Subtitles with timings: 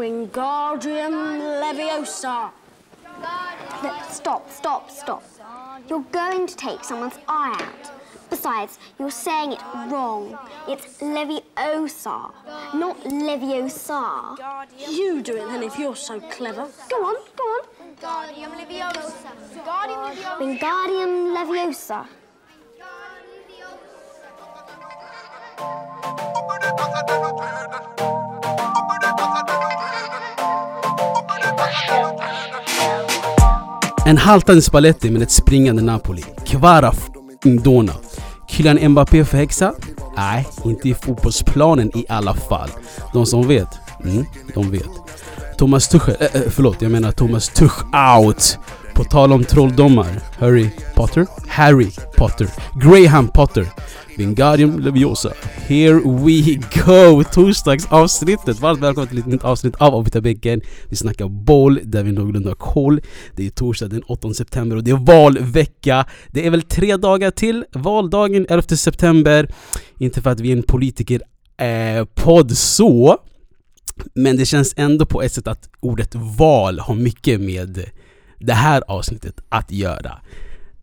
[0.00, 1.14] Wingardium
[1.60, 2.50] Leviosa.
[4.08, 5.22] Stop, stop, stop.
[5.90, 7.92] You're going to take someone's eye out.
[8.30, 10.38] Besides, you're saying it wrong.
[10.66, 12.32] It's Leviosa,
[12.72, 14.38] not Leviosa.
[14.88, 16.66] You do it then if you're so clever.
[16.88, 17.62] Go on, go on.
[18.00, 19.12] Wingardium Leviosa.
[20.40, 22.06] Wingardium Leviosa.
[22.06, 22.06] Wingardium
[27.76, 27.88] Leviosa.
[34.10, 36.24] En haltande Spalletti med ett springande Napoli.
[36.46, 37.92] Kvara f***ing Dona.
[38.48, 39.72] Kylian Mbappé förhäxa?
[40.16, 42.68] Nej, inte i fotbollsplanen i alla fall.
[43.12, 43.68] De som vet,
[44.04, 44.24] mm,
[44.54, 44.90] de vet.
[45.58, 47.84] Thomas Tuchel, äh, förlåt jag menar Thomas Tuch
[48.16, 48.58] out.
[48.94, 50.20] På tal om trolldomar.
[50.38, 51.26] Harry Potter?
[51.48, 52.48] Harry Potter.
[52.74, 53.66] Graham Potter.
[54.20, 55.32] Wingardium Leviosa.
[55.66, 57.24] Here we go!
[57.24, 58.60] Torsdagsavsnittet.
[58.60, 60.60] Varmt välkommen till ett nytt avsnitt av Avbytarbänken.
[60.88, 63.00] Vi snackar boll där vi någorlunda har koll.
[63.36, 66.06] Det är torsdag den 8 september och det är valvecka.
[66.28, 69.48] Det är väl tre dagar till valdagen 11 september.
[69.98, 71.22] Inte för att vi är en politiker
[71.56, 73.18] eh, podd så.
[74.14, 77.84] Men det känns ändå på ett sätt att ordet val har mycket med
[78.38, 80.18] det här avsnittet att göra.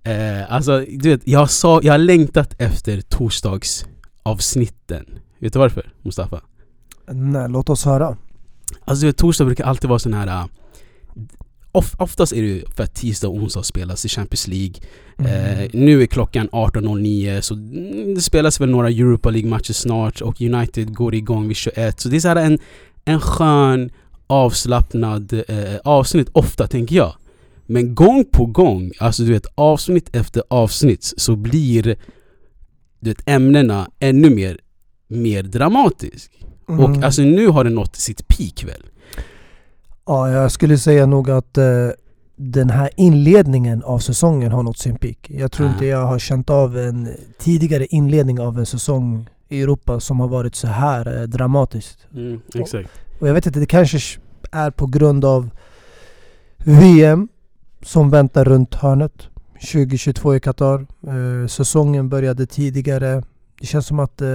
[0.08, 5.06] Eh, alltså, du vet, jag, sa, jag har längtat efter torsdagsavsnitten.
[5.40, 6.42] Vet du varför, Mustafa?
[7.12, 8.18] Nej, låt oss höra.
[8.86, 10.28] Alltså du vet, torsdag brukar alltid vara sån här...
[10.28, 10.46] Uh,
[11.72, 14.76] of, oftast är det ju för att tisdag och onsdag spelas i Champions League.
[15.18, 15.32] Mm.
[15.32, 20.42] Eh, nu är klockan 18.09 så mm, det spelas väl några Europa League-matcher snart och
[20.42, 22.00] United går igång vid 21.
[22.00, 22.60] Så det är så här en,
[23.06, 23.90] en skön,
[24.28, 27.14] avslappnad eh, avsnitt ofta, tänker jag.
[27.68, 31.84] Men gång på gång, alltså du vet avsnitt efter avsnitt så blir
[33.00, 34.58] du vet, ämnena ännu mer,
[35.08, 36.32] mer dramatisk.
[36.70, 36.80] Mm.
[36.84, 38.84] Och alltså nu har det nått sitt peak väl?
[40.06, 41.90] Ja, jag skulle säga nog att eh,
[42.36, 45.18] den här inledningen av säsongen har nått sin peak.
[45.30, 45.70] Jag tror Ah.
[45.72, 47.10] inte jag har känt av en
[47.40, 52.08] tidigare inledning av en säsong i Europa som har varit så här eh, dramatiskt.
[52.14, 52.90] Mm, exakt.
[53.20, 54.00] Och jag vet inte, det kanske
[54.52, 55.50] är på grund av
[56.58, 57.28] VM
[57.82, 59.28] som väntar runt hörnet.
[59.72, 60.88] 2022 i Qatar.
[61.08, 63.24] Eh, säsongen började tidigare.
[63.60, 64.28] Det känns som att eh,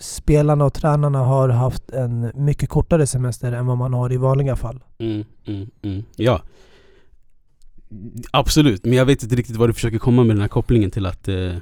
[0.00, 4.56] spelarna och tränarna har haft en mycket kortare semester än vad man har i vanliga
[4.56, 4.84] fall.
[4.98, 6.02] Mm, mm, mm.
[6.16, 6.42] Ja.
[8.30, 11.06] Absolut, men jag vet inte riktigt vad du försöker komma med den här kopplingen till
[11.06, 11.28] att...
[11.28, 11.54] Eh,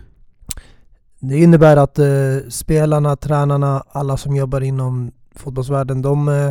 [1.21, 2.07] Det innebär att eh,
[2.49, 6.51] spelarna, tränarna, alla som jobbar inom fotbollsvärlden, de eh,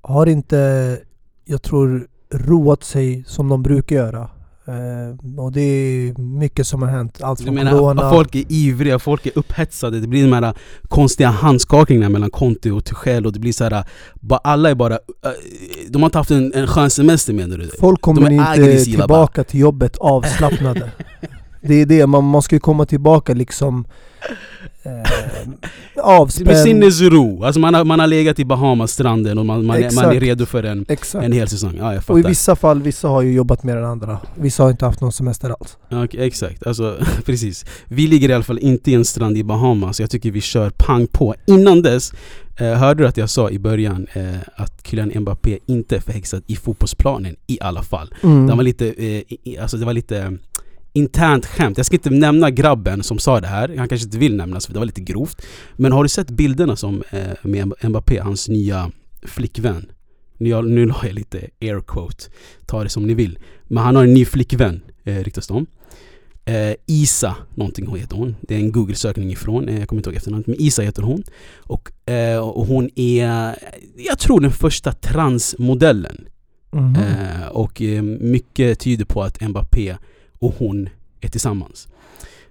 [0.00, 0.98] har inte,
[1.44, 4.30] jag tror, roat sig som de brukar göra.
[4.68, 7.22] Eh, och det är mycket som har hänt.
[7.22, 8.10] Allt du från menar corona.
[8.10, 10.54] folk är ivriga, folk är upphetsade, det blir de här
[10.88, 14.94] konstiga handskakningarna mellan Conte och Tuchel och det blir så här, bara, alla är bara...
[14.94, 14.98] eh,
[15.88, 17.70] de har inte haft en, en skön semester menar du?
[17.80, 20.90] Folk kommer inte tillbaka till jobbet avslappnade.
[21.60, 23.86] det är det, man, man ska ju komma tillbaka liksom
[24.82, 24.92] eh,
[25.94, 26.58] Med avspänd.
[26.58, 30.20] sinnesro, alltså man har, man har legat i Bahamas-stranden och man, man, är, man är
[30.20, 31.24] redo för en, Exakt.
[31.24, 31.74] en hel säsong.
[31.78, 32.28] Ja, jag och i fattar.
[32.28, 34.18] vissa fall, vissa har ju jobbat mer än andra.
[34.34, 35.76] Vissa har inte haft någon semester alls.
[36.04, 37.64] Okej, exakt, alltså precis.
[37.84, 40.70] Vi ligger i alla fall inte i en strand i Bahamas, jag tycker vi kör
[40.76, 41.34] pang på.
[41.46, 42.12] Innan dess,
[42.56, 44.24] eh, hörde du att jag sa i början eh,
[44.56, 48.14] att Kylian Mbappé inte är förhäxad i fotbollsplanen i alla fall.
[48.22, 48.46] Mm.
[48.46, 50.32] Det var lite, eh, i- alltså det var lite
[50.96, 51.76] internt skämt.
[51.76, 54.72] Jag ska inte nämna grabben som sa det här, han kanske inte vill nämnas för
[54.72, 55.42] det var lite grovt.
[55.76, 58.90] Men har du sett bilderna som eh, med Mbappé, hans nya
[59.22, 59.86] flickvän?
[60.38, 62.24] Nu, nu la jag lite air quote,
[62.66, 63.38] ta det som ni vill.
[63.64, 65.66] Men han har en ny flickvän, eh, ryktas om.
[66.44, 68.36] Eh, Isa, någonting hon heter hon.
[68.40, 70.46] Det är en google-sökning ifrån, eh, jag kommer inte ihåg efternamnet.
[70.46, 71.22] Men Isa heter hon.
[71.56, 73.56] Och, eh, och hon är,
[73.96, 76.28] jag tror den första transmodellen.
[76.70, 76.96] Mhm.
[76.96, 79.96] Eh, och eh, mycket tyder på att Mbappé
[80.38, 80.88] och hon
[81.20, 81.88] är tillsammans.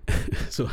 [0.49, 0.69] så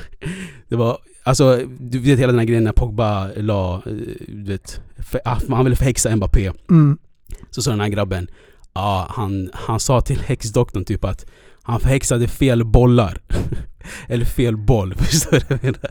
[0.69, 3.93] det var, alltså du vet hela den här grejen när Pogba la, eh,
[4.29, 6.53] du vet, för, ah, han ville förhäxa Mbappé.
[6.71, 6.99] Mm.
[7.51, 8.29] Så sa den här grabben,
[8.75, 11.27] ja han, han sa till häxdoktorn typ att
[11.63, 13.19] han förhäxade fel bollar.
[14.09, 15.91] Eller fel boll, förstår du vad jag menar?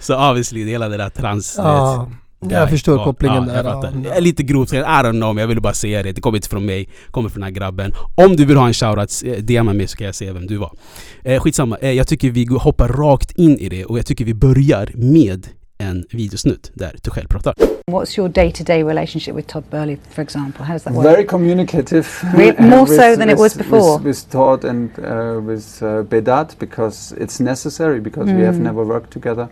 [0.00, 1.54] Så obviously, det hela det där trans...
[1.58, 2.10] Ja,
[2.40, 3.70] vet, jag förstår ja, kopplingen ja, där.
[3.70, 4.20] Jag ja.
[4.20, 6.12] Lite grovt, I don't know, men jag ville bara säga det.
[6.12, 7.92] Det kommer inte från mig, det kommer från den här grabben.
[8.14, 10.56] Om du vill ha en shoutout, eh, DMa mig så kan jag säga vem du
[10.56, 10.72] var.
[11.24, 14.34] Eh, skitsamma, eh, jag tycker vi hoppar rakt in i det och jag tycker vi
[14.34, 15.46] börjar med
[15.78, 17.54] en videosnutt där Tuchel pratar.
[17.86, 20.64] What's your day-to-day relationship with Todd Burley, for example?
[20.64, 21.04] How does that work?
[21.06, 22.06] Very communicative.
[22.36, 23.98] Re- more with- so than it was with- before.
[23.98, 28.62] With, with Todd and uh, with uh, Bedat because it's necessary because we have Mm.
[28.64, 29.48] never worked together.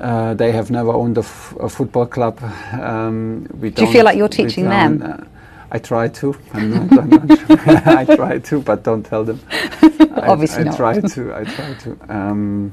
[0.00, 2.40] Uh, they have never owned a, f- a football club.
[2.72, 5.02] Um, we Do you feel like you're teaching them?
[5.02, 5.24] uh,
[5.72, 6.34] I try to.
[6.54, 7.50] I'm not, I'm not
[7.86, 9.38] I try to, but don't tell them.
[9.50, 10.76] I, Obviously I not.
[10.76, 11.34] try to.
[11.40, 11.98] I try to.
[12.08, 12.72] Um,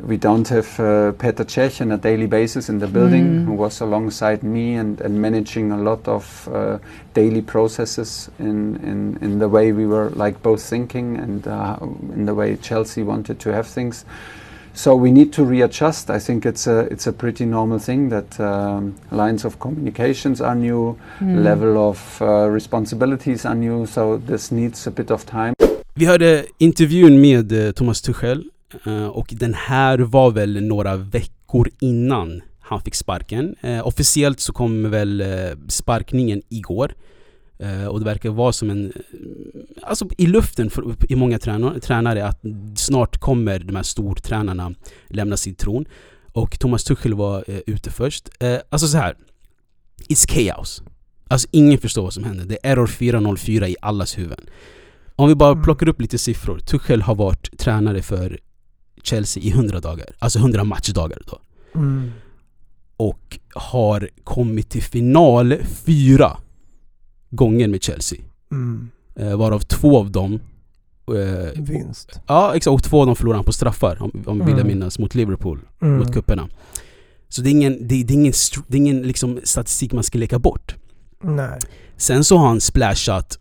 [0.00, 3.44] we don't have uh, Peter Cech on a daily basis in the building, Mm.
[3.46, 6.78] who was alongside me and, and managing a lot of uh,
[7.14, 11.76] daily processes in, in, in the way we were like both thinking and uh,
[12.14, 14.04] in the way Chelsea wanted to have things.
[14.74, 16.10] So we need to readjust.
[16.10, 20.54] I think it's a it's a pretty normal thing that um, lines of communications are
[20.54, 21.42] new, Mm.
[21.44, 23.86] level of uh, responsibilities are new.
[23.86, 25.54] So this needs a bit of time.
[25.94, 28.44] Vi hörde intervjun med eh, Thomas Tuchel
[28.86, 33.54] eh, och den här var väl några veckor innan han fick sparken.
[33.60, 35.24] Eh, officiellt så kom väl
[35.68, 36.92] sparkningen igår.
[37.60, 38.92] Eh, och det verkar vara som en...
[39.82, 42.40] Alltså i luften för, i många tränare, att
[42.76, 44.74] snart kommer de här stortränarna
[45.08, 45.84] lämna sin tron.
[46.32, 48.28] Och Thomas Tuchel var eh, ute först.
[48.40, 49.16] Eh, alltså så här.
[50.08, 50.82] It's chaos.
[51.28, 52.44] Alltså ingen förstår vad som händer.
[52.44, 54.44] Det är error 404 i allas huvuden.
[55.16, 55.64] Om vi bara Mm.
[55.64, 56.58] plockar upp lite siffror.
[56.58, 58.38] Tuchel har varit tränare för
[59.02, 60.06] Chelsea i 100 dagar.
[60.18, 61.40] Alltså 100 matchdagar då.
[61.74, 62.10] Mm.
[62.96, 65.54] Och har kommit till final
[65.86, 66.36] fyra
[67.30, 68.18] gånger med Chelsea.
[68.52, 68.88] Mm.
[69.16, 70.40] Eh, varav två av dem
[71.08, 72.20] eh, Vinst.
[72.26, 74.66] Ja exakt, och två av dem förlorade han på straffar om, om vi vill Mm.
[74.66, 75.98] minnas mot Liverpool, Mm.
[75.98, 76.48] mot kupperna.
[77.28, 78.32] Så det är ingen, det, det är ingen,
[78.68, 80.74] det är ingen liksom statistik man ska leka bort.
[81.22, 81.58] Nej.
[81.96, 83.38] Sen så har han splashat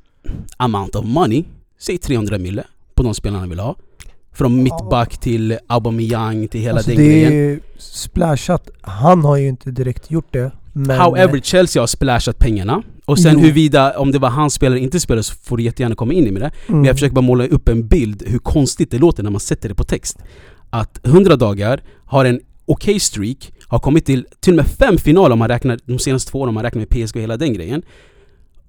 [0.58, 1.44] amount of money,
[1.80, 2.64] säg 300 mille
[2.96, 3.76] på de spelarna han vill ha.
[4.32, 7.60] Från mittback till Aubameyang till hela Alltså den det grejen.
[7.78, 8.70] splashat.
[8.82, 10.52] Han har ju inte direkt gjort det.
[10.74, 12.84] Men However, Chelsea har splashat pengarna.
[13.10, 13.40] Och sen Jo.
[13.40, 16.28] huruvida, om det var hans spelare eller inte spelare så får du jättegärna komma in
[16.28, 16.52] i med det.
[16.68, 19.40] mm, Men jag försöker bara måla upp en bild hur konstigt det låter när man
[19.40, 20.18] sätter det på text.
[20.70, 25.34] Att 100 dagar har en okej streak, har kommit till till och med fem finaler
[25.34, 27.54] om man räknar de senaste två åren om man räknar med PSG och hela den
[27.54, 27.82] grejen.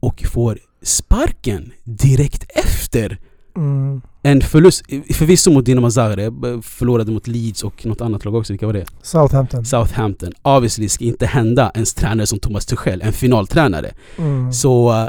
[0.01, 3.19] Och får sparken direkt efter
[3.57, 4.01] Mm.
[4.23, 4.83] En förlust,
[5.15, 8.73] förvisso mot Dinamo Zagreb, eh, förlorade mot Leeds och något annat lag också, vilka var
[8.73, 8.87] det?
[9.03, 9.65] Southampton.
[9.65, 10.33] Southampton.
[10.43, 13.95] Obviously ska inte hända ens tränare som Thomas Tuchel, en finaltränare.
[14.19, 14.53] Mm.
[14.53, 15.09] Så eh,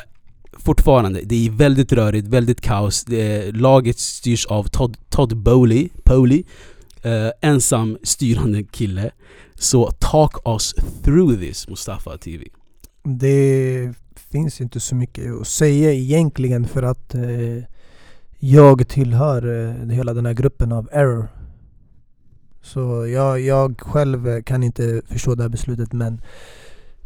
[0.53, 3.03] fortfarande, det är väldigt rörigt, väldigt kaos.
[3.03, 6.43] Det, laget styrs av Todd, Todd Bowley, Bowley
[7.01, 9.11] eh, ensam styrande kille.
[9.55, 10.73] Så talk us
[11.03, 12.45] through this Mustafa TV.
[13.03, 13.93] Det
[14.31, 17.21] finns inte så mycket att säga egentligen för att eh,
[18.43, 21.27] jag tillhör eh, hela den här gruppen av error.
[22.61, 26.21] Så jag, jag själv eh, kan inte förstå det här beslutet men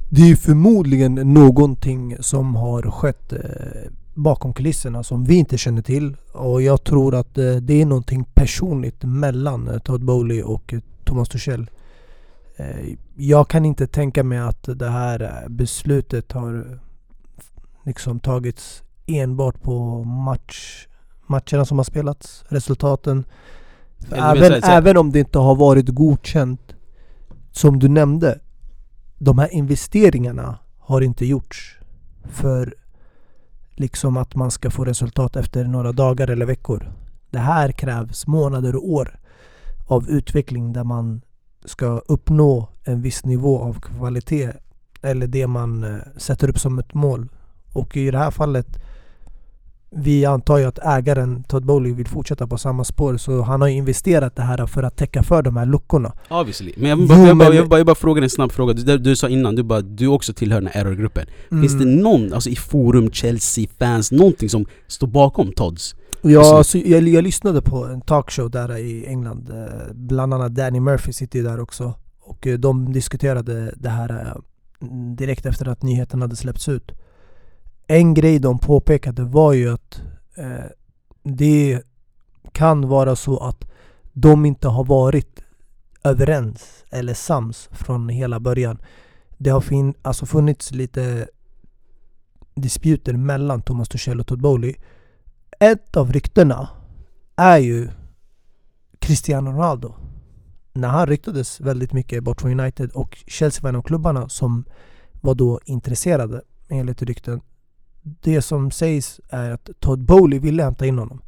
[0.09, 3.39] det är förmodligen någonting som har skett eh,
[4.13, 6.17] bakom kulisserna som vi inte känner till.
[6.31, 10.73] Och jag tror att det är någonting personligt mellan Todd Bowley och
[11.03, 11.69] Thomas Tuchel.
[13.15, 16.79] Jag kan inte tänka mig att det här beslutet har
[17.85, 20.87] liksom tagits enbart på match,
[21.27, 23.25] matcherna som har spelats, resultaten.
[24.11, 26.75] Även, här- även om det inte har varit godkänt,
[27.51, 28.39] som du nämnde,
[29.17, 31.79] de här investeringarna har inte gjorts
[32.29, 32.75] för
[33.75, 36.91] liksom att man ska få resultat efter några dagar eller veckor.
[37.29, 39.19] Det här krävs månader och år
[39.87, 41.21] av utveckling där man
[41.65, 44.51] ska uppnå en viss nivå av kvalitet
[45.01, 47.27] eller det man eh, sätter upp som ett mål.
[47.73, 48.67] Och i det här fallet
[49.91, 53.67] vi antar ju att ägaren Todd Bowley vill fortsätta på samma spår så han har
[53.67, 56.13] ju investerat det här för att täcka för de här luckorna.
[56.29, 56.73] Obviously.
[56.77, 58.73] Men jag, Jo, bara, jag, bara, jag, vill bara, jag bara frågar en snabb fråga.
[58.73, 61.25] Du, du sa innan, du, bara, du också tillhör den här error-gruppen.
[61.49, 61.95] Finns det Mm.
[61.95, 65.95] någon, alltså i forum, Chelsea, fans, någonting som står bakom Todds?
[66.21, 69.49] Ja, så jag, jag lyssnade på en talkshow där i England.
[69.49, 71.93] eh, Bland annat Danny Murphy sitter ju där också.
[72.21, 74.41] Och eh, de diskuterade det här eh,
[75.17, 76.91] direkt efter att nyheten hade släppts ut.
[77.87, 80.01] En grej de påpekade var ju att
[80.35, 80.65] eh,
[81.23, 81.81] det
[82.51, 83.71] kan vara så att
[84.13, 85.43] de inte har varit
[86.03, 88.77] överens eller sams från hela början.
[89.37, 91.27] Det har fin- alltså funnits lite
[92.55, 94.75] disputer mellan Thomas Tuchel och Todd Bowley
[95.59, 96.69] ett av ryktena
[97.35, 97.89] är ju
[98.99, 99.93] Cristiano Ronaldo.
[100.73, 104.65] När han ryktades väldigt mycket bort från United och Chelsea var en av klubbarna som
[105.21, 107.41] var då intresserade enligt rykten.
[108.05, 111.21] Det som sägs är att Todd Bowley ville hämta in honom.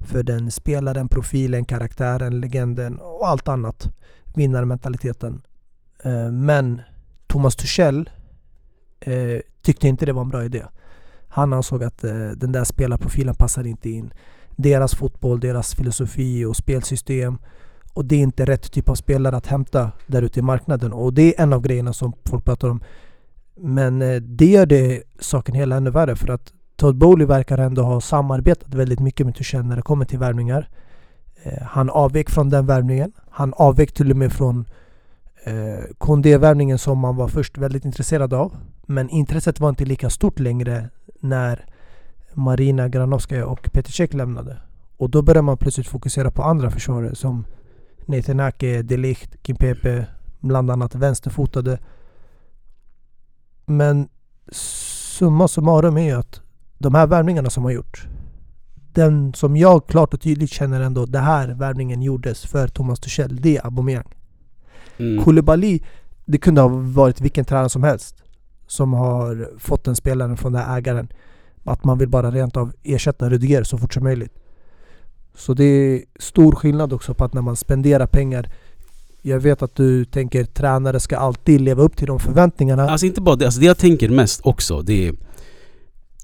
[0.00, 3.88] För den spelaren, profilen, karaktären, legenden och allt annat.
[4.34, 5.42] Vinnarmentaliteten.
[6.02, 6.80] Eh, men
[7.26, 8.10] Thomas Tuchel
[9.00, 10.64] eh, tyckte inte det var en bra idé.
[11.28, 14.12] Han ansåg att eh, den där spelarprofilen passade inte in.
[14.56, 17.38] Deras fotboll, deras filosofi och spelsystem.
[17.92, 20.92] Och det är inte rätt typ av spelare att hämta där ute i marknaden.
[20.92, 22.80] Och det är en av grejerna som folk pratar om.
[23.60, 27.82] Men eh, det gör det saken hela ännu värre för att Todd Bowley verkar ändå
[27.82, 30.68] ha samarbetat väldigt mycket med Tuchel när det kommer till värvningar.
[31.42, 33.12] Eh, han avvek från den värvningen.
[33.30, 34.64] Han avvek till och med från
[35.44, 38.56] eh, Kondé-värvningen som man var först väldigt intresserad av.
[38.86, 40.88] Men intresset var inte lika stort längre
[41.20, 41.64] när
[42.34, 44.56] Marina Granovskaja och Petr Cech lämnade.
[44.96, 47.44] Och då började man plötsligt fokusera på andra försvarare som
[48.06, 50.06] Nathan Ake, Delicht, Kimpepe,
[50.40, 51.78] bland annat vänsterfotade.
[53.68, 54.08] Men
[54.52, 56.40] summa summarum är ju att
[56.78, 58.08] de här värvningarna som har gjorts
[58.98, 63.40] den som jag klart och tydligt känner ändå, det här värvningen gjordes för Thomas Tuchel,
[63.40, 64.14] det är Aubameyang.
[64.98, 65.24] Mm.
[65.24, 65.80] Koulibaly,
[66.24, 68.22] det kunde ha varit vilken tränare som helst
[68.66, 71.08] som har fått den spelaren från den här ägaren.
[71.64, 74.32] Att man vill bara rent av ersätta Rudiger så fort som möjligt.
[75.34, 78.52] Så det är stor skillnad också på att när man spenderar pengar
[79.28, 82.90] jag vet att du tänker tränare ska alltid leva upp till de förväntningarna.
[82.90, 85.14] Alltså inte bara det, alltså det jag tänker mest också det är...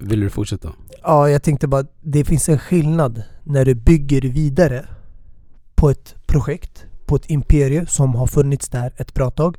[0.00, 0.72] Vill du fortsätta?
[1.02, 4.86] Ja, jag tänkte bara det finns en skillnad när du bygger vidare
[5.74, 9.56] på ett projekt, på ett imperie som har funnits där ett bra tag.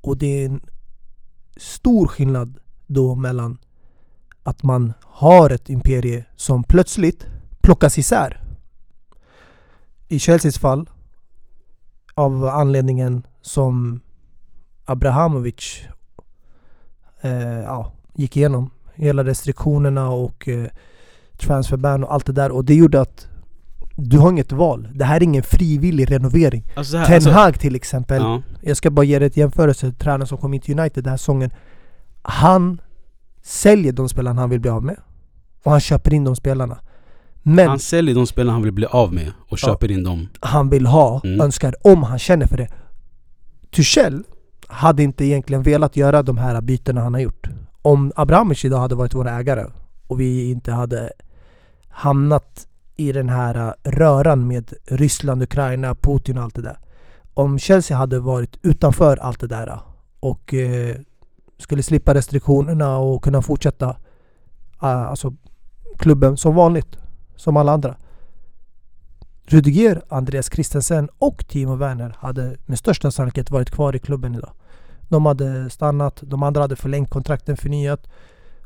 [0.00, 0.60] Och det är en
[1.56, 3.58] stor skillnad då mellan
[4.42, 7.26] att man har ett imperie som plötsligt
[7.60, 8.40] plockas isär.
[10.08, 10.90] I Chelseas fall
[12.20, 14.00] av anledningen som
[14.84, 15.82] Abrahamovic
[17.20, 18.70] eh, ja, gick igenom.
[18.94, 20.66] Hela restriktionerna och eh,
[21.38, 22.50] transferban och allt det där.
[22.50, 23.28] Och det gjorde att
[23.96, 24.88] du har inget val.
[24.94, 26.64] Det här är ingen frivillig renovering.
[26.76, 28.22] Alltså så här, Ten alltså, Hag till exempel.
[28.22, 28.42] ja.
[28.60, 29.92] Jag ska bara ge dig ett jämförelse.
[29.92, 31.50] Tränaren som kom in till United den här säsongen.
[32.22, 32.80] Han
[33.42, 34.96] säljer de spelarna han vill bli av med.
[35.64, 36.78] Och han köper in de spelarna.
[37.42, 39.68] Men Han säljer de spelarna han vill bli av med och Ja.
[39.68, 40.28] köper in dem.
[40.40, 41.40] han vill ha, Mm.
[41.40, 42.68] önskar, om han känner för det.
[43.70, 44.22] Tuchel
[44.66, 47.46] hade inte egentligen velat göra de här bytena han har gjort.
[47.82, 49.64] Om Abramovic idag hade varit vår ägare
[50.06, 51.12] och vi inte hade
[51.88, 52.66] hamnat
[52.96, 56.78] i den här röran med Ryssland, Ukraina, Putin och allt det där.
[57.34, 59.80] Om Chelsea hade varit utanför allt det där
[60.20, 60.96] och eh,
[61.58, 63.88] skulle slippa restriktionerna och kunna fortsätta
[64.82, 65.32] äh, alltså
[65.98, 66.96] klubben som vanligt,
[67.40, 67.96] som alla andra.
[69.46, 74.50] Rudiger, Andreas Christensen och Timo Werner hade med största sannolikhet varit kvar i klubben idag.
[75.08, 78.08] De hade stannat, de andra hade förlängt kontrakten förnyat.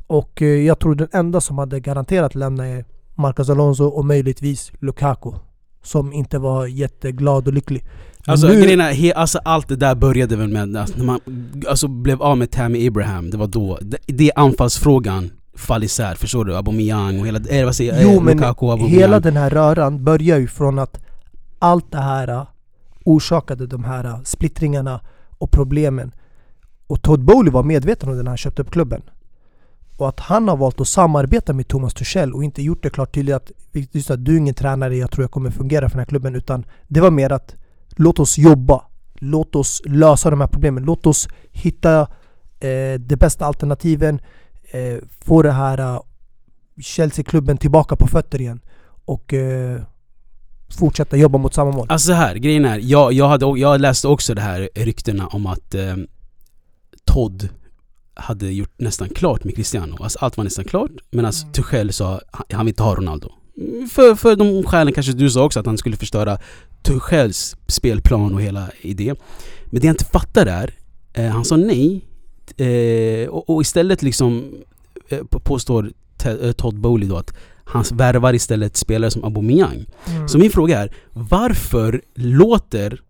[0.07, 4.71] Och eh, jag tror den enda som hade garanterat lämna är Marcos Alonso och möjligtvis
[4.79, 5.31] Lukaku.
[5.83, 7.85] Som inte var jätteglad och lycklig.
[8.25, 11.19] Alltså nu- grejen är, he, alltså allt det där började väl med alltså, när man
[11.67, 16.15] alltså, blev av med Tammy Abraham, det var då, det, det är anfallsfrågan fall isär,
[16.15, 16.55] förstår du?
[16.55, 18.99] Aubameyang och hela, eh, vad säger Jo eh, men Lukaku, Aubameyang.
[18.99, 20.99] hela den här röran börjar ju från att
[21.59, 22.43] allt det här äh,
[23.05, 24.99] orsakade de här äh, splittringarna
[25.37, 26.11] och problemen.
[26.87, 29.01] Och Todd Bowley var medveten om det när han köpte upp klubben.
[29.97, 33.13] Och att han har valt att samarbeta med Thomas Tuchel och inte gjort det klart
[33.15, 35.99] tydligt att just att du är ingen tränare, jag tror jag kommer fungera för den
[35.99, 36.35] här klubben.
[36.35, 37.55] Utan det var mer att
[37.95, 38.81] låt oss jobba.
[39.19, 40.83] Låt oss lösa de här problemen.
[40.83, 42.01] Låt oss hitta
[42.59, 44.19] eh, de bästa alternativen.
[44.75, 46.01] Eh, få det här eh,
[46.81, 48.59] Chelsea-klubben tillbaka på fötter igen.
[49.05, 49.81] Och eh,
[50.79, 51.87] fortsätta jobba mot samma mål.
[51.89, 55.47] Alltså så här, grejen är, jag, jag, hade, jag läste också det här ryktena om
[55.47, 55.95] att eh,
[57.05, 57.49] Todd
[58.13, 60.03] hade gjort nästan klart med Cristiano.
[60.03, 61.53] Alltså allt var nästan klart, medan Mm.
[61.53, 63.31] Tuchel sa han, han vill inte ha Ronaldo.
[63.57, 66.37] Mm, För, för de skälen kanske du sa också, att han skulle förstöra
[66.83, 69.15] Tuchels spelplan och hela idé.
[69.65, 70.73] Men det jag inte fattar är,
[71.13, 72.05] eh, han sa nej
[72.59, 74.53] eh, och, och istället liksom
[75.09, 75.91] eh, på- påstår
[76.25, 77.33] eh, Todd Bowley då att
[77.63, 79.85] han värvar istället spelare som Aubameyang.
[80.07, 80.27] Mm.
[80.27, 83.01] Så min fråga är, varför låter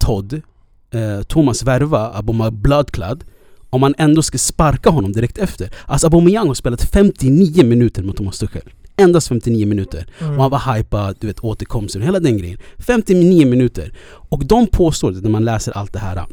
[0.00, 0.42] Todd
[0.90, 3.24] eh, Thomas värva Aubameyang Bloodclad
[3.70, 5.70] om man ändå ska sparka honom direkt efter?
[5.86, 8.70] Alltså Aubameyang har spelat 59 minuter mot Thomas Tuchel.
[8.96, 10.06] Endast 59 minuter.
[10.20, 10.34] Mm.
[10.36, 12.58] Och han var hypad, du vet återkomsten, hela den grejen.
[12.78, 13.92] 59 minuter.
[14.06, 16.26] Och de påstår, när man läser allt det här,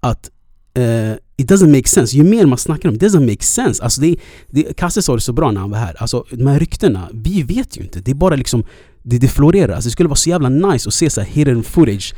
[0.00, 0.30] att
[0.78, 2.16] eh, it doesn't make sense.
[2.16, 3.82] Ju mer man snackar om det, it doesn't make sense.
[3.82, 4.16] Alltså det,
[4.50, 5.96] det, Kasse sa det så bra när han var här.
[5.98, 8.00] Alltså de här ryktena, vi vet ju inte.
[8.00, 8.64] Det är bara liksom,
[9.02, 9.74] det, det florerar.
[9.74, 12.14] Alltså det skulle vara så jävla nice att se så här hidden footage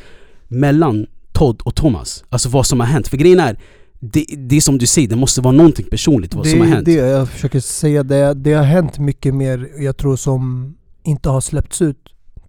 [0.48, 2.24] mellan Todd och Thomas.
[2.28, 3.08] Alltså vad som har hänt.
[3.08, 3.58] För grejen är,
[4.00, 6.66] det, det är som du säger, det måste vara någonting personligt vad det som har
[6.66, 6.84] hänt.
[6.84, 8.02] det jag försöker säga.
[8.02, 10.74] Det, det har hänt mycket mer, jag tror, som
[11.04, 11.96] inte har släppts ut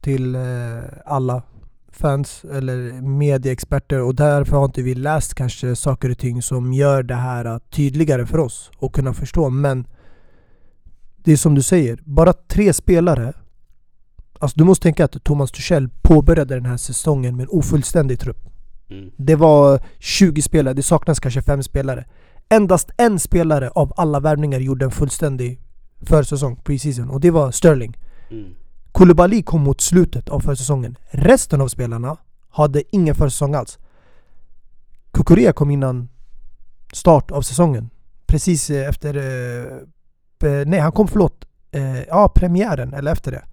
[0.02, 0.42] till eh,
[1.06, 1.42] alla
[2.02, 7.04] fans eller medieexperter och därför har inte vi läst kanske saker och ting som gör
[7.04, 9.50] det här tydligare för oss och kunna förstå.
[9.50, 9.88] Men
[11.24, 13.34] det är som du säger, bara tre spelare
[14.42, 18.38] Alltså du måste tänka att Thomas Tuchel påbörjade den här säsongen med en ofullständig trupp.
[18.90, 19.12] Mm.
[19.18, 22.06] Det var 20 spelare, det saknas kanske 5 spelare.
[22.50, 25.60] Endast en spelare av alla värvningar gjorde en fullständig
[26.02, 27.98] försäsong, preseason, och det var Sterling.
[28.32, 28.54] Mm.
[28.92, 30.98] Koulibaly kom mot slutet av försäsongen.
[31.10, 32.18] Resten av spelarna
[32.50, 33.80] hade ingen försäsong alls.
[35.12, 36.10] Kukurea kom innan
[36.94, 37.90] start av säsongen.
[38.28, 39.16] Precis eh, efter...
[39.16, 41.46] Eh, eh, nej, han kom förlåt.
[41.72, 43.44] Eh, ja, premiären, eller efter det.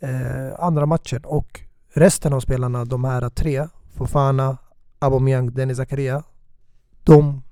[0.00, 1.24] Eh, andra matchen.
[1.24, 1.60] Och
[1.94, 3.66] resten av spelarna, de här tre,
[3.96, 4.56] Fofana,
[4.98, 6.22] Aubameyang, Dennis Zakaria.
[7.04, 7.42] De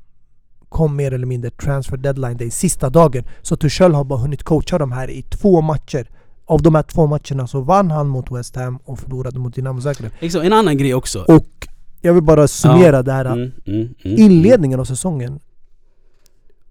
[0.68, 3.24] kom mer eller mindre transfer deadline day, sista dagen.
[3.42, 6.10] Så Tuchel har bara hunnit coacha de här i två matcher.
[6.48, 9.80] Av de här två matcherna så vann han mot West Ham och förlorade mot Dinamo
[9.80, 10.12] Zagreb.
[10.20, 11.22] Liksom, en annan grej också.
[11.28, 11.68] Och
[12.00, 13.24] jag vill bara summera det här.
[13.24, 15.40] Mm, mm, mm, Inledningen av säsongen,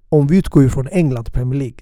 [0.09, 1.77] om vi utgår ifrån England Premier League,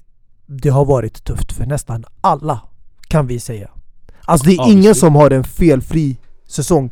[0.45, 2.61] det har varit tufft för nästan alla,
[3.07, 3.69] kan vi säga.
[4.21, 4.99] Alltså det är Ja, ingen visst.
[4.99, 6.89] som har en felfri säsong.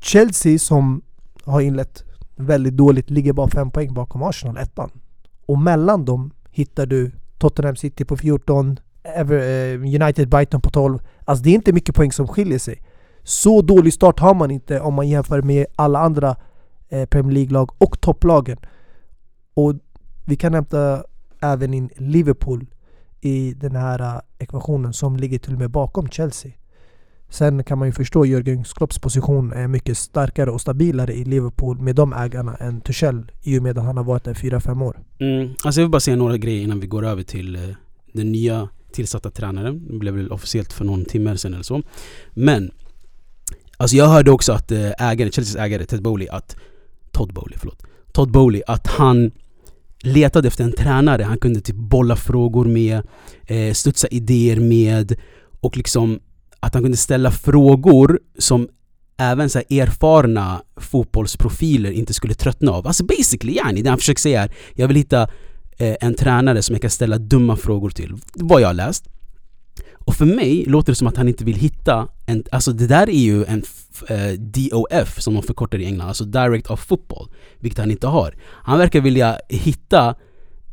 [0.00, 1.02] Chelsea som
[1.44, 2.04] har inlett
[2.36, 4.90] väldigt dåligt ligger bara fem poäng bakom Arsenal, ettan.
[5.46, 10.70] Och mellan dem hittar du Tottenham City på 14, Ever, eh, Eh, United Brighton på
[10.70, 10.98] 12.
[11.24, 12.82] Alltså det är inte mycket poäng som skiljer sig.
[13.22, 16.36] Så dålig start har man inte om man jämför med alla andra
[16.88, 18.56] eh, Premier League-lag och topplagen.
[19.54, 19.74] Och
[20.26, 21.04] vi kan hämta
[21.40, 22.66] även in Liverpool
[23.20, 26.52] i den här eh, ekvationen som ligger till och med bakom Chelsea.
[27.28, 31.78] Sen kan man ju förstå Jörgen Klopps position är mycket starkare och stabilare i Liverpool
[31.78, 34.98] med de ägarna än Tuchel i och med att han har varit där 4-5 år.
[35.18, 35.54] Mm.
[35.64, 37.74] Alltså jag vill bara säga några grejer innan vi går över till
[38.12, 39.88] den nya tillsatta tränaren.
[39.88, 41.82] Det blev väl officiellt för någon timme sedan eller så.
[42.30, 42.70] Men
[43.76, 46.56] Alltså jag hörde också att eh, ägaren, Chelseas ägare Ted Bowley, att
[47.12, 47.82] Todd Bowley, förlåt.
[48.12, 49.30] Todd Bowley, att han
[50.02, 53.02] letade efter en tränare han kunde typ bolla frågor med,
[53.46, 55.14] eh, studsa idéer med
[55.60, 56.20] och liksom
[56.60, 58.68] att han kunde ställa frågor som
[59.16, 62.86] även så här erfarna fotbollsprofiler inte skulle tröttna av.
[62.86, 65.28] Alltså basically yani, det han försöker säga är jag vill hitta
[65.78, 68.14] Eh, en tränare som jag kan ställa dumma frågor till.
[68.34, 69.08] Vad jag har läst.
[70.06, 73.10] Och för mig låter det som att han inte vill hitta en, alltså det där
[73.10, 73.62] är ju en
[74.08, 78.34] eh, DOF som de förkortar i England, alltså Direct of Football, vilket han inte har.
[78.42, 80.14] Han verkar vilja hitta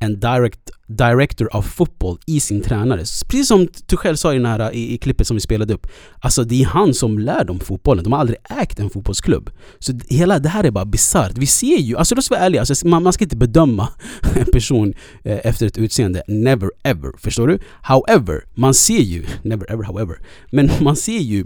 [0.01, 2.99] en direct, director of football i sin tränare.
[2.99, 5.87] Precis som du själv sa i, den här, i, i klippet som vi spelade upp.
[6.19, 8.03] Alltså det är han som lär dem fotbollen.
[8.03, 9.49] De har aldrig ägt en fotbollsklubb.
[9.79, 11.37] Så hela det här är bara bisarrt.
[11.37, 13.87] Vi ser ju, alltså låt oss vara ärliga, alltså, man, man ska inte bedöma
[14.35, 16.23] en person eh, efter ett utseende.
[16.27, 17.11] Never ever.
[17.17, 17.59] Förstår du?
[17.81, 20.15] However, man ser ju, never ever however,
[20.51, 21.45] men man ser ju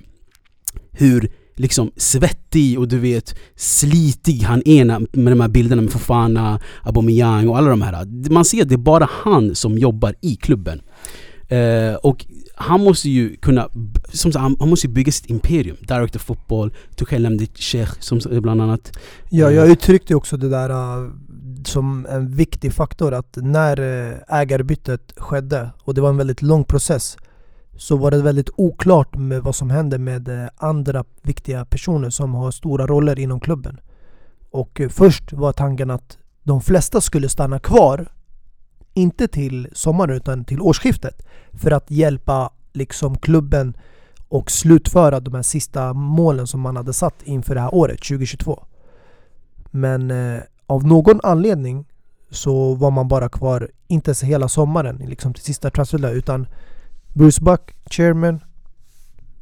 [0.91, 4.85] hur liksom svettig och du vet slitig han är
[5.17, 8.29] med de här bilderna med Fofana, Aubameyang och alla de här.
[8.31, 10.81] Man ser att det är bara han som jobbar i klubben.
[11.47, 13.69] Eh, och han måste ju kunna,
[14.09, 15.77] som sagt, han, han måste ju bygga sitt imperium.
[15.81, 18.97] Director fotboll, Tuchel nämnde Sheikh som bland annat.
[19.29, 21.11] Ja, jag uttryckte också det där äh,
[21.65, 26.63] som en viktig faktor att när äh, ägarbytet skedde och det var en väldigt lång
[26.63, 27.17] process
[27.77, 32.33] så var det väldigt oklart med vad som hände med eh, andra viktiga personer som
[32.33, 33.79] har stora roller inom klubben.
[34.51, 38.11] Och eh, först var tanken att de flesta skulle stanna kvar
[38.93, 43.77] inte till sommaren utan till årsskiftet för att hjälpa liksom klubben
[44.29, 48.65] och slutföra de här sista målen som man hade satt inför det här året 2022.
[49.71, 51.85] Men eh, av någon anledning
[52.29, 56.47] så var man bara kvar, inte ens hela sommaren, liksom till sista transferdag utan
[57.17, 58.39] Bruce Buck, chairman,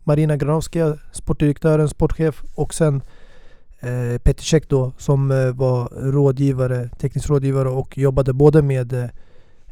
[0.04, 3.02] Marina Granovskaja, sportdirektören, sportchef och sen
[3.80, 9.04] eh, Peter Cech då som eh, var rådgivare, teknisk rådgivare och jobbade både med eh,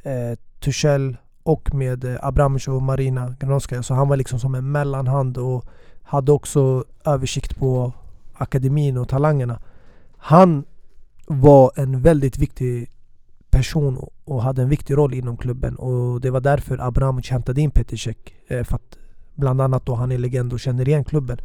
[0.04, 3.84] eh Tuchel och med eh, Abramovic och Marina Granovskaja.
[3.84, 5.66] Så han var liksom som en mellanhand och
[6.04, 7.94] hade också översikt på
[8.34, 9.60] akademin och talangerna.
[10.18, 10.64] Han
[11.28, 12.90] var en väldigt viktig
[13.52, 17.72] person och hade en viktig roll inom klubben och det var därför Abramovic hämtade in
[17.72, 18.16] Peter
[18.48, 18.98] eh, För att
[19.36, 21.38] bland annat då han är legend och känner igen klubben.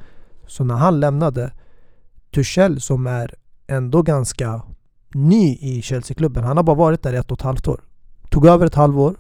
[0.47, 1.53] Så när han lämnade
[2.35, 3.35] Tuchel som är
[3.67, 4.63] ändå ganska
[5.15, 6.45] ny i Chelsea-klubben.
[6.45, 7.81] Han har bara varit där i ett och ett halvt år.
[8.31, 9.17] Tog över ett halvår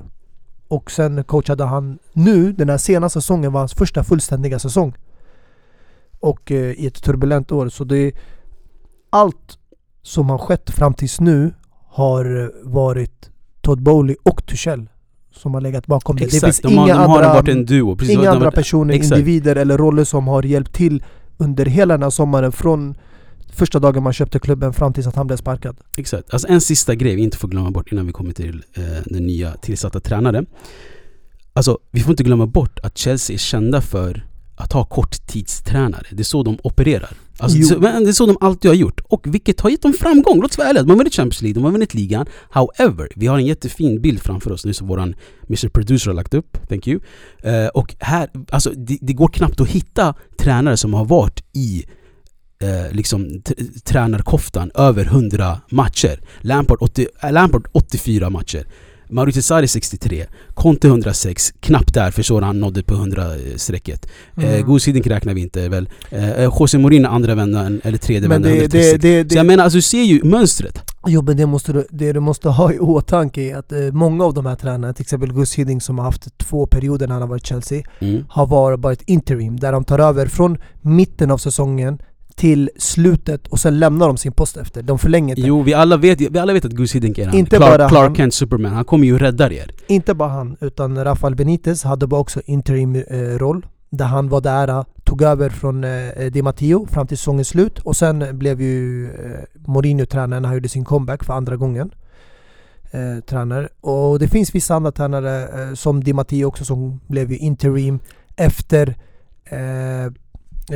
[0.68, 4.94] och sen coachade han nu, den här senaste säsongen var hans första fullständiga säsong.
[6.20, 7.68] Och eh, i ett turbulent år.
[7.68, 8.12] Så det
[9.10, 9.58] allt
[10.02, 11.54] som har skett fram tills nu
[11.96, 13.30] har varit
[13.60, 14.88] Todd Bowley och Tuchel
[15.34, 16.24] som har legat bakom det.
[16.24, 17.96] Det Exakt, finns de inga de har andra, varit en duo.
[17.96, 19.18] Precis, inga andra personer, exakt.
[19.18, 21.04] individer eller roller som har hjälpt till
[21.36, 22.94] under hela den här sommaren från
[23.52, 25.76] första dagen man köpte klubben fram tills att han blev sparkad.
[25.96, 26.32] Exakt.
[26.32, 29.26] Alltså en sista grej vi inte får glömma bort innan vi kommer till eh, den
[29.26, 30.46] nya tillsatta tränaren.
[31.52, 36.06] alltså vi får inte glömma bort att Chelsea är kända för att ha korttidstränare.
[36.10, 37.10] Det är så de opererar.
[37.38, 39.00] Alltså, det, är så, men det är så de alltid har gjort.
[39.04, 40.40] Och vilket har gett dem framgång.
[40.40, 40.82] Låt oss vara ärliga.
[40.82, 42.26] De har vunnit Champions League, de har vunnit ligan.
[42.50, 45.14] However, vi har en jättefin bild framför oss nu som våran
[45.48, 46.68] Mr Producer har lagt upp.
[46.68, 47.00] Thank you.
[47.42, 51.84] Eh, och här, alltså det, det går knappt att hitta tränare som har varit i
[52.62, 53.42] eh, liksom
[53.84, 56.20] tränarkoftan över 100 matcher.
[56.40, 58.66] Lampard, 80, äh, Lampard 84 matcher.
[59.08, 64.06] Mauricio Sarri 63, Conte 106, knappt där för så han nådde på 100-strecket.
[64.36, 64.66] Eh, Mm.
[64.66, 65.88] Goose Hiddink räknar vi inte väl.
[66.10, 69.02] Eh, eh, José Mourinho andra vändan, eller tredje vändan, det, 136.
[69.02, 70.82] det, det, Så jag det, menar, alltså du ser ju mönstret.
[71.06, 74.24] jo, men det, måste du, det du måste ha i åtanke är att eh, många
[74.24, 77.22] av de här tränarna, till exempel Gus Hiddink som har haft två perioder när han
[77.22, 78.24] har varit i Chelsea, Mm.
[78.28, 81.98] har varit, varit interim, där de tar över från mitten av säsongen
[82.36, 84.82] till slutet och sen lämnar de sin post efter.
[84.82, 85.48] De förlänger inte.
[85.48, 87.34] Jo, vi alla vet, vi alla vet att Goose Hiddink är han.
[87.34, 88.14] Inte Clark, bara Clark han.
[88.14, 88.72] Kent Superman.
[88.72, 89.70] Han kommer ju rädda er.
[89.86, 93.66] Inte bara han, utan Rafael Benitez hade bara också interim-roll.
[93.90, 97.78] Där han var där, eh, tog över från eh, Di Matteo fram till säsongens slut.
[97.78, 101.90] Och sen blev ju eh, Mourinho tränare när han gjorde sin comeback för andra gången.
[102.90, 103.68] Eh, tränare.
[103.80, 107.98] Och det finns vissa andra tränare eh, som Di Matteo också som blev ju interim
[108.36, 108.96] efter
[109.44, 110.04] eh,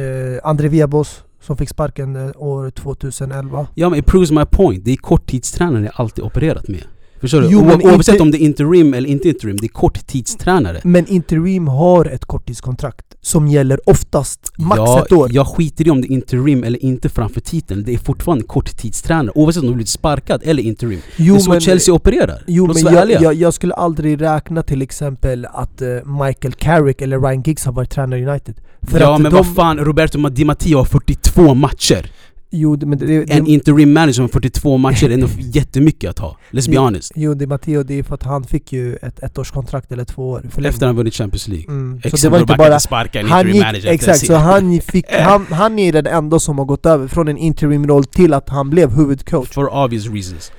[0.03, 3.67] eh, André Viabos som fick sparken eh, år 2011.
[3.75, 4.85] Ja men it proves my point.
[4.85, 6.83] Det är korttidstränare jag alltid opererat med.
[7.21, 7.49] Förstår du?
[7.51, 10.81] Jo, Oavsett inte- om det är interim eller inte interim, det är korttidstränare.
[10.85, 15.29] Men interim har ett korttidskontrakt som gäller oftast max ja, ett år.
[15.33, 17.83] Jag skiter i om det är interim eller inte framför titeln.
[17.87, 21.01] Det är fortfarande korttidstränare oavsett om du blivit sparkad eller interim.
[21.17, 22.45] Jo, det är så men- Chelsea opererar.
[22.47, 25.89] Jo Låt men jag, jag, jag skulle aldrig räkna till exempel att eh,
[26.27, 28.55] Michael Carrick eller Ryan Giggs har varit tränare i United.
[28.83, 32.11] För ja men de, vad fan, Roberto Di Matteo har 42 matcher.
[32.53, 36.19] Jo, det- men det, det, En interim manager med 42 matcher är ändå jättemycket att
[36.19, 36.37] ha.
[36.51, 37.13] Let's be honest.
[37.17, 40.43] jo, Di Matteo, det är för att han fick ju ett ettårskontrakt eller två år.
[40.51, 40.75] förlängt.
[40.75, 41.67] Efter han vunnit Champions League.
[41.69, 42.01] Mm.
[42.03, 42.81] Så Exakt, det var inte bara...
[42.81, 46.39] sparka en Han interim gick, manager exakt, så han, fick, han, han är den enda
[46.39, 49.49] som har gått över från en interim-roll till att han blev huvudcoach.
[49.49, 50.53] For obvious reasons.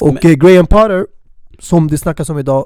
[0.00, 1.06] Och Men- eh, Graham Potter,
[1.58, 2.64] som det snackas om idag,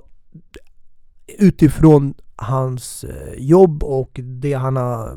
[1.39, 5.17] utifrån hans eh, jobb och det han har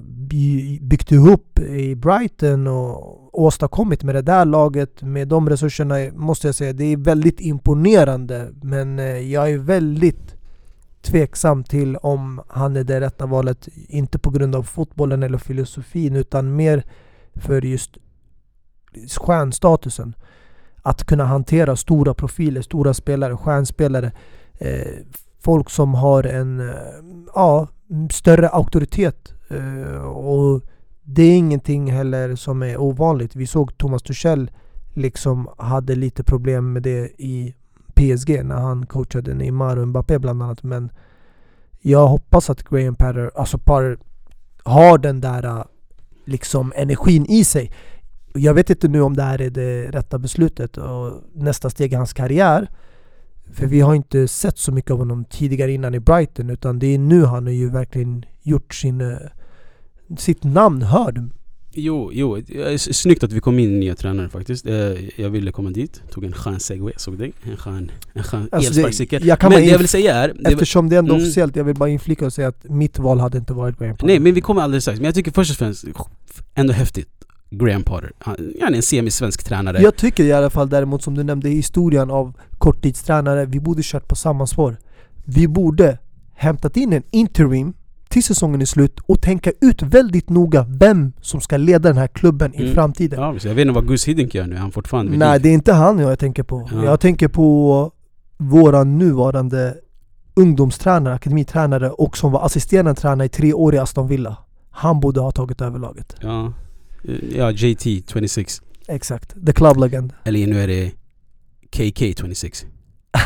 [0.80, 6.56] byggt ihop i Brighton och åstadkommit med det där laget, med de resurserna, måste jag
[6.56, 8.50] säga, det är väldigt imponerande.
[8.62, 10.36] Men eh, jag är väldigt
[11.02, 16.16] tveksam till om han är det rätta valet, inte på grund av fotbollen eller filosofin,
[16.16, 16.84] utan mer
[17.36, 17.98] för just
[19.18, 20.14] stjärnstatusen
[20.82, 24.12] att kunna hantera stora profiler, stora spelare, stjärnspelare.
[24.54, 24.88] Eh,
[25.44, 26.76] Folk som har en eh,
[27.36, 27.68] ja,
[28.12, 29.34] större auktoritet.
[29.50, 30.62] Eh, och
[31.04, 33.36] det är ingenting heller som är ovanligt.
[33.36, 34.52] Vi såg Thomas Tuchel
[34.94, 37.56] liksom hade lite problem med det i
[37.94, 40.64] PSG när han coachade Neymar och Mbappé bland annat.
[40.64, 40.90] Men
[41.82, 43.98] jag hoppas att Graham Potter, alltså Potter
[44.64, 45.64] har den där eh,
[46.26, 47.72] liksom energin i sig.
[48.34, 51.96] Jag vet inte nu om det här är det rätta beslutet och nästa steg i
[51.96, 52.68] hans karriär.
[53.52, 56.88] För vi har inte sett så mycket av honom tidigare innan i Brighton utan det
[56.88, 59.18] är nu han har ju verkligen gjort sin, eh,
[60.18, 61.22] sitt namn hörd.
[61.76, 62.38] Jo, jo.
[62.38, 64.66] eh, Snyggt att vi kom in nya tränare faktiskt.
[64.66, 64.74] Eh,
[65.22, 66.02] Jag ville komma dit.
[66.12, 67.34] Tog en skön segway, såg dig?
[67.44, 69.22] En skön, en skön Alltså, elsparkcykel.
[69.22, 70.34] det- jag kan Men det jag vill säga är...
[70.40, 71.24] Det, Eftersom det är ändå Mm.
[71.24, 74.08] officiellt, jag vill bara inflika och säga att mitt val hade inte varit Graham Potter.
[74.08, 75.00] nej, men vi kommer alldeles strax.
[75.00, 75.86] Men jag tycker först och främst,
[76.56, 77.10] ändå häftigt.
[77.50, 78.12] Graham Potter.
[78.20, 79.82] Han, han är en semisvensk tränare.
[79.82, 84.08] Jag tycker i alla fall däremot som du nämnde historien av korttidstränare, vi borde kört
[84.08, 84.78] på samma spår.
[85.26, 85.98] Vi borde
[86.36, 87.74] hämtat in en interim
[88.10, 92.08] till säsongen är slut och tänka ut väldigt noga vem som ska leda den här
[92.08, 92.74] klubben i Mm.
[92.74, 93.20] framtiden.
[93.22, 94.56] Ja, jag vet inte vad Gus Hiddink gör nu.
[94.56, 96.70] Är han fortfarande vid Nej det är inte han jag tänker på.
[96.74, 96.84] Ja.
[96.86, 97.92] Jag tänker på
[98.38, 99.76] våra nuvarande
[100.36, 104.38] ungdomstränare, akademitränare och som var assisterande tränare i tre år i Aston Villa.
[104.72, 106.16] Han borde ha tagit över laget.
[106.22, 106.54] Ja.
[107.36, 108.62] Ja, JT 26.
[108.88, 109.46] Exakt.
[109.46, 110.14] The Club Legend.
[110.24, 110.92] Eller nu är det
[111.74, 112.66] KK 26.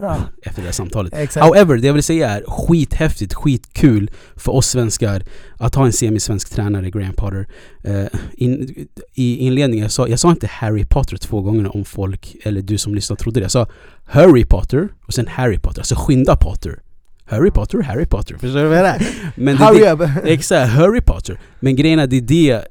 [0.00, 1.14] Ja, Efter det här samtalet.
[1.14, 1.46] exakt.
[1.46, 5.22] However, det jag vill säga är skithäftigt, skitkul för oss svenskar
[5.58, 7.46] att ha en semisvensk tränare, Graham Potter.
[7.84, 8.04] Eh,
[8.34, 12.62] in, I inledningen, jag sa, jag sa inte Harry Potter två gånger om folk, eller
[12.62, 13.44] du som lyssnar trodde det.
[13.44, 13.66] Jag sa
[14.04, 16.80] Harry Potter och sen Harry Potter, alltså skynda Potter.
[17.24, 18.34] Harry Potter, Harry Potter.
[18.38, 19.06] Förstår du vad jag menar?
[19.34, 20.00] Men Hurry det, up!
[20.24, 21.40] Exakt, Harry Potter.
[21.60, 22.62] Men grejen är, det är det...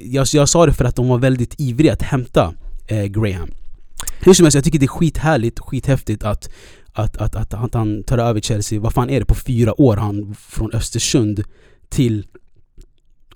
[0.00, 2.54] Jag, jag sa det för att de var väldigt ivriga att hämta
[2.86, 3.50] eh, Graham.
[4.20, 6.50] Hur som helst, jag tycker det är skithärligt, skithäftigt att,
[6.92, 8.80] att, att, att, att han tar över Chelsea.
[8.80, 9.26] Vad fan är det?
[9.26, 11.44] På fyra år han från Östersund
[11.88, 12.26] till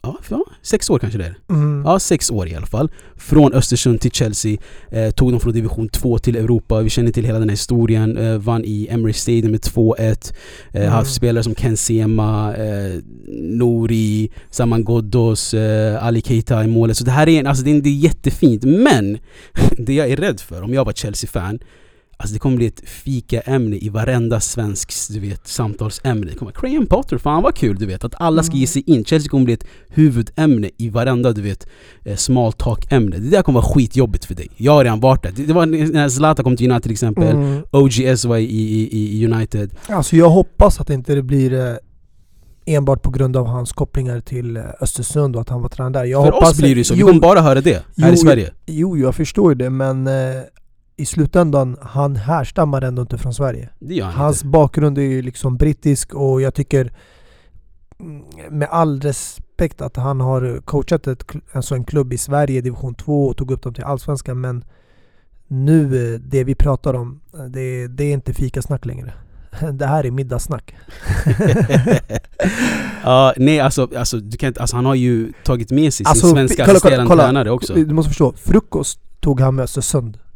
[0.07, 1.35] ja, ja, sex år kanske det är.
[1.51, 1.83] Mm.
[1.85, 2.91] Ja, sex år i alla fall.
[3.17, 4.57] Från Östersund till Chelsea.
[4.91, 6.81] Eh, tog dem från division 2 till Europa.
[6.81, 8.17] Vi känner till hela den här historien.
[8.17, 10.33] Eh, vann i Emirates Stadium med 2-1.
[10.73, 10.93] Eh, Mm.
[10.93, 13.01] Haft spelare som Ken Sema, eh,
[13.41, 16.97] Nouri, Saman Ghoddos, eh, Ali Keita i målet.
[16.97, 18.65] Så det här är, en, alltså, det är, det är jättefint.
[18.65, 19.19] Men
[19.79, 21.59] det jag är rädd för, om jag var Chelsea-fan,
[22.19, 26.27] Alltså det kommer bli ett fikaämne i varenda svensks du vet, samtalsämne.
[26.27, 28.05] Det kommer Graham Potter, fan vad kul du vet.
[28.05, 29.05] Att alla ska ge sig in.
[29.05, 31.67] Chelsea kommer bli ett huvudämne i varenda du vet,
[32.05, 33.17] eh, small talk-ämne.
[33.17, 34.49] Det där kommer vara skitjobbigt för dig.
[34.57, 35.33] Jag har redan varit där.
[35.47, 37.37] Det, var när Zlatan kom till United till exempel.
[37.37, 37.63] Mm.
[37.71, 39.71] OGS var i, i, i United.
[39.89, 41.77] Alltså jag hoppas att inte det blir eh,
[42.67, 46.05] enbart på grund av hans kopplingar till eh, Östersund och att han var tränare där.
[46.05, 46.95] Jag för hoppas oss blir det ju så.
[46.95, 48.53] Vi Jo, kommer bara höra det här jo, i Sverige.
[48.67, 50.09] Jo, jag förstår ju det men
[50.97, 53.69] i slutändan, han härstammar ändå inte från Sverige.
[54.03, 54.49] Han Hans inte.
[54.49, 56.93] bakgrund är ju liksom brittisk och jag tycker
[58.01, 62.95] mm, med all respekt att han har coachat ett, alltså en klubb i Sverige division
[62.95, 64.65] 2 och tog upp dem till Allsvenskan men
[65.49, 69.13] nu, eh, det vi pratar om, eh, det, det är inte fikasnack längre.
[69.73, 70.77] Det här är middagssnack.
[73.05, 76.27] ja, nej alltså, alltså, du kan inte, alltså han har ju tagit med sig Alltså,
[76.27, 77.23] sin svenska kolla, kolla, kolla.
[77.23, 77.75] tränare också.
[77.75, 79.69] Du måste förstå, frukost tog han med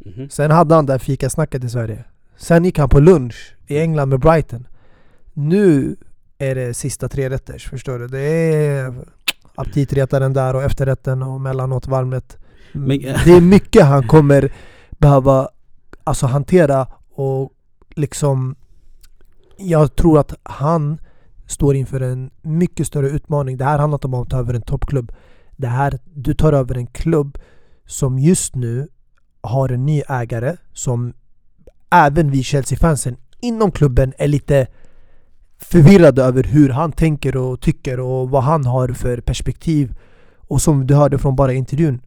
[0.06, 0.28] Mhm.
[0.30, 2.04] Sen hade han det här fikasnacket i Sverige.
[2.36, 4.66] Sen gick han på lunch i England med Brighton.
[5.32, 5.96] Nu
[6.38, 8.06] är det sista tre rätters, förstår du?
[8.08, 8.94] Det är
[9.54, 12.36] aptitretaren där och efterrätten och mellanåt varmrätt.
[12.72, 14.52] Men- Det är mycket han kommer
[14.90, 15.48] behöva
[16.04, 17.52] alltså, hantera och
[17.94, 18.56] liksom
[19.56, 20.98] jag tror att han
[21.46, 23.56] står inför en mycket större utmaning.
[23.56, 25.12] Det här handlar inte om att ta över en toppklubb.
[25.56, 27.38] Det här, du tar över en klubb
[27.86, 28.88] som just nu
[29.40, 31.12] har en ny ägare som
[31.90, 34.66] även vi Chelsea-fansen inom klubben är lite
[35.58, 39.94] förvirrade över hur han tänker och tycker och vad han har för perspektiv.
[40.36, 42.00] Och som du hörde från bara intervjun,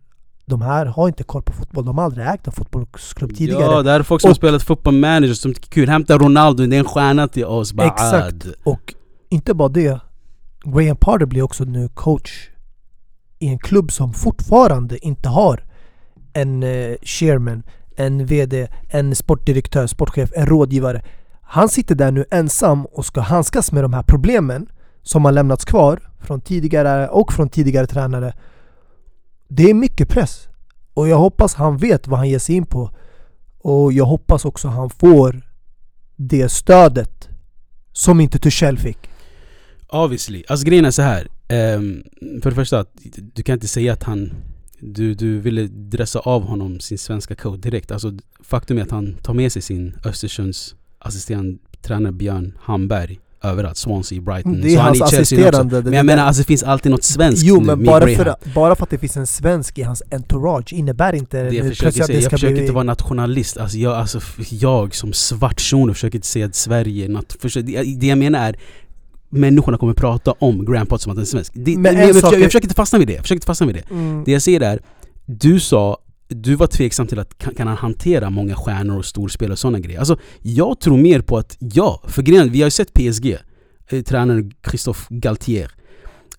[0.45, 1.85] de här har inte koll på fotboll.
[1.85, 3.61] De har aldrig ägt en fotbollsklubb tidigare.
[3.63, 5.89] Ja, det här är folk som har Och- spelat fotboll manager som tycker kul.
[5.89, 7.73] Hämta Ronaldo, det är en stjärna till oss.
[7.73, 8.47] Bara Exakt.
[8.63, 8.93] Och
[9.29, 9.99] inte bara det.
[10.63, 12.49] Graham Potter blir också nu coach
[13.39, 15.63] i en klubb som fortfarande inte har
[16.33, 17.63] en eh, chairman,
[17.95, 21.01] en VD, en sportdirektör, sportchef, en rådgivare.
[21.41, 24.67] Han sitter där nu ensam och ska handskas med de här problemen
[25.01, 28.33] som har lämnats kvar från tidigare och från tidigare tränare.
[29.47, 30.47] Det är mycket press.
[30.93, 32.89] Och jag hoppas han vet vad han ger sig in på.
[33.59, 35.41] Och jag hoppas också han får
[36.15, 37.29] det stödet
[37.91, 38.97] som inte Tuchel fick.
[39.87, 40.43] Obviously.
[40.47, 41.27] Alltså grejen är så här.
[41.49, 42.03] Um,
[42.41, 42.85] för det första,
[43.33, 44.33] du kan inte säga att han...
[44.85, 47.91] Du, du ville dressa av honom sin svenska code direkt.
[47.91, 53.77] Alltså faktum är att han tar med sig sin Östersunds assisterande tränare Björn Hamberg överallt.
[53.77, 54.61] Swansea, Brighton.
[54.61, 55.21] Det är han hans Chelsea också.
[55.21, 55.81] assisterande.
[55.81, 58.75] Men jag menar alltså det finns alltid något svenskt Jo men bara för, att, bara
[58.75, 62.07] för att det finns en svensk i hans entourage innebär inte Det jag försöker säga,
[62.07, 62.61] det jag försöker bli...
[62.61, 63.57] inte vara nationalist.
[63.57, 64.19] Alltså jag, alltså
[64.49, 68.55] jag som svart shuno försöker inte säga att Sverige är nat- det jag menar är
[69.33, 71.51] människorna kommer prata om Potter som att han är svensk.
[71.55, 73.13] Det, Men jag, försöker, är- jag försöker inte fastna vid det.
[73.13, 73.89] Jag försöker inte fastna vid det.
[73.89, 74.23] Mm.
[74.25, 74.79] Det jag säger är,
[75.25, 79.51] du sa du var tveksam till att kan, kan han hantera många stjärnor och storspelare
[79.53, 79.99] och sådana grejer.
[79.99, 83.37] Alltså jag tror mer på att ja, för grejen vi har ju sett PSG,
[83.89, 85.71] eh, tränaren Christophe Galtier.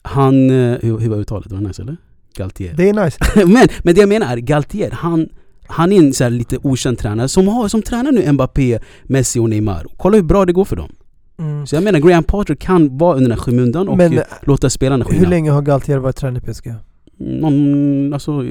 [0.02, 1.52] Han, eh, hur, hur var uttalet?
[1.52, 1.96] Var det nice eller?
[2.36, 2.74] Galtier.
[2.76, 3.18] Det är nice.
[3.46, 5.28] men, men det jag menar är, Galtier, han,
[5.66, 9.38] han är en så här lite okänd tränare som, har, som tränar nu Mbappé, Messi
[9.38, 9.86] och Neymar.
[9.96, 10.92] Kolla hur bra det går för dem.
[11.38, 11.66] Mm.
[11.66, 14.70] Så jag menar, Graham Potter kan vara under den här skymundan och Men, eh, låta
[14.70, 15.18] spelarna skina.
[15.18, 16.74] Hur länge har Galtier varit tränare i PSG?
[17.16, 18.44] Någon, alltså...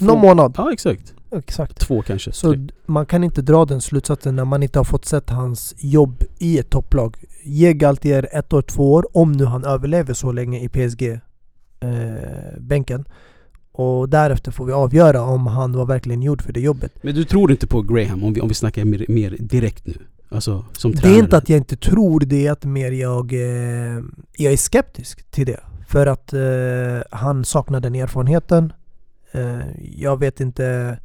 [0.00, 0.54] Någon månad?
[0.56, 1.14] Ja exakt.
[1.30, 1.80] Exakt.
[1.80, 2.32] Två kanske.
[2.32, 2.68] Så tre.
[2.86, 6.58] man kan inte dra den slutsatsen när man inte har fått sett hans jobb i
[6.58, 7.16] ett topplag.
[7.44, 11.44] Ge Galtier ett år, två år, om nu han överlever så länge i PSG-bänken.
[13.72, 16.92] och därefter får vi avgöra om han var verkligen gjord för det jobbet.
[17.02, 19.94] Men du tror inte på Graham om vi, om vi snackar mer, mer direkt nu?
[20.28, 24.02] Alltså som Det är inte att jag inte tror, det är att mer jag, eh,
[24.36, 25.60] jag är skeptisk till det.
[25.88, 28.72] För att eh, han saknar den erfarenheten.
[29.32, 29.60] Eh,
[29.96, 30.98] jag vet inte,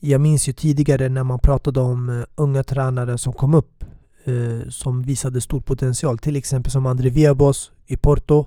[0.00, 3.84] jag minns ju tidigare när man pratade om eh, unga tränare som kom upp
[4.24, 6.18] eh, som visade stor potential.
[6.18, 8.46] Till exempel som André Viebos i Porto.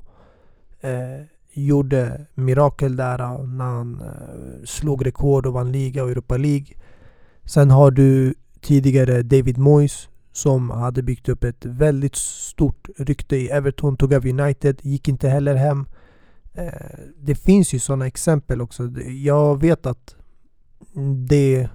[0.81, 1.25] Eh,
[1.57, 4.03] gjorde mirakel där när han
[4.65, 6.67] slog rekord och vann liga och Europa League.
[7.45, 8.33] Sen har du
[8.65, 14.29] tidigare David Moyes som hade byggt upp ett väldigt stort rykte i Everton, tog över
[14.29, 15.85] United, gick inte heller hem.
[16.53, 18.83] Eh, det finns ju sådana exempel också.
[19.23, 20.15] Jag vet att
[21.27, 21.69] det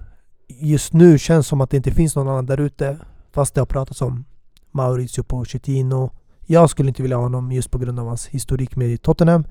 [0.49, 2.99] just nu känns som att det inte finns någon annan där ute
[3.33, 4.25] fast det har pratats om
[4.71, 6.11] Mauricio Pochettino.
[6.47, 9.45] Jag skulle inte vilja ha honom just på grund av hans historik med Tottenham.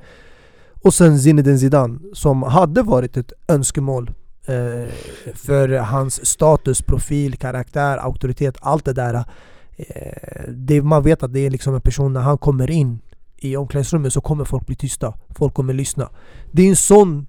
[0.84, 4.12] Och sen Zinedine Zidane som hade varit ett önskemål
[4.46, 4.90] Eh,
[5.34, 9.14] för hans status, profil, karaktär, auktoritet, allt det där.
[9.78, 13.00] Eh, det, man vet att det är liksom en person, när han kommer in
[13.38, 15.14] i omklädningsrummet så kommer folk bli tysta.
[15.30, 16.10] Folk kommer lyssna.
[16.52, 17.28] Det är en sån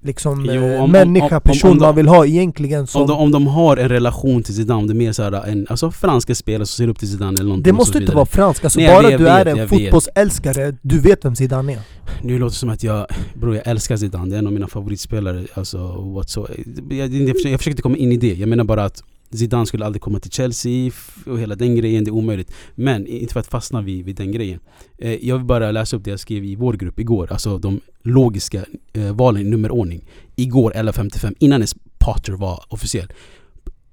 [0.00, 3.02] liksom Jo, eh, om- människa, om- person om man vill ha egentligen som...
[3.02, 5.90] Om de, om de har en relation till Zidane, det är mer såhär en alltså
[5.90, 8.80] franska spelare som ser upp till Zidane eller någonting det måste inte vara franska, alltså
[8.80, 11.80] Nej, bara vet, du är en fotbollsälskare, du vet vem Zidane är.
[12.22, 14.68] Nu låter det som att jag, bror jag älskar Zidane, det är en av mina
[14.68, 15.46] favoritspelare.
[15.54, 15.78] Alltså,
[16.14, 16.46] what so,
[16.90, 19.66] jag, jag, försöker, jag försöker inte komma in i det, jag menar bara att Zidane
[19.66, 20.90] skulle aldrig komma till Chelsea
[21.26, 22.52] och hela den grejen, det är omöjligt.
[22.74, 24.60] Men inte för att fastna vid, vid den grejen.
[24.98, 27.80] Eh, jag vill bara läsa upp det jag skrev i vår grupp igår, alltså de
[28.02, 30.04] logiska eh, valen i nummerordning.
[30.36, 33.12] Igår 11.55, innan ens Potter var officiell.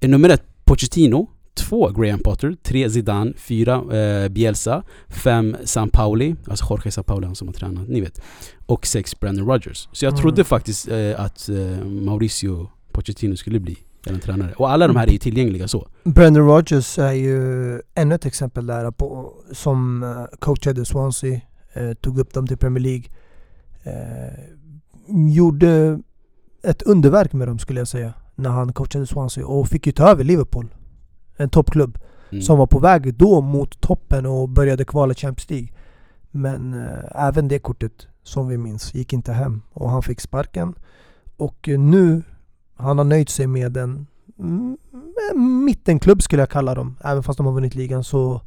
[0.00, 1.30] Eh, nummer ett, Pochettino.
[1.54, 2.56] Två, Graham Potter.
[2.62, 3.32] Tre, Zidane.
[3.36, 4.82] Fyra, eh, Bielsa.
[5.08, 6.34] Fem, San Pauli.
[6.46, 8.20] Alltså Jorge San Pauli, han som har tränat, ni vet.
[8.66, 9.88] Och sex, Brandon Rodgers.
[9.92, 10.20] Så jag Mm.
[10.22, 14.52] trodde faktiskt eh, att eh, Mauricio Pochettino skulle bli en tränare.
[14.56, 15.88] Och alla de här är ju tillgängliga så.
[16.04, 21.40] Brandon Rodgers är ju ännu ett exempel där på, som eh, coachade Swansea,
[21.72, 23.04] eh, tog upp dem till Premier League.
[23.82, 24.34] Eh,
[25.34, 25.98] gjorde
[26.62, 30.08] ett underverk med dem skulle jag säga, när han coachade Swansea och fick ju ta
[30.10, 30.74] över Liverpool.
[31.36, 31.98] En toppklubb
[32.30, 32.42] Mm.
[32.42, 35.68] som var på väg då mot toppen och började kvala Champions League.
[36.30, 40.74] Men eh, även det kortet, som vi minns, gick inte hem och han fick sparken.
[41.36, 42.22] Och eh, nu,
[42.76, 44.06] han har nöjt sig med en
[44.38, 46.96] en mittenklubb skulle jag kalla dem.
[47.04, 48.40] Även fast de har vunnit ligan så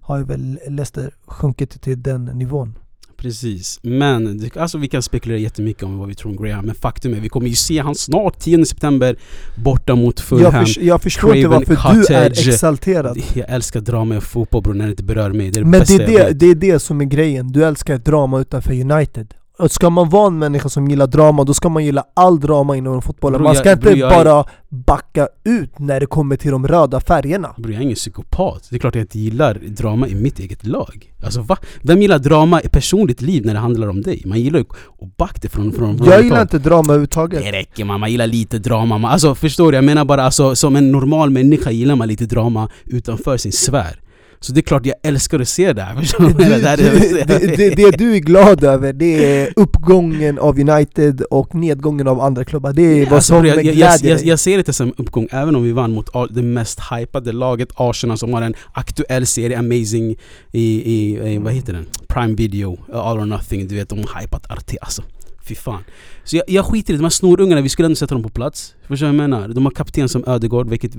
[0.00, 2.78] har ju väl Leicester sjunkit till den nivån.
[3.16, 7.14] Precis, men alltså vi kan spekulera jättemycket om vad vi tror om Graham Men faktum
[7.14, 9.16] är, vi kommer ju se han snart 10 september
[9.64, 12.48] Borta mot Fulham Jag, förs- jag förstår inte Craven varför du är Cottage.
[12.48, 13.18] exalterad.
[13.34, 15.80] Jag älskar drama i fotboll bror, när det inte berör mig Det är det Men
[15.86, 17.52] det är det, det är det som är grejen.
[17.52, 19.34] Du älskar drama utanför United.
[19.62, 22.76] Och ska man vara en människa som gillar drama, då ska man gilla all drama
[22.76, 23.38] inom fotbollen.
[23.38, 26.50] Bro, Man jag- ska inte bro, jag är- bara backa ut när det kommer till
[26.50, 27.54] de röda färgerna.
[27.56, 28.66] Bror jag är ingen psykopat.
[28.70, 31.12] Det är klart jag inte gillar drama i mitt eget lag.
[31.24, 31.56] Alltså va?
[31.82, 34.22] Vem gillar drama i personligt liv när det handlar om dig?
[34.26, 34.64] Man gillar ju
[35.02, 37.42] att backa det från, från, Jag gillar inte drama överhuvudtaget.
[37.42, 38.98] Det räcker man, man gillar lite drama.
[38.98, 39.76] Man, alltså förstår du?
[39.78, 44.00] Jag menar bara alltså, som en normal människa gillar man lite drama utanför sin sfär.
[44.42, 45.94] Så det är klart jag älskar att se det här.
[46.18, 46.32] Du, du?
[46.60, 51.20] Det här är- det, det, det, du är glad över, det är uppgången av United
[51.20, 52.72] och nedgången av andra klubbar.
[52.72, 55.56] Det är vad Alltså, som jag, jag, jag, jag, jag ser det som uppgång, även
[55.56, 60.16] om vi vann mot det mest hypade laget, Arsenal som har en aktuell serie, Amazing,
[60.52, 61.86] i, i, i vad heter den?
[62.08, 65.02] Prime Video, All or Nothing, du vet de har hypat Arte, alltså.
[65.48, 65.84] Fy fan.
[66.24, 68.74] Så jag, jag skiter i de här snorungarna, vi skulle ändå sätta dem på plats.
[68.88, 69.48] Förstår du vad jag menar?
[69.48, 70.94] De har kapten som Ödegård, vilket,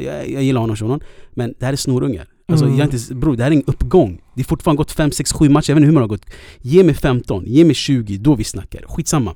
[0.00, 1.00] jag, jag gillar honom.
[1.34, 2.26] Men det här är snorungar.
[2.52, 2.78] Alltså Mm.
[2.78, 4.20] jag inte, bro, det här är ingen uppgång.
[4.34, 6.26] Det är fortfarande gått 5, 6, 7 matcher, jag vet inte hur många har gått.
[6.60, 8.84] Ge mig 15, ge mig 20, då vi snackar.
[8.88, 9.34] Skitsamma.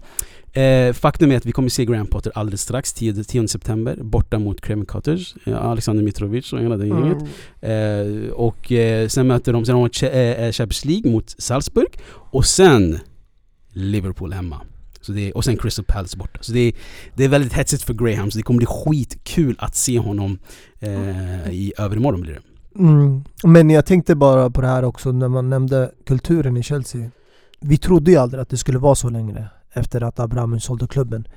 [0.53, 4.39] Eh, faktum är att vi kommer se Graham Potter alldeles strax, 10, 10 september, borta
[4.39, 5.35] mot Craven Cottage.
[5.47, 7.19] Eh, Alexander Mitrovic och hela det gänget.
[7.61, 8.27] Mm.
[8.27, 11.99] Eh, och eh, sen möter de, sen har de eh, eh, Champions League mot Salzburg.
[12.09, 12.99] Och sen
[13.73, 14.61] Liverpool hemma.
[15.01, 16.39] Så det är, och sen Crystal Palace borta.
[16.43, 16.73] Så det är,
[17.15, 20.39] det är väldigt hetsigt för Graham, så det kommer bli skitkul att se honom
[20.81, 22.41] eh, i övermorgon blir det.
[22.79, 23.25] Mm.
[23.45, 27.11] Men jag tänkte bara på det här också när man nämnde kulturen i Chelsea.
[27.61, 31.29] Vi trodde ju aldrig att det skulle vara så längre efter att Abramovich sålde klubben.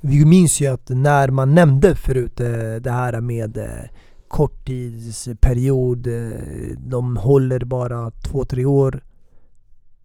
[0.00, 3.88] Vi minns ju att när man nämnde förut eh, det här med eh,
[4.28, 6.30] korttidsperiod, eh,
[6.78, 9.04] de håller bara två, tre år.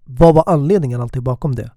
[0.05, 1.71] Vad var anledningen alltid bakom det?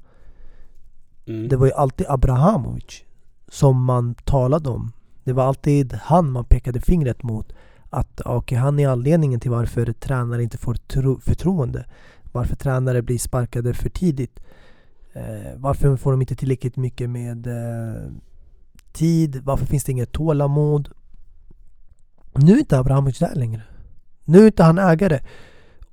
[1.27, 1.49] Mm.
[1.49, 3.05] Det var ju alltid Abrahamovic
[3.49, 4.93] som man talade om.
[5.25, 7.53] Det var alltid han man pekade fingret mot.
[7.91, 11.87] Att okay, han är anledningen till varför tränare inte får tro- förtroende.
[12.33, 14.41] Varför tränare blir sparkade för tidigt.
[15.13, 18.13] Eh, varför får de inte tillräckligt mycket med eh,
[18.93, 19.41] tid?
[19.45, 20.89] Varför finns det inget tålamod?
[22.35, 23.63] Nu är inte Abrahamovic där längre.
[24.25, 25.21] Nu är inte han ägare.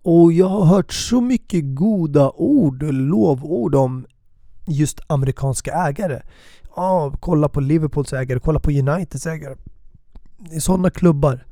[0.01, 4.05] Och jag har hört så mycket goda ord, lovord om
[4.65, 6.21] just amerikanska ägare.
[6.75, 9.55] Ja, kolla på Liverpools ägare, kolla på Uniteds ägare.
[10.37, 11.45] Det är sådana klubbar,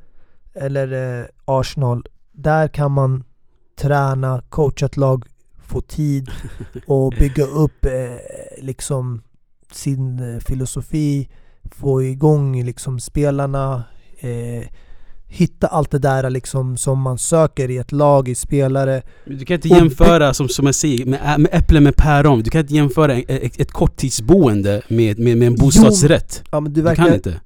[0.56, 3.24] eller eh, Arsenal, där kan man
[3.80, 5.26] träna, coacha ett lag,
[5.68, 6.30] få tid
[6.88, 9.22] och bygga upp eh, liksom
[9.72, 11.30] sin eh, filosofi,
[11.72, 13.84] få igång liksom spelarna,
[14.20, 14.68] eh,
[15.28, 19.02] hitta allt det där liksom som man söker i ett lag, i spelare.
[19.26, 22.44] Du kan inte jämföra, som, som jag säger, med, med äpplen med päron.
[22.44, 26.44] Du kan inte jämföra ett, ett, korttidsboende med, med, med en bostadsrätt.
[26.52, 27.06] Ja men du Du verkar...
[27.06, 27.42] kan inte.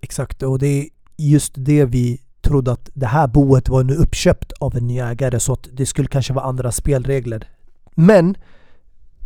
[0.00, 0.86] Exakt, och det är
[1.18, 5.40] just det vi trodde att det här boet var nu uppköpt av en ny ägare
[5.40, 7.48] så att det skulle kanske vara andra spelregler.
[7.94, 8.36] Men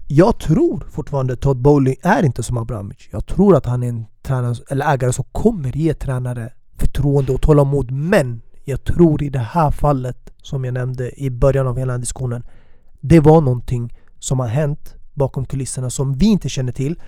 [0.08, 3.08] jag tror fortfarande Todd Bowley är inte som Abramovic.
[3.10, 7.40] Jag tror att han är en tränare, eller ägare som kommer ge tränare förtroende och
[7.42, 7.90] tålamod.
[7.90, 12.42] Men jag tror i det här fallet, som jag nämnde i början av hela diskussionen,
[13.00, 17.00] det var någonting som har hänt bakom kulisserna som vi inte känner till.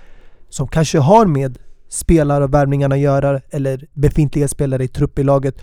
[0.49, 1.59] Som kanske har med
[1.89, 5.63] spelare och värvningarna göra eller befintliga spelare i trupp i laget.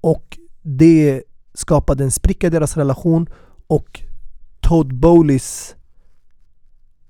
[0.00, 1.22] Och det
[1.54, 3.26] skapade en spricka i deras relation
[3.66, 4.02] och
[4.60, 5.76] Todd Bowleys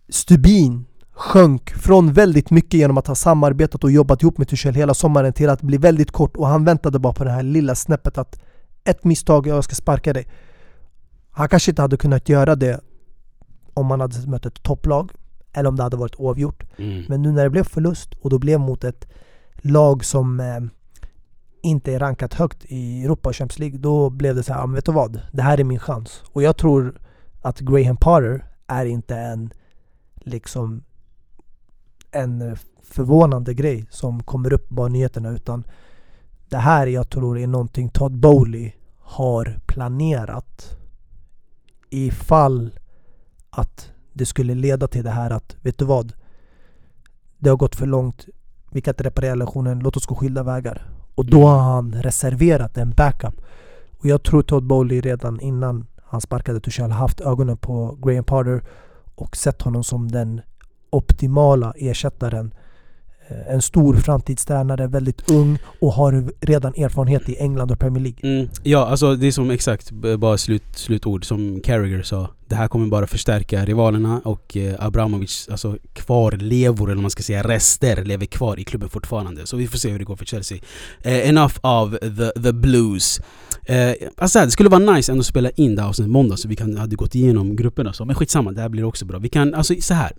[0.09, 4.95] stubin sjönk från väldigt mycket genom att ha samarbetat och jobbat ihop med Tuchel hela
[4.95, 8.19] sommaren till att bli väldigt kort och han väntade bara på det här lilla snäppet
[8.19, 8.41] att
[8.85, 10.27] ett misstag och jag ska sparka dig.
[11.31, 12.81] Han kanske inte hade kunnat göra det
[13.75, 15.13] om man hade mött ett topplag
[15.57, 16.65] eller om det hade varit oavgjort.
[16.77, 17.05] Mm.
[17.09, 19.09] Men nu när det blev förlust och då blev mot ett
[19.57, 20.61] lag som eh,
[21.63, 24.67] inte är rankat högt i Europa och Champions League, då blev det så här, "Ja,
[24.67, 25.21] men vet du vad?
[25.33, 26.23] Det här är min chans.
[26.33, 27.01] Och jag tror
[27.43, 29.51] att Graham Potter är inte en
[30.17, 30.83] liksom
[32.11, 35.65] en eh, förvånande grej som kommer upp bara nyheterna utan
[36.49, 40.77] det här jag tror är någonting Todd Bowley har planerat
[41.91, 42.79] ifall
[43.51, 46.13] att det skulle leda till det här att, vet du vad?
[47.39, 48.27] Det har gått för långt.
[48.71, 49.79] Vi kan inte reparera relationen.
[49.79, 50.91] Låt oss gå skilda vägar.
[51.15, 53.35] Och då har han reserverat en backup.
[53.99, 58.63] Och jag tror Todd Bowley redan innan han sparkade Tuchel haft ögonen på Graham Potter
[59.15, 60.41] och sett honom som den
[60.91, 62.55] optimala ersättaren.
[63.29, 68.37] Eh, en stor framtidstränare, väldigt ung och har redan erfarenhet i England och Premier League.
[68.37, 72.29] Mm, ja, alltså det är som exakt bara slut, slutord som Carragher sa.
[72.49, 77.43] Det här kommer bara förstärka rivalerna och eh, Abramovic, alltså kvarlevor eller man ska säga,
[77.43, 79.47] rester lever kvar i klubben fortfarande.
[79.47, 80.59] Så vi får se hur det går för Chelsea.
[81.03, 83.21] Eh, enough of the, the blues.
[83.65, 86.49] Eh, alltså det skulle vara nice ändå att spela in det här avsnittet måndag så
[86.49, 88.05] vi kan, hade gått igenom grupperna så.
[88.05, 89.19] Men skitsamma, det här blir också bra.
[89.19, 90.13] Vi kan, alltså så här.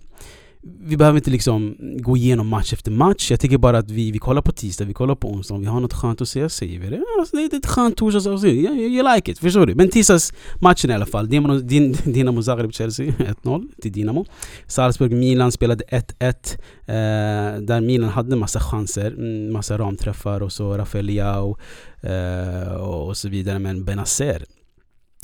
[0.62, 3.30] Vi behöver inte liksom gå igenom match efter match.
[3.30, 5.54] Jag tycker bara att vi, vi kollar på tisdag, vi kollar på onsdag.
[5.54, 7.02] Om vi har något skönt att säga säger vi det.
[7.18, 8.52] Alltså, det är ett skönt torsdagsavsnitt.
[8.52, 9.74] You, you, like it, förstår du?
[9.74, 11.28] Men tisdagsmatchen i alla fall.
[11.28, 14.24] Dinamo, din, Dinamo Zagreb-Chelsea 1-0 till Dinamo.
[14.66, 16.58] Salzburg-Milan spelade 1-1.
[16.86, 21.56] Eh, där Milan hade massa chanser, mm, massa ramträffar och så Rafael Leao
[22.02, 23.58] eh, och så vidare.
[23.58, 24.44] Men Benazer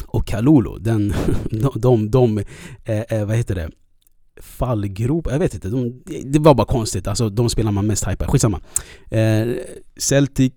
[0.07, 1.15] och Kalulu, den,
[1.51, 2.39] de, de, de
[2.85, 3.71] eh, eh vad heter det?
[4.41, 5.69] Fallgrop, jag vet inte.
[5.69, 7.07] De, det var bara konstigt.
[7.07, 8.27] Alltså de spelar man mest hypar.
[8.27, 8.61] Skitsamma.
[9.11, 9.47] Eh,
[9.97, 10.53] Celtic,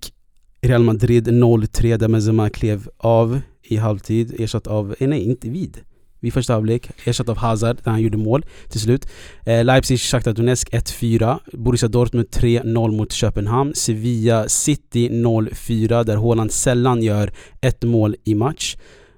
[0.61, 4.35] Real Madrid 0-3 där Benzema klev av i halvtid.
[4.39, 5.77] Ersatt av, eh, nej inte vid.
[6.19, 6.89] Vid första halvlek.
[7.05, 9.07] Ersatt av Hazard där han gjorde mål till slut.
[9.45, 11.39] Eh, Leipzig, Shakhtar Donetsk 1-4.
[11.53, 13.73] Borussia Dortmund 3-0 mot Köpenhamn.
[13.75, 18.75] Sevilla City 0-4 där Haaland sällan gör ett mål i match.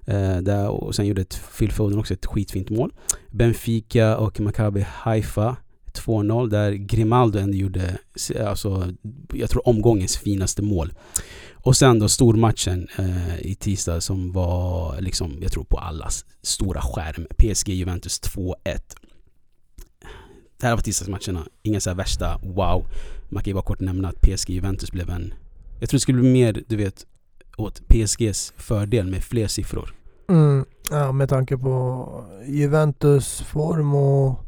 [0.10, 2.94] Eh, där, och sen gjorde ett Phil Foden också ett skitfint mål.
[3.32, 5.58] Benfica och Maccabi Haifa
[5.94, 7.98] 2-0 där Grimaldo ändå gjorde,
[8.48, 8.94] alltså,
[9.34, 10.94] jag tror omgångens finaste mål.
[11.54, 16.82] Och sen då stormatchen eh, i tisdag som var liksom, jag tror på allas stora
[16.82, 17.28] skärm.
[17.38, 18.56] PSG Juventus 2-1.
[20.58, 21.48] Det här var tisdagsmatcherna.
[21.64, 22.88] Inga så här värsta wow.
[23.30, 25.34] Man kan ju bara kort nämna att PSG Juventus blev en...
[25.80, 27.06] Jag tror det skulle bli mer, du vet,
[27.58, 29.99] åt PSGs fördel med fler siffror.
[30.30, 32.08] Mm, ja, med tanke på
[32.48, 34.46] Juventus form och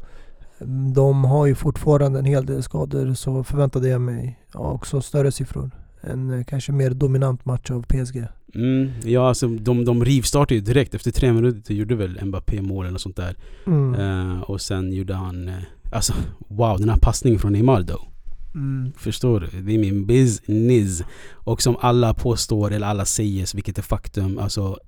[0.94, 5.70] de har ju fortfarande en hel del skador så förväntade jag mig också större siffror.
[6.00, 8.26] En eh, kanske mer dominant match av PSG.
[8.54, 10.94] Mm, ja, alltså de, de rivstartade ju direkt.
[10.94, 13.36] Efter tre minuter gjorde väl Mbappé mål eller sånt där.
[13.66, 13.94] Mm.
[13.94, 15.48] Eh, och sen gjorde han...
[15.48, 15.54] Eh,
[15.92, 16.12] alltså
[16.48, 18.08] wow, den här passningen från Neymar då.
[18.54, 18.92] Mm.
[18.96, 19.60] Förstår du?
[19.60, 21.02] Det är min business.
[21.32, 24.38] Och som alla påstår, eller alla säger, vilket är faktum.
[24.38, 24.78] Alltså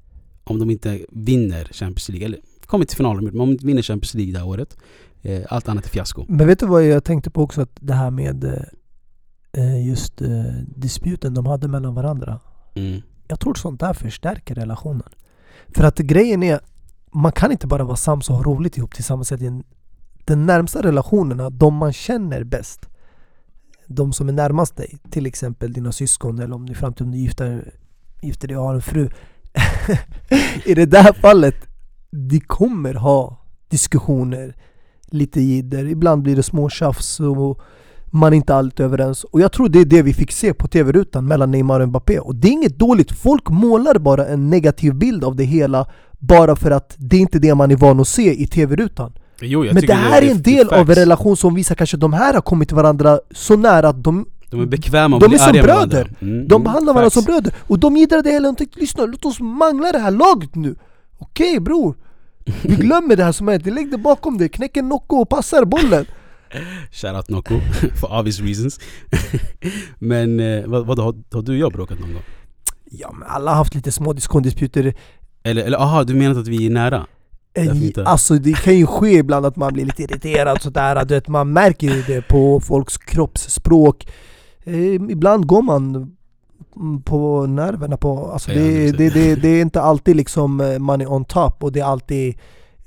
[0.44, 3.82] om de inte vinner Champions League, eller kommer till finalen, men om de inte vinner
[3.82, 4.76] Champions League det här året.
[5.22, 6.24] Eh, allt annat är fiasko.
[6.28, 7.60] Men vet du vad jag tänkte på också?
[7.60, 8.44] Att det här med
[9.52, 10.28] eh, just eh,
[10.76, 12.40] disputen de hade mellan varandra.
[12.74, 13.02] Mm.
[13.28, 15.08] Jag tror sånt där förstärker relationen.
[15.68, 16.60] För att grejen är,
[17.12, 19.32] man kan inte bara vara sams och ha roligt ihop tillsammans.
[20.24, 22.88] Den närmsta relationerna, de man känner bäst,
[23.86, 28.48] de som är närmast dig, till exempel dina syskon eller om du i framtiden gifter
[28.48, 29.08] dig och har en fru.
[30.64, 31.56] I det där fallet,
[32.10, 33.40] de kommer ha
[33.70, 34.54] diskussioner,
[35.06, 37.60] lite jidder, ibland blir det små tjafs och
[38.06, 39.24] man är inte alltid överens.
[39.24, 42.18] Och jag tror det är det vi fick se på TV-rutan mellan Neymar och Mbappé.
[42.18, 45.86] Och det är inget dåligt, folk målar bara en negativ bild av det hela
[46.18, 49.12] bara för att det är inte det man är van att se i TV-rutan.
[49.74, 52.34] Men det här är en del av en relation som visar kanske att de här
[52.34, 55.68] har kommit varandra så nära att de, De är bekväma och de är som bröder.
[55.68, 55.98] varandra.
[55.98, 57.14] Mm, de mm, behandlar varandra facts.
[57.14, 57.54] som bröder.
[57.60, 60.76] Och de giddrade hela och tänkte lyssna, låt oss mangla det här laget nu.
[61.18, 61.94] Okej bror,
[62.62, 65.64] Vi glömmer det här som hänt, lägg det bakom dig, knäck en Nocco och passar
[65.64, 66.06] bollen!
[66.92, 67.54] Shoutout Nocco,
[68.00, 68.80] for obvious reasons.
[69.98, 72.22] men eh, vad, vad, har, har du och jag bråkat någon gång?
[72.90, 74.94] Ja men alla har haft lite små diskondisputer
[75.42, 77.06] Eller, eller aha, du menar att vi är nära?
[78.04, 81.52] Alltså det kan ju ske ibland att man blir lite irriterad sådär, du vet, man
[81.52, 84.06] märker ju det på folks kroppsspråk
[85.10, 85.94] Ibland går man
[86.76, 90.78] mm, på nerverna på, alltså Ja, det, det det, det, är inte alltid liksom eh,
[90.78, 92.34] man är on top och det är alltid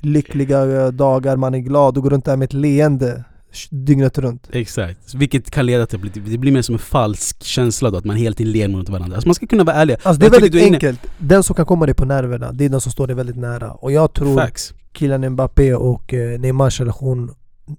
[0.01, 3.23] lyckliga eh, dagar, man är glad och går runt där med ett leende
[3.69, 7.91] dygnet runt Exakt, vilket kan leda till att det blir- mer som en falsk känsla
[7.91, 9.15] då, att man hela tiden ler mot varandra.
[9.15, 9.93] Alltså man ska kunna vara ärlig.
[10.03, 12.69] Alltså det är väldigt är enkelt, den som kan komma dig på nerverna, det är
[12.69, 14.73] den som står dig väldigt nära Och jag tror Facts.
[14.91, 17.31] killen Mbappé och eh, Neymars relation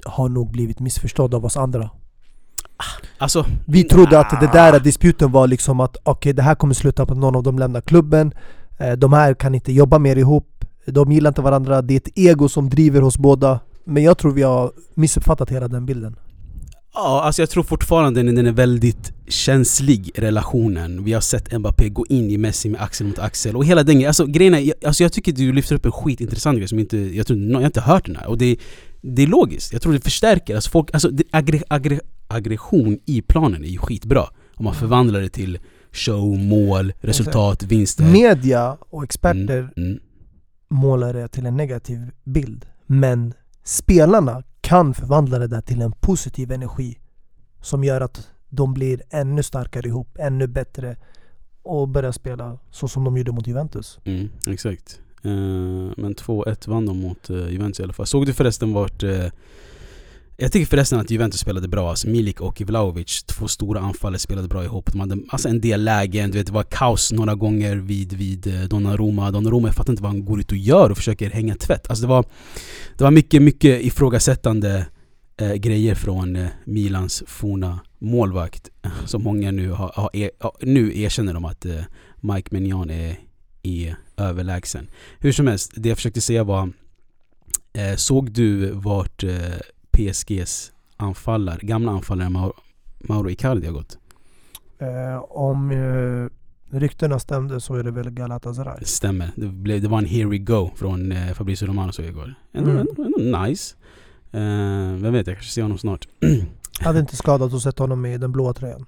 [0.05, 1.90] har nog blivit missförstådd av oss andra
[3.18, 7.07] Alltså, Vi trodde att det där disputen var liksom att okej det här kommer sluta
[7.07, 8.33] på att någon av dem lämnar klubben.
[8.79, 10.64] Eh, De här kan inte jobba mer ihop.
[10.87, 13.61] De gillar inte varandra, det är ett ego som driver hos båda.
[13.85, 16.16] Men jag tror vi har missuppfattat hela den bilden
[17.01, 21.05] Ja, alltså jag tror fortfarande den den är väldigt känslig, relationen.
[21.05, 23.94] Vi har sett Mbappé gå in i Messi med axel mot axel och hela den
[23.94, 24.09] grejen.
[24.09, 26.96] Alltså grejen är, jag- alltså jag tycker du lyfter upp en skitintressant grej som inte,
[26.99, 28.26] jag tror, jag har inte hört den här.
[28.28, 28.57] Och det,
[29.01, 30.55] det är logiskt, jag tror det förstärker.
[30.55, 34.24] Alltså folk, alltså aggre, aggre, aggression i planen är ju skitbra.
[34.57, 35.59] Om man förvandlar det till
[35.92, 38.05] show, mål, resultat, vinster.
[38.05, 39.99] Media och experter Mm, mm.
[40.70, 43.34] målar det till en negativ bild Men
[43.64, 46.99] spelarna kan förvandla det där till en positiv energi
[47.61, 50.97] Som gör att de blir ännu starkare ihop, ännu bättre
[51.62, 55.01] och börjar spela så som de gjorde mot Juventus Mm, exakt.
[55.23, 55.31] Eh,
[55.97, 58.07] men 2-1 vann de mot uh, Juventus i alla fall.
[58.07, 59.03] Såg du förresten vart...
[59.03, 59.27] eh,
[60.41, 61.91] jag tycker förresten att Juventus spelade bra.
[61.91, 64.93] Alltså Milik och Vlahovic, två stora anfallare, spelade bra ihop.
[64.93, 68.47] De hade alltså en del lägen, du vet det var kaos några gånger vid, vid
[68.47, 69.30] eh, Donnarumma.
[69.30, 71.91] Donnarumma, jag fattar inte vad han går ut och gör och försöker hänga tvätt.
[71.91, 72.24] Alltså det var,
[72.99, 74.86] det var mycket, mycket ifrågasättande
[75.41, 78.70] eh, grejer från eh, Milans forna målvakt.
[79.05, 80.30] Som många nu, har, har, er,
[80.61, 81.80] nu erkänner de att eh,
[82.16, 83.16] Mike Mignon är,
[83.62, 84.91] är överlägsen.
[85.18, 86.72] Hur som helst, det jag försökte säga var
[87.72, 89.30] eh, Såg du vart eh,
[90.03, 92.53] PSGs anfallare, gamla anfallare Mauro,
[93.01, 93.99] Mauro Icardi har gått?
[94.78, 99.30] eh, Om eh, ryktena stämde så är det väl Galatasaray Det stämmer.
[99.36, 102.34] Det, blev, det var en here we go från eh, Fabrizio Romano såg jag igår.
[102.53, 102.86] Ändå, Mm.
[102.88, 103.74] ändå, ändå nice.
[104.32, 104.40] Eh,
[105.03, 106.09] vem vet, jag kanske ser honom snart.
[106.80, 108.84] Hade inte skadat att sätta honom i den blåa tröjan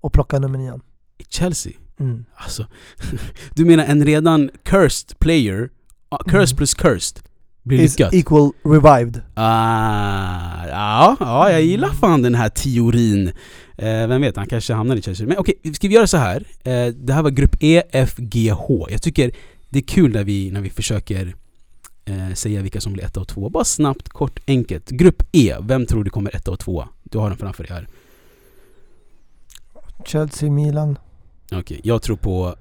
[0.00, 0.80] och plocka nummer nian
[1.18, 1.72] I Chelsea?
[2.00, 2.24] mm.
[2.34, 2.66] Alltså,
[3.54, 5.70] du menar en redan cursed player,
[6.08, 6.56] ah, cursed Mm.
[6.56, 7.22] plus cursed,
[7.68, 8.14] blir Is lyckat?
[8.14, 13.28] equal revived Ah, ja, ja, jag gillar fan den här teorin.
[13.78, 15.26] Eh, vem vet, han kanske hamnar i Chelsea.
[15.26, 16.44] Men okej, ska vi göra så här?
[16.64, 18.86] Eh, det här var grupp E, F, G, H.
[18.90, 19.30] Jag tycker
[19.68, 21.34] det är kul när vi, när vi försöker
[22.04, 23.48] eh, säga vilka som blir etta och två.
[23.48, 24.90] Bara snabbt, kort, enkelt.
[24.90, 26.88] Grupp E, vem tror du kommer etta och tvåa?
[27.02, 27.88] Du har den framför dig här.
[30.04, 30.98] Chelsea, Milan
[31.52, 32.56] Okej, jag tror på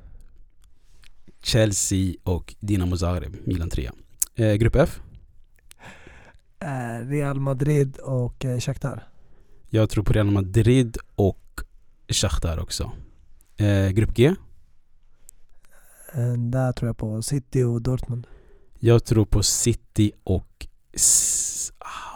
[1.44, 3.90] Chelsea och Dinamo Zagreb, Milan 3.
[4.38, 5.00] Eh, grupp F?
[6.60, 9.08] eh, Real Madrid och eh, Shakhtar
[9.70, 11.62] Jag tror på Real Madrid och
[12.10, 12.92] Shakhtar också.
[13.58, 14.26] Eh, grupp G?
[16.14, 18.28] eh, Där tror jag på City och Dortmund
[18.80, 20.68] Jag tror på City och...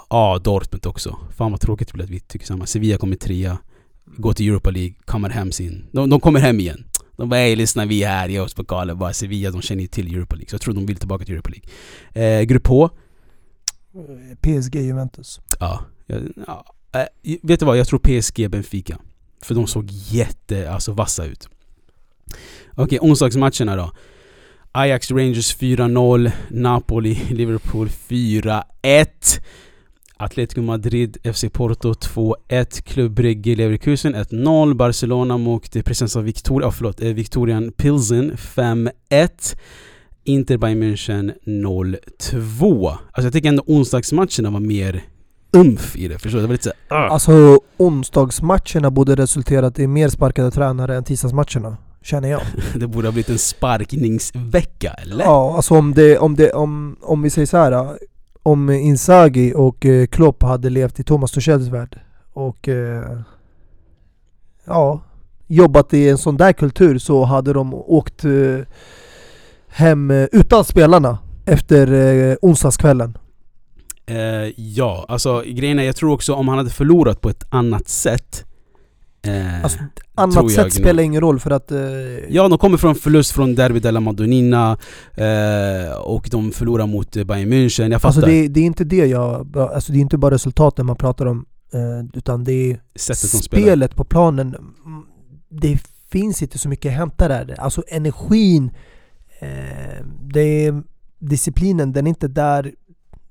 [0.10, 1.18] Ja, Dortmund också.
[1.38, 2.66] Fan vad tråkigt det blir att vi tycker samma.
[2.66, 3.58] Sevilla kommer trea,
[4.06, 5.86] går till Europa League, kommer hem sin...
[5.92, 6.84] De, de kommer hem igen.
[7.22, 8.98] De bara ey lyssna vi är här, ge oss pokalen.
[8.98, 10.50] Bara Sevilla, de känner ju till Europa League.
[10.50, 12.40] Så jag tror de vill tillbaka till Europa League.
[12.40, 12.90] Eh, grupp H?
[14.42, 15.82] PSG, Juventus Ja.
[16.48, 16.66] ja.
[16.92, 17.78] Eh, vet du vad?
[17.78, 18.98] Jag tror PSG Benfica.
[19.42, 21.50] För de såg jätte, alltså vassa ut.
[22.76, 23.92] Okej, onsdagsmatcherna då.
[24.72, 26.32] Ajax Rangers 4-0.
[26.50, 29.42] Napoli Liverpool 4-1.
[30.22, 32.82] Atletico Madrid FC Porto 2-1.
[32.82, 34.74] Club Brugge Leverkusen 1-0.
[34.74, 38.92] Barcelona mot Presenza Victoria, oh, förlåt, eh, Victorian Pilsen 5-1.
[40.24, 42.90] Inter Bayern München 0-2.
[42.90, 45.04] Alltså jag tycker ändå onsdagsmatcherna var mer
[45.54, 46.42] umf i det, förstår du?
[46.42, 47.06] Det var lite såhär...
[47.06, 47.12] Uh.
[47.12, 52.42] Alltså onsdagsmatcherna borde resulterat i mer sparkade tränare än tisdagsmatcherna Känner jag
[52.76, 55.26] Det borde ha blivit en sparkningsvecka, eller?
[55.26, 57.98] Ja, alltså om det, om det, om, om vi säger så här.
[58.44, 62.00] Om Inzaghi och eh, Klopp hade levt i Thomas Tuchels värld
[62.34, 63.20] och eh,
[64.66, 65.02] ja,
[65.48, 68.60] jobbat i en sån där kultur så hade de åkt eh,
[69.68, 73.18] hem utan spelarna efter eh, onsdagskvällen.
[74.06, 77.88] Eh, ja, alltså grejen är, jag tror också om han hade förlorat på ett annat
[77.88, 78.46] sätt
[79.28, 79.80] Eh, Alltså,
[80.16, 81.72] annat sätt spelar ingen roll för att...
[81.72, 81.80] Eh,
[82.30, 84.78] Ja, de kommer från förlust från Derby della Madonnina
[85.14, 87.92] eh, och de förlorar mot eh, Bayern München.
[87.92, 88.08] Jag fattar.
[88.08, 89.58] alltså det, det är inte det jag...
[89.58, 91.46] Alltså det är inte bara resultaten man pratar om.
[91.74, 94.56] Eh, utan det är Sättet spelet på planen.
[95.50, 97.56] Det finns inte så mycket att hämta där.
[97.60, 98.72] Alltså energin,
[99.40, 100.84] eh, det är,
[101.20, 102.72] disciplinen, den är inte där.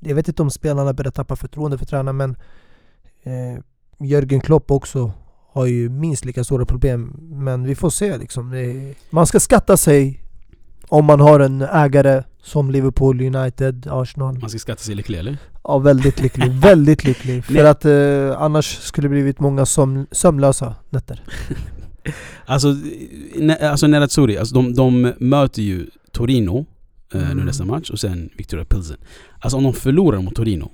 [0.01, 2.36] Jag vet inte om spelarna börjar tappa förtroende för tränaren men
[4.01, 5.12] Jörgen Klopp också
[5.53, 7.16] har ju minst lika stora problem.
[7.30, 8.55] Men vi får se liksom.
[9.11, 10.20] Man ska skatta sig
[10.88, 14.38] om man har en ägare som Liverpool, United, Arsenal.
[14.38, 15.38] Man ska skatta sig lycklig eller?
[15.64, 16.53] Ja, väldigt lycklig.
[16.61, 17.44] väldigt lycklig.
[17.44, 21.22] För att eh, annars skulle det blivit många sömn, sömnlösa nätter.
[22.46, 22.76] Alltså,
[23.36, 26.66] ne, alltså Nerazzurri, alltså de, de möter ju Torino
[27.14, 27.44] eh, nu Mm.
[27.46, 28.96] nästa match och sen Victoria Pilsen.
[29.40, 30.70] Alltså om de förlorar mot Torino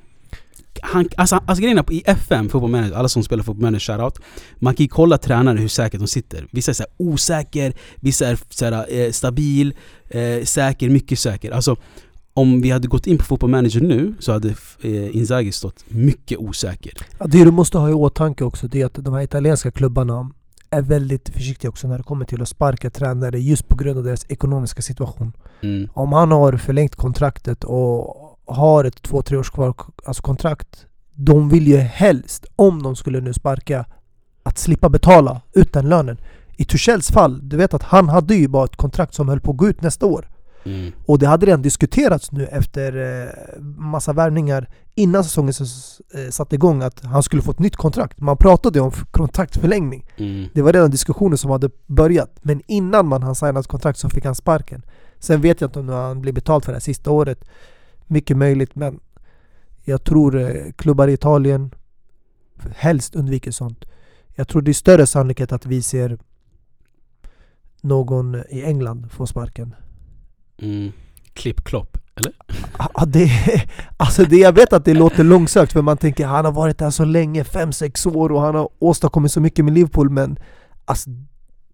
[0.86, 4.18] han, alltså, alltså grejen är i FM, Football Manager, alla som spelar Football Manager shoutout
[4.58, 8.38] Man kan ju kolla tränare hur säkert de sitter Vissa är så osäker, vissa är
[8.50, 9.74] så här, eh, stabil,
[10.08, 11.76] eh, säker, mycket säker Alltså
[12.34, 14.48] om vi hade gått in på Football Manager nu så hade
[14.80, 18.86] eh, Inzaghi stått mycket osäker Ja, det du måste ha i åtanke också det är
[18.86, 20.30] att de här italienska klubbarna
[20.70, 24.04] är väldigt försiktiga också när det kommer till att sparka tränare just på grund av
[24.04, 25.32] deras ekonomiska situation.
[25.60, 25.88] mm.
[25.92, 29.74] Om han har förlängt kontraktet och har ett två, tre års kvar
[30.04, 30.86] alltså kontrakt.
[31.14, 33.86] De vill ju helst, om de skulle nu sparka,
[34.42, 36.18] att slippa betala ut den lönen.
[36.56, 39.50] I Tuchels fall, du vet att han hade ju bara ett kontrakt som höll på
[39.50, 40.28] att gå ut nästa år.
[40.66, 40.92] Mm.
[41.06, 45.52] Och det hade redan diskuterats nu efter eh, massa värvningar innan säsongen
[46.14, 48.20] eh, satte igång att han skulle få ett nytt kontrakt.
[48.20, 50.06] Man pratade om kontraktförlängning.
[50.16, 50.48] Mm.
[50.54, 52.30] Det var redan diskussioner som hade börjat.
[52.42, 54.82] Men innan man hann signa ett kontrakt så fick han sparken.
[55.18, 57.44] Sen vet jag inte om han blir betalt för det här sista året.
[58.06, 59.00] Mycket möjligt men
[59.84, 61.70] jag tror eh, klubbar i Italien
[62.76, 63.84] helst undviker sånt.
[64.34, 66.18] Jag tror det är större sannolikhet att vi ser
[67.80, 69.74] någon i England få sparken.
[70.58, 70.92] Mm.
[71.32, 72.32] Klipp klopp, eller?
[72.78, 73.30] Ja, det,
[73.96, 76.90] alltså det, jag vet att det låter långsökt för man tänker han har varit där
[76.90, 80.38] så länge, 5-6 år och han har åstadkommit så mycket med Liverpool men
[80.84, 81.10] alltså,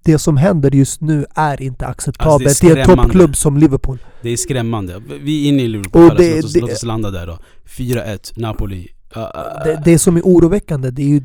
[0.04, 3.02] det som händer just nu är inte acceptabelt Alltså, det är i en skrämmande.
[3.12, 3.98] toppklubb som Liverpool.
[4.22, 5.02] Det är skrämmande.
[5.22, 7.38] Vi är inne i Liverpool, Och det- låt, oss, det- låt oss landa där då.
[7.64, 8.88] 4-1, Napoli.
[9.16, 9.22] Uh,
[9.64, 11.22] Det, det som är oroväckande det är ju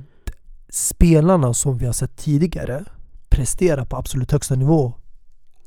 [0.69, 2.85] spelarna som vi har sett tidigare
[3.29, 4.93] prestera på absolut högsta nivå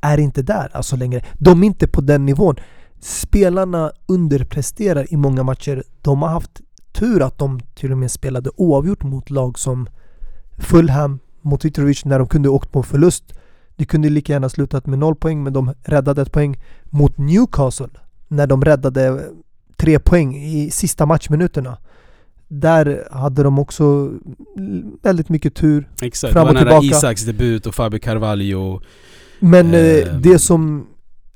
[0.03, 1.25] är inte där alltså längre.
[1.39, 2.57] De är inte på den nivån.
[3.01, 5.83] Spelarna underpresterar i många matcher.
[6.03, 6.61] De har haft
[6.93, 9.89] tur att de till och med spelade oavgjort mot lag som
[10.59, 13.25] Fulham mot Mitrovic när de kunde åkt på förlust.
[13.77, 17.89] Det kunde lika gärna slutat med noll poäng men de räddade ett poäng mot Newcastle
[18.29, 19.25] när de räddade
[19.77, 21.79] tre poäng i sista matchminuterna.
[22.49, 24.13] Där hade de också
[25.03, 25.89] väldigt mycket tur.
[26.03, 26.97] exakt, fram det och var nära tillbaka.
[26.99, 28.81] Isaks debut och Fabio Carvalho.
[29.41, 30.23] Men eh, Ehm.
[30.23, 30.87] det som...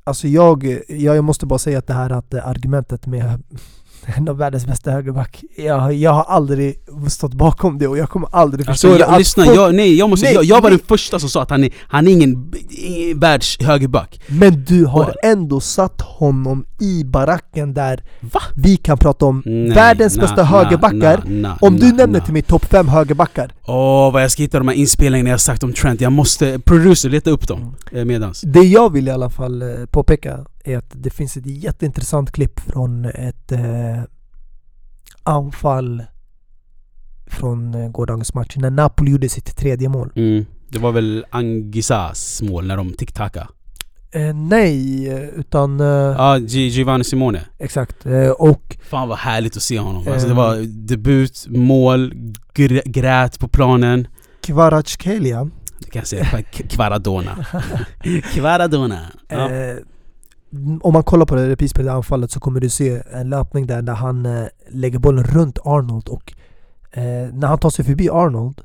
[0.05, 3.43] Alltså jag, jag måste bara säga att det här att eh, argumentet med
[4.17, 5.45] en av världens bästa högerback.
[5.57, 6.77] Jag, jag har aldrig
[7.11, 9.11] stått bakom det och jag kommer aldrig Alltså, förstå det.
[9.11, 10.79] jag, lyssna, folk- jag, nej, jag, måste, Nej, jag, jag var nej.
[10.79, 14.21] den första som sa att han är, han är ingen, ingen världs högerback.
[14.27, 18.41] Men du har Och- ändå satt honom i baracken där Va?
[18.57, 21.23] vi kan prata om Nej, världens na, bästa na, högerbackar.
[21.27, 23.53] na, om du nämner till mig topp fem högerbackar.
[23.67, 26.01] Åh, vad jag ska hitta de här inspelningarna jag sagt om Trent.
[26.01, 28.41] Jag måste, producer, leta upp dem eh, medans.
[28.41, 32.61] Det jag vill i alla fall eh, påpeka är att det finns ett jätteintressant klipp
[32.61, 33.61] från ett eh,
[35.23, 36.03] anfall
[37.27, 40.13] från eh, gårdagens match när Napoli gjorde sitt tredje mål.
[40.17, 40.47] Mm.
[40.69, 43.49] Det var väl Angisas mål när de tick-tacka.
[44.15, 45.07] Eh, nej,
[45.37, 45.81] utan...
[45.81, 47.41] Eh, Ja, Gi- Giovanni Simone.
[47.59, 48.07] Exakt.
[48.07, 50.09] Eh, och Fan vad härligt att se honom.
[50.09, 50.37] Alltså, det Eh.
[50.37, 50.57] var
[50.89, 52.13] debut, mål,
[52.55, 54.07] gr- grät på planen.
[54.41, 55.45] Kvaratskhelia
[55.81, 57.47] Det kan jag säga, Kvaradona.
[58.33, 59.01] Kvaradona.
[59.29, 59.51] Ja.
[59.51, 59.77] Eh,
[60.83, 63.95] om man kollar på det reprisspelade anfallet så kommer du se en löpning där, där
[63.95, 66.33] han eh, lägger bollen runt Arnold och
[66.93, 67.03] eh,
[67.33, 68.61] när han tar sig förbi Arnold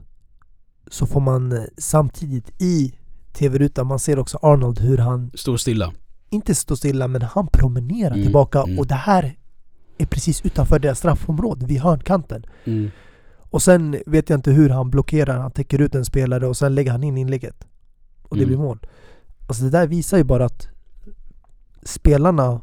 [0.91, 2.93] så får man eh, samtidigt i
[3.39, 5.93] tv-rutan, man ser också Arnold hur han Står stilla.
[6.29, 8.79] inte står stilla men han promenerar Mm, tillbaka mm.
[8.79, 9.35] och det här
[9.97, 12.43] är precis utanför deras straffområde vid hörnkanten.
[12.65, 12.91] Mm.
[13.51, 16.75] Och sen vet jag inte hur han blockerar, han täcker ut en spelare och sen
[16.75, 17.67] lägger han in inlägget.
[18.23, 18.47] Och det Mm.
[18.47, 18.79] blir mål.
[19.47, 20.67] Alltså det där visar ju bara att
[21.83, 22.61] spelarna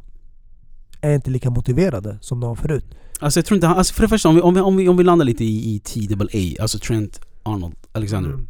[1.01, 2.85] är inte lika motiverade som de var förut.
[3.21, 4.89] Alltså jag tror inte han, alltså för det första om vi, om vi, om vi,
[4.89, 8.31] om vi landar lite i, i TAA, alltså Trent Arnold Alexander.
[8.31, 8.49] Mm.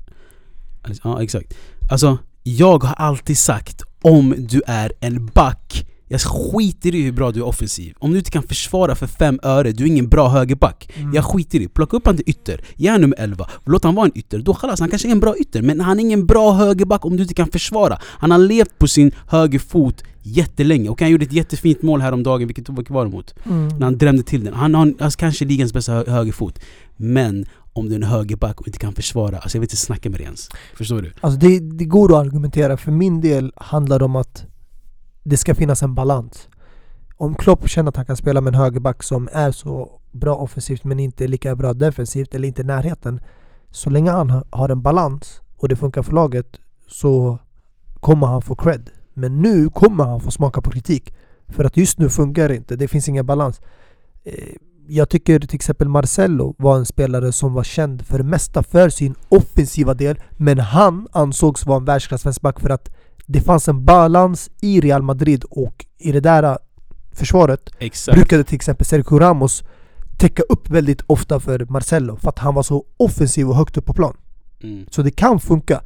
[0.86, 1.54] Alex- Ja exakt.
[1.90, 7.30] Alltså, jag har alltid sagt om du är en back Jag skiter i hur bra
[7.30, 7.94] du är offensiv.
[7.98, 10.90] Om du inte kan försvara för fem öre, du är ingen bra högerback.
[10.94, 11.14] Mm.
[11.14, 14.06] Jag skiter i Plocka upp han till ytter, ge han nummer 11, låt han vara
[14.06, 14.38] en ytter.
[14.38, 17.16] Då kallas han kanske är en bra ytter, men han är ingen bra högerback om
[17.16, 17.98] du inte kan försvara.
[18.02, 22.68] Han har levt på sin högerfot jättelänge och han gjorde ett jättefint mål häromdagen, vilket
[22.68, 23.34] vilket var det mot?
[23.44, 23.68] Mm.
[23.68, 24.54] När han drämde till den.
[24.54, 26.60] Han har alltså, kanske ligans bästa hö högerfot.
[26.96, 27.46] Men
[27.76, 30.18] om du är en högerback och inte kan försvara, alltså jag vill inte snacka med
[30.20, 30.48] dig ens.
[30.76, 31.12] Förstår du?
[31.20, 32.76] Alltså det, det går att argumentera.
[32.76, 34.46] För min del handlar det om att
[35.24, 36.48] det ska finnas en balans.
[37.16, 40.84] Om Klopp känner att han kan spela med en högerback som är så bra offensivt
[40.84, 43.20] men inte lika bra defensivt eller inte i närheten.
[43.70, 46.56] Så länge han ha- har en balans och det funkar för laget
[46.88, 47.38] så
[48.00, 48.90] kommer han få cred.
[49.14, 51.14] Men nu kommer han få smaka på kritik.
[51.48, 53.60] För att just nu funkar det inte, det finns ingen balans.
[54.88, 58.88] Jag tycker till exempel Marcelo var en spelare som var känd för det mesta för
[58.88, 62.90] sin offensiva del Men han ansågs vara en världsklass vänsterback för att
[63.26, 66.56] det fanns en balans i Real Madrid och i det där äh,
[67.12, 68.16] försvaret Exakt.
[68.16, 69.64] brukade till exempel Sergio Ramos
[70.18, 73.86] täcka upp väldigt ofta för Marcelo för att han var så offensiv och högt upp
[73.86, 74.16] på plan.
[74.62, 74.86] Mm.
[74.90, 75.82] Så det kan funka.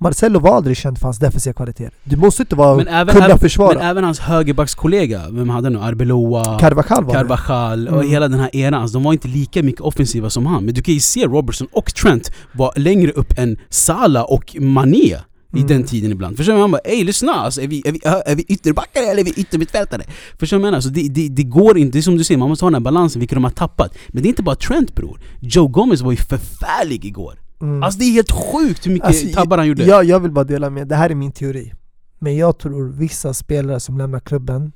[0.00, 1.92] Marcelo var aldrig känd för hans defensiva kvaliteter.
[2.04, 3.74] Du måste inte vara Men även, kunna även, försvara.
[3.78, 5.78] men även hans högerbackskollega, vem hade nu?
[5.78, 7.18] Arbeloa, Carvajal var det.
[7.20, 8.10] Carvajal och Mm.
[8.10, 10.64] hela den här eran, alltså, de var inte lika mycket offensiva som han.
[10.64, 14.96] Men du kan ju se Robertson och Trent var längre upp än Salah och Mané
[14.96, 15.16] i
[15.52, 15.66] Mm.
[15.66, 16.36] den tiden ibland.
[16.36, 16.58] Förstår du?
[16.58, 19.30] Man bara ey lyssna, alltså, är, vi, är, vi, är vi ytterbackare eller är vi
[19.36, 20.02] yttermittfältare?
[20.38, 20.80] Förstår du vad jag menar?
[20.80, 22.74] Så det, det, det går inte, det är som du säger, man måste ha den
[22.74, 23.94] här balansen, vilket de har tappat.
[24.08, 25.20] Men det är inte bara Trent bror.
[25.40, 27.34] Joe Gomez var ju förfärlig igår.
[27.60, 27.82] Mm.
[27.82, 29.84] Alltså det är helt sjukt hur mycket Alltså, tabbar han gjorde.
[29.84, 31.72] Jag, jag vill bara dela med, det här är min teori.
[32.18, 34.72] Men jag tror vissa spelare som lämnar klubben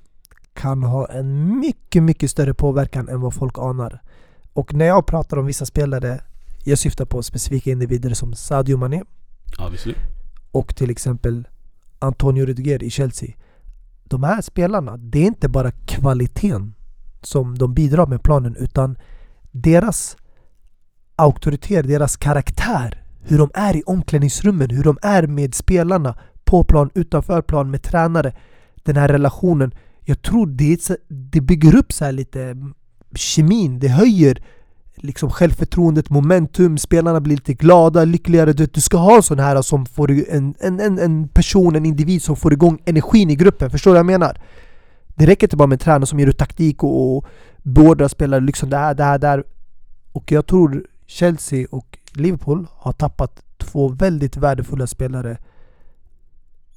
[0.54, 4.02] kan ha en mycket, mycket större påverkan än vad folk anar.
[4.52, 6.20] Och när jag pratar om vissa spelare,
[6.64, 9.02] jag syftar på specifika individer som Sadio Mané
[9.58, 9.94] Obviously.
[10.50, 11.48] och till exempel
[11.98, 13.32] Antonio Rudiger i Chelsea.
[14.04, 16.74] De här spelarna, det är inte bara kvaliteten
[17.22, 18.98] som de bidrar med planen utan
[19.50, 20.16] deras
[21.20, 23.04] auktoritet, deras karaktär.
[23.22, 27.82] Hur de är i omklädningsrummen, hur de är med spelarna på plan, utanför plan, med
[27.82, 28.32] tränare.
[28.82, 29.74] Den här relationen.
[30.04, 32.56] Jag tror det, det bygger upp så här lite
[33.14, 34.42] kemin, det höjer
[35.02, 38.52] liksom självförtroendet, momentum, spelarna blir lite glada, lyckligare.
[38.52, 41.86] Du, du ska ha en sån här som får en, en, en, en person, en
[41.86, 43.70] individ som får igång energin i gruppen.
[43.70, 44.40] Förstår du vad jag menar?
[45.08, 47.26] Det räcker inte bara med en tränare som ger ut taktik och, och
[47.62, 49.44] beordrar spelare liksom det här, det här, där.
[50.12, 55.38] Och jag tror Chelsea och Liverpool har tappat två väldigt värdefulla spelare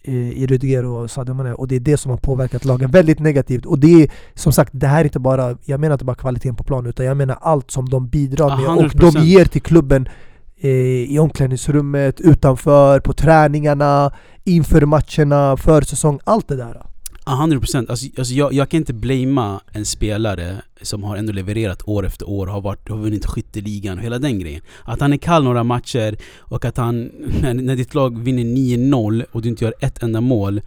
[0.03, 3.19] i i Rudiger och Sadio Mané och det är det som har påverkat lagen väldigt
[3.19, 6.15] negativt och det är som sagt, det här är inte bara, jag menar inte bara
[6.15, 9.11] kvaliteten på plan utan jag menar allt som de bidrar med och 100%.
[9.13, 10.09] de ger till klubben
[10.57, 10.69] eh,
[11.13, 14.11] i omklädningsrummet, utanför, på träningarna,
[14.43, 16.92] inför matcherna, försäsong, allt det där.
[17.25, 21.87] Ja, 100% alltså, alltså jag, jag kan inte blamea en spelare som har ändå levererat
[21.87, 24.61] år efter år, har, varit, har vunnit skytteligan och hela den grejen.
[24.83, 27.01] Att han är kall några matcher och att han,
[27.41, 30.61] när, när ditt lag vinner 9-0 och du inte gör ett enda mål,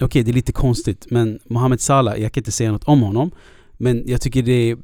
[0.00, 3.30] okej det är lite konstigt men Mohamed Salah, jag kan inte säga något om honom,
[3.72, 4.76] men jag tycker det är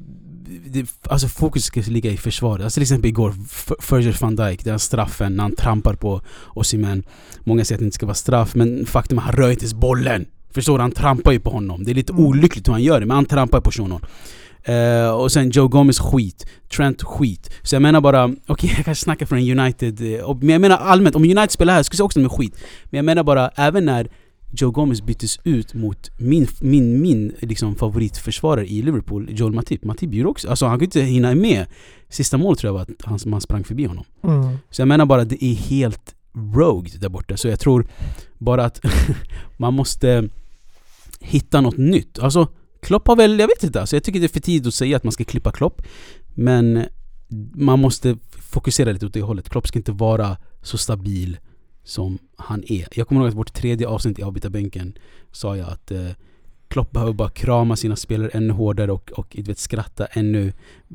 [0.67, 2.65] det, alltså fokus ska ligga i försvaret.
[2.65, 6.21] Alltså till exempel igår, F- Virgil van Dijk, den straffen när han trampar på
[6.55, 7.03] Osimhen.
[7.45, 9.63] Många säger att det inte ska vara straff, men faktum är att han rör inte
[9.63, 10.27] ens bollen.
[10.57, 10.83] Förstår du?
[10.83, 11.85] Han trampar ju på honom.
[11.85, 12.25] Det är lite Mm.
[12.25, 14.01] olyckligt hur han gör det, men han trampar på shunon.
[14.65, 16.47] Eh, och sen Joe Gomez skit,
[16.77, 17.51] Trent skit.
[17.63, 20.77] Så jag menar bara, okej jag kanske snackar från United, eh, och- men jag menar
[20.77, 22.55] allmänt, om United spelar här skulle jag också med skit.
[22.85, 24.09] Men jag menar bara, även när
[24.53, 29.85] Joe Gomez byttes ut mot min, min, min liksom favoritförsvarare i Liverpool, Joel Matip.
[29.85, 31.67] Matip gjorde också, alltså han kunde inte hinna med.
[32.09, 34.05] Sista målet tror jag var att han, man sprang förbi honom.
[34.25, 34.57] Mm.
[34.71, 36.15] Så jag menar bara, det är helt
[36.55, 37.37] rogued där borta.
[37.37, 37.87] Så jag tror
[38.39, 38.81] bara att
[39.57, 40.29] man måste
[41.21, 42.19] hitta något nytt.
[42.19, 42.49] Alltså,
[42.83, 44.97] Klopp har väl, jag vet inte, alltså jag tycker det är för tidigt att säga
[44.97, 45.83] att man ska klippa Klopp.
[46.35, 46.85] Men
[47.55, 49.49] man måste fokusera lite åt det hållet.
[49.49, 51.39] Klopp ska inte vara så stabil
[51.85, 52.89] som han är.
[52.93, 54.99] Jag kommer ihåg att vårt tredje avsnitt i avbytarbänken
[55.33, 56.11] sa jag att eh,
[56.69, 60.53] Klopp behöver bara krama sina spelare ännu hårdare och, och du vet, skratta ännu,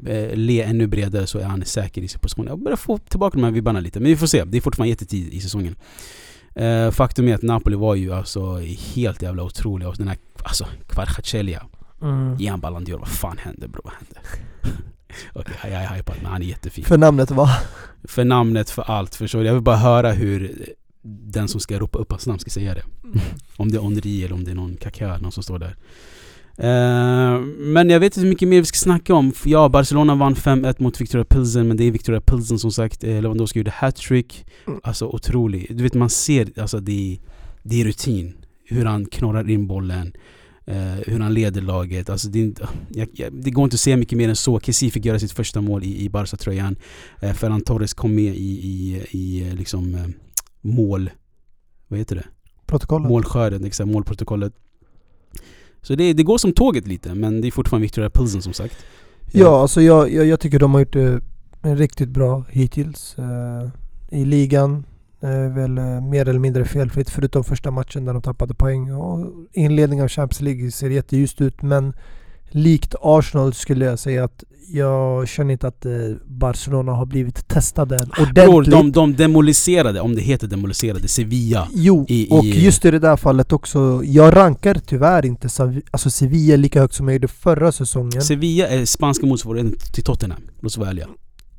[0.08, 2.48] eh, le ännu bredare så är han säker i sin position.
[2.48, 4.44] Jag börjar få tillbaka de här vibbarna lite, men vi får se.
[4.44, 5.76] Det är fortfarande jättetid i säsongen.
[6.56, 8.58] Eh, faktum är att Napoli var ju alltså
[8.96, 11.64] helt jävla otroliga och den här, alltså Kvaratskhelia,
[12.02, 12.36] Mm.
[12.38, 13.82] ge han Ballon d'Or, vad fan hände bro?
[13.84, 14.20] Vad hände?
[15.34, 16.86] Okej, jag är hypad men han är jättefin.
[16.86, 17.50] För namnet var...
[18.04, 19.46] För namnet, för allt, förstår du?
[19.46, 20.66] Jag vill bara höra hur
[21.04, 22.84] den som ska ropa upp hans namn ska säga det.
[23.58, 25.76] Om det är Henri eller om det är någon Kaká, någon som står där.
[26.64, 29.34] Eh, men jag vet inte hur mycket mer vi ska snacka om.
[29.46, 33.04] Ja, Barcelona vann 5-1 mot Victoria Pilsen, men det är Victoria Pilsen som sagt.
[33.04, 34.46] Eh, Lewandowski gjorde hattrick.
[34.68, 34.80] Mm.
[34.84, 35.68] Alltså otrolig.
[35.78, 37.18] Du vet man ser, alltså det är,
[37.64, 38.34] det är rutin.
[38.66, 40.14] Hur han knorrar in bollen.
[40.66, 40.76] eh,
[41.08, 42.10] hur han leder laget.
[42.10, 44.60] Alltså det, inte- jag, jag, det går inte att se mycket mer än så.
[44.60, 46.76] Kessie fick göra sitt första mål i, i Barca-tröjan.
[47.22, 50.06] Eh, Ferran Torres kom med i, i, i liksom eh,
[50.62, 51.10] mål...
[51.88, 52.26] Vad heter det?
[52.66, 53.10] Protokollet.
[53.10, 54.54] Målskörden, exakt, målprotokollet.
[55.82, 58.76] Så det, det går som tåget lite, men det är fortfarande Victoria Pilsen som sagt.
[59.32, 61.16] Ja, alltså jag, jag, jag tycker de har gjort eh,
[61.62, 63.16] det riktigt bra hittills.
[63.20, 63.70] Uh,
[64.10, 64.86] I ligan
[65.24, 68.94] uh, väl uh, mer eller mindre felfritt förutom första matchen där de tappade poäng.
[68.94, 71.94] Och inledningen av Champions League ser jätteljust ut men
[72.52, 74.44] likt Arsenal skulle jag säga att
[74.74, 75.92] jag känner inte att eh,
[76.28, 77.98] Barcelona har blivit testade
[78.36, 78.72] Bror, ordentligt.
[78.72, 81.68] de, de demoliserade, om det heter demoliserade, Sevilla.
[81.74, 84.02] Jo, i- och i- just i det där fallet också.
[84.04, 85.50] Jag rankar tyvärr inte
[85.92, 88.22] alltså Sevilla lika högt som jag gjorde förra säsongen.
[88.22, 91.08] Sevilla är spanska motsvarigheten till Tottenham, låt oss vara ärliga.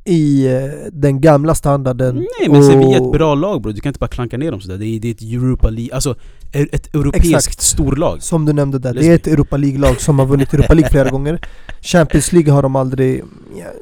[0.05, 2.15] I eh, den gamla standarden.
[2.15, 4.51] Nej men och- Sevilla är ett bra lag bror, du kan inte bara klanka ner
[4.51, 4.79] dem sådär.
[4.79, 6.15] Det är, det är ett Europa League, alltså
[6.53, 7.61] ett europeiskt Exakt.
[7.61, 8.23] storlag.
[8.23, 11.11] Som du nämnde där, det är ett Europa League-lag som har vunnit Europa League flera
[11.17, 11.41] gånger.
[11.81, 13.25] Champions League har de aldrig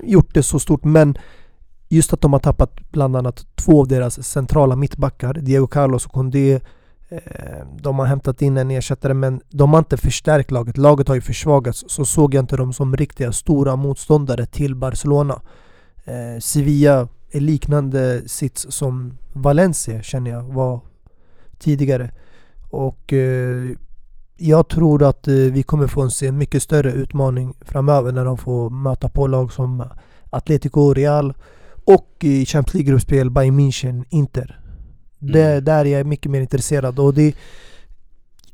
[0.04, 1.18] gjort det så stort, men
[1.88, 6.12] just att de har tappat bland annat två av deras centrala mittbackar, Diego Carlos och
[6.12, 6.52] Condé.
[7.08, 7.18] eh,
[7.82, 10.78] De har hämtat in en ersättare men de har inte förstärkt laget.
[10.78, 11.84] Laget har ju försvagats.
[11.88, 15.40] Så såg jag inte dem som riktiga stora motståndare till Barcelona.
[16.04, 20.80] Eh, Sevilla är liknande sits som Valencia känner jag var
[21.58, 22.10] tidigare.
[22.70, 23.70] Och eh,
[24.36, 28.38] jag tror att eh, vi kommer få se en mycket större utmaning framöver när de
[28.38, 29.84] får möta på lag som
[30.30, 31.34] Atletico, Real
[31.84, 34.60] och i Champions League-gruppspel Bayern München, Inter.
[35.18, 35.64] Det, Mm.
[35.64, 37.34] där är jag mycket mer intresserad och det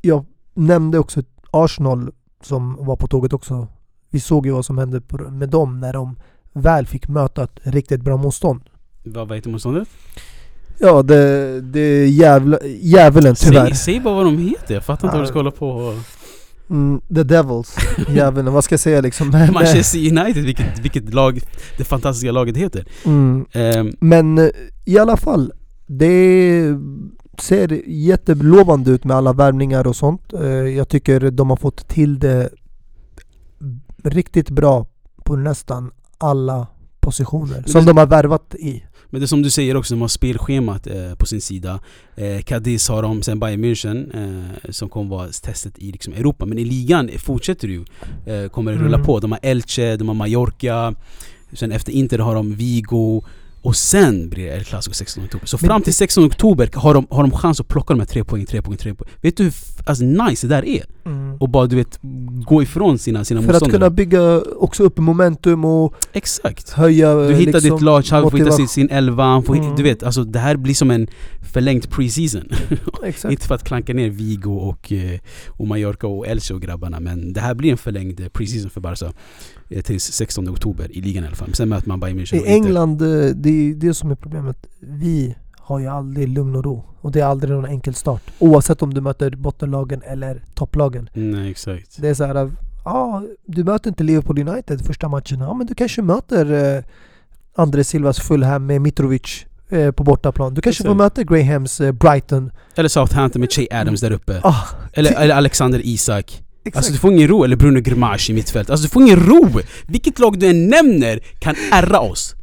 [0.01, 2.11] Jag nämnde också Arsenal
[2.43, 3.67] som var på tåget också.
[4.09, 6.15] Vi såg ju vad som hände med dem när de
[6.61, 8.61] väl fick möta ett riktigt bra motstånd.
[9.03, 9.87] Vad heter motståndet?
[10.79, 13.65] Ja, det, det är jävla, djävulen tyvärr.
[13.65, 15.93] Säg, säg bara vad de heter, jag fattar inte vad du ska hålla på och...
[16.69, 17.75] Mm, the Devils,
[18.09, 19.29] djävulen, vad ska jag säga liksom?
[19.29, 21.39] Men, Manchester United, vilket, vilket lag
[21.77, 22.85] det fantastiska laget heter.
[23.05, 24.49] mm, Ehm, men eh,
[24.85, 25.51] i alla fall,
[25.87, 26.63] det
[27.39, 30.33] ser jättelovande ut med alla värvningar och sånt.
[30.33, 32.49] Eh, Jag tycker de har fått till det
[34.03, 34.85] riktigt bra
[35.23, 36.67] på nästan alla
[36.99, 38.83] positioner som det- de har värvat i.
[39.09, 41.79] Men det är som du säger också, de har spelschemat eh, på sin sida.
[42.15, 44.15] Eh, Cadiz har de, sen Bayern München
[44.65, 46.45] eh, som kommer vara testet i liksom, Europa.
[46.45, 47.85] Men i ligan fortsätter ju,
[48.25, 49.05] eh, kommer det rulla Mm.
[49.05, 49.19] på.
[49.19, 50.93] De har Elche, de har Mallorca,
[51.53, 53.23] sen efter Inter har de Vigo
[53.61, 55.45] och sen blir det El Clasico 16 oktober.
[55.47, 58.05] Så Men fram till 16 oktober har de, har de chans att plocka de här
[58.07, 59.09] tre poäng, tre poäng, tre poäng.
[59.21, 59.51] Vet du hur
[59.89, 60.83] alltså, nice det där är?
[61.39, 61.99] Och bara du vet,
[62.45, 63.79] gå ifrån sina, sina För att motståndare.
[63.79, 66.69] kunna bygga också upp momentum och Exakt.
[66.69, 69.75] höja Du hittar liksom, ditt lag, Xavi får hitta sin, sin elva, han får, Mm.
[69.75, 71.07] du vet, alltså det här blir som en
[71.53, 72.49] förlängd preseason.
[73.03, 73.31] Exakt.
[73.31, 77.33] Inte för att klanka ner Vigo och, eh, och Mallorca och Elche och grabbarna men
[77.33, 79.13] det här blir en förlängd eh, preseason för Barca
[79.69, 81.53] eh, till 16 oktober i ligan i alla fall.
[81.53, 82.45] Sen möter man Bayern München I.
[82.47, 82.97] England,
[83.35, 84.57] det är det som är problemet.
[84.79, 85.35] Vi
[85.67, 86.83] har ju aldrig lugn och ro.
[87.01, 88.21] Och det är aldrig någon enkel start.
[88.39, 91.09] Oavsett om du möter bottenlagen eller topplagen.
[91.13, 92.01] Nej exakt.
[92.01, 92.51] Det är så här,
[92.85, 95.39] ja, du möter inte Liverpool United första matchen.
[95.39, 96.83] Ja, men du kanske möter eh,
[97.55, 100.53] André Silvas Fulham med Mitrovic eh, på bortaplan.
[100.53, 102.51] Du kanske får möta Grahams eh, Brighton.
[102.75, 104.39] Eller Southampton med Che Adams där uppe.
[104.43, 104.63] Ah,
[104.93, 106.43] Eller, eller Alexander Isak.
[106.63, 106.77] exakt.
[106.77, 108.69] Alltså du får ingen ro, eller Bruno Grimash i mittfält.
[108.69, 109.59] Alltså du får ingen ro!
[109.87, 112.35] Vilket lag du än nämner kan ärra oss.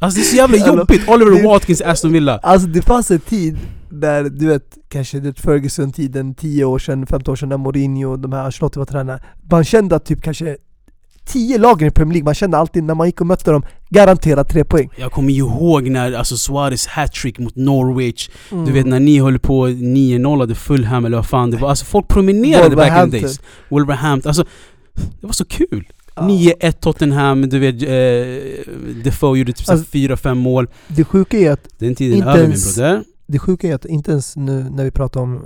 [0.00, 1.08] Alltså det är så jävla jobbigt.
[1.08, 2.38] Oliver Watkins, Aston Villa.
[2.38, 3.58] Alltså det fanns en tid
[3.90, 8.18] där, du vet, kanske det Ferguson-tiden, 10 år sedan, 15 år sedan när Mourinho och
[8.18, 9.22] de här Ancelotti var tränare.
[9.50, 10.56] Man kände att typ kanske
[11.24, 14.48] 10 lagen i Premier League, man kände alltid när man gick och mötte dem, garanterat
[14.48, 14.90] tre poäng.
[14.96, 18.64] Jag kommer ihåg när alltså Suarez hattrick mot Norwich Mm.
[18.64, 21.68] Du vet när ni höll på 9-0 Fulham eller vad fan det var.
[21.70, 23.40] Alltså folk promenerade back in days.
[23.68, 24.28] Wolverhampton.
[24.28, 24.44] Alltså,
[25.20, 25.88] det var så kul.
[26.14, 26.22] Ja.
[26.22, 30.68] 9-1 Tottenham, du vet eh, Defoe gjorde typ Alltså, 4-5 mål.
[30.88, 33.04] Det sjuka är att Den tiden inte är över min ens- broder.
[33.26, 35.42] Det sjuka är att inte ens nu när vi pratar om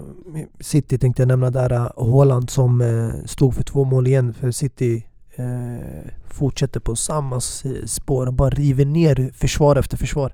[0.60, 4.50] City tänkte jag nämna där uh, Haaland som eh, stod för två mål igen för
[4.50, 5.06] City
[5.36, 7.40] eh, fortsätter på samma
[7.86, 10.32] spår och bara river ner försvar efter försvar.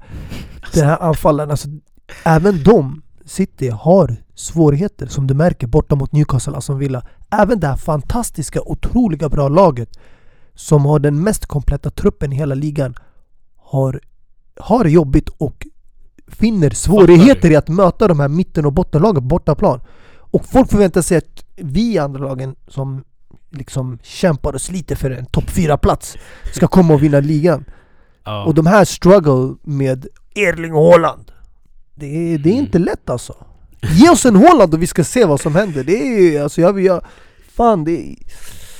[0.74, 1.68] Den här anfallaren, alltså
[2.24, 7.02] även de, City, har svårigheter som du märker borta mot Newcastle, Aston Villa.
[7.30, 9.98] Även det här fantastiska, otroliga bra laget
[10.54, 12.94] som har den mest kompletta truppen i hela ligan
[13.56, 14.00] har,
[14.56, 15.66] har det jobbigt och
[16.28, 19.80] finner svårigheter i att möta de här mitten och bottenlagen på bortaplan.
[20.32, 23.04] Och folk förväntar sig att vi andra lagen som
[23.50, 26.16] liksom kämpar och sliter för en topp 4-plats
[26.54, 27.64] ska komma och vinna ligan.
[28.24, 28.44] Ja.
[28.44, 31.32] Och de här struggle med Erling Haaland.
[31.94, 32.64] Det är, det är Mm.
[32.64, 33.34] inte lätt alltså.
[33.82, 35.84] Ge oss en Haaland och vi ska se vad som händer.
[35.84, 35.92] Det
[36.36, 37.02] är alltså jag, jag
[37.56, 38.16] fan det...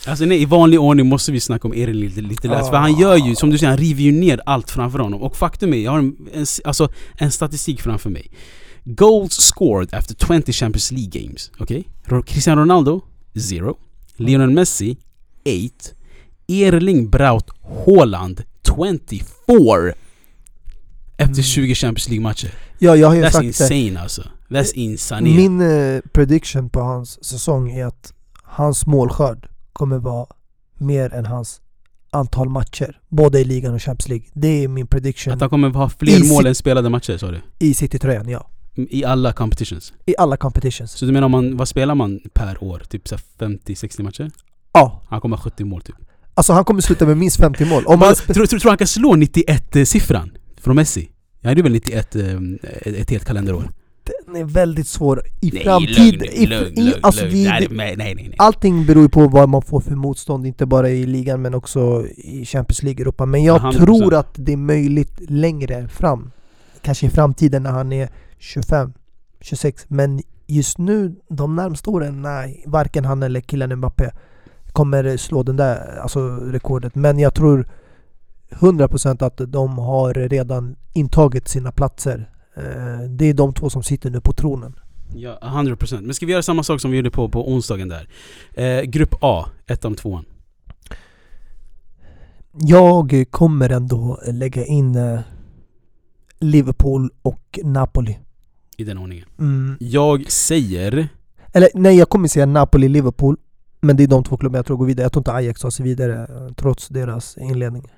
[0.07, 2.67] Alltså nej, i vanlig ordning måste vi snacka om Erin lite, lite lätt.
[2.67, 5.23] För han gör ju, som du säger, han river ju ner allt framför honom.
[5.23, 8.31] Och faktum är, jag har en, en, alltså, en statistik framför mig.
[8.85, 11.51] Goals scored after 20 Champions League games.
[11.59, 11.85] Okej?
[12.07, 12.23] Okay?
[12.23, 13.01] Cristiano Ronaldo,
[13.51, 13.75] 0.
[14.17, 14.97] Lionel Messi,
[15.45, 15.95] 8.
[16.49, 17.51] Erling Braut
[17.87, 19.95] Haaland, 24.
[21.17, 22.55] Efter 20 Champions League-matcher.
[22.79, 23.75] Ja, jag har ju That's sagt det.
[23.77, 24.23] insane alltså.
[24.49, 25.21] That's insane.
[25.21, 29.50] Min eh, prediction på hans säsong är att hans målskörd
[29.81, 30.27] kommer vara
[30.79, 31.61] mer än hans
[32.11, 33.01] antal matcher.
[33.09, 34.27] Både i ligan och Champions League.
[34.33, 37.31] Det är min prediction Att han kommer ha fler I mål än spelade matcher sa
[37.31, 37.41] du?
[37.59, 38.51] i City-tröjan, ja.
[38.75, 39.93] I alla competitions?
[40.07, 40.93] I alla competitions.
[40.93, 42.83] Så du menar man, vad spelar man per år?
[42.89, 44.31] Typ så här 50-60 matcher?
[44.73, 45.03] Ja.
[45.09, 45.97] Han kommer ha 70 mål typ.
[46.35, 47.87] Alltså han kommer sluta med minst 50 mål.
[47.87, 50.31] Om Man, han tror, tror, tror han kan slå 91-siffran?
[50.61, 51.11] Från Messi?
[51.41, 52.23] Jag hade väl 91 eh,
[52.85, 53.71] ett helt kalenderår?
[54.27, 56.21] Den är väldigt svår i Nej, framtid.
[56.21, 57.33] lugn, i, lugn, i, lugn, alltså lugn.
[57.35, 58.35] vi, nej, nej, nej, nej.
[58.39, 62.07] Allting beror ju på vad man får för motstånd, inte bara i ligan men också
[62.17, 63.27] i Champions League Europa.
[63.27, 63.73] Men jag 100%.
[63.73, 66.31] tror att det är möjligt längre fram.
[66.83, 68.09] Kanske i framtiden när han är
[68.39, 68.93] 25,
[69.41, 69.85] 26.
[69.89, 72.65] Men just nu, de närmsta åren, nej.
[72.67, 74.11] Varken han eller killen Mbappé
[74.73, 76.95] kommer slå den där alltså, rekordet.
[76.95, 77.69] Men jag tror
[78.51, 82.31] 100% att de har redan intagit sina platser.
[82.61, 84.75] Eh, Det är de två som sitter nu på tronen.
[85.15, 88.09] Ja, 100% Men ska vi göra samma sak som vi gjorde på, på onsdagen där?
[88.55, 90.25] Eh, grupp A, ettan, tvåan.
[92.53, 95.21] Jag kommer ändå lägga in eh,
[96.39, 98.19] Liverpool och Napoli.
[98.77, 99.29] I den ordningen.
[99.39, 99.77] Mm.
[99.81, 101.09] Jag säger...
[101.53, 103.37] Eller nej, jag kommer säga Napoli-Liverpool.
[103.81, 105.05] Men det är de två klubbarna jag tror går vidare.
[105.05, 107.89] Jag tror inte Ajax tar sig vidare eh, trots deras inledning.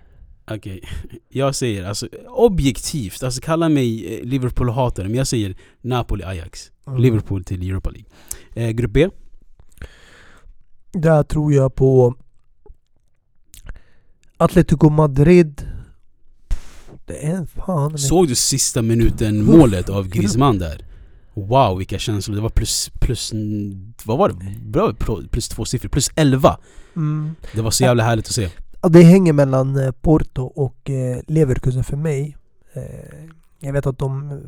[0.57, 0.83] Okej,
[1.29, 6.71] jag säger alltså objektivt, alltså kalla mig eh, Liverpool-hatare, men jag säger Napoli-Ajax.
[6.87, 7.01] Mm.
[7.01, 8.09] Liverpool till Europa League.
[8.55, 9.09] Eh, grupp B?
[10.93, 12.15] Där tror jag på
[14.37, 15.69] Atletico Madrid.
[17.07, 17.99] Det är fan...
[17.99, 20.85] Såg du sista minuten målet av Griezmann där?
[21.35, 23.33] Wow vilka känslor, det var plus, plus,
[24.05, 24.59] vad var det?
[24.65, 24.93] Bra,
[25.31, 26.59] plus två siffror, plus 11!
[26.97, 27.35] Mm.
[27.53, 28.49] Det var så jävla härligt att se.
[28.89, 32.37] Det hänger mellan eh, Porto och eh, Leverkusen för mig.
[32.73, 32.83] Eh,
[33.61, 34.41] jag vet att de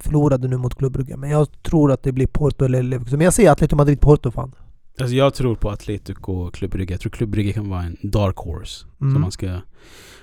[0.00, 3.18] förlorade nu mot Club Brugge, men jag tror att det blir Porto eller Leverkusen.
[3.18, 4.52] Men jag säger Atletico Madrid-Porto fan.
[5.00, 6.94] Alltså jag tror på Atletico och Club Brugge.
[6.94, 9.12] Jag tror Club Brugge kan vara en dark horse Mm.
[9.12, 9.60] som man ska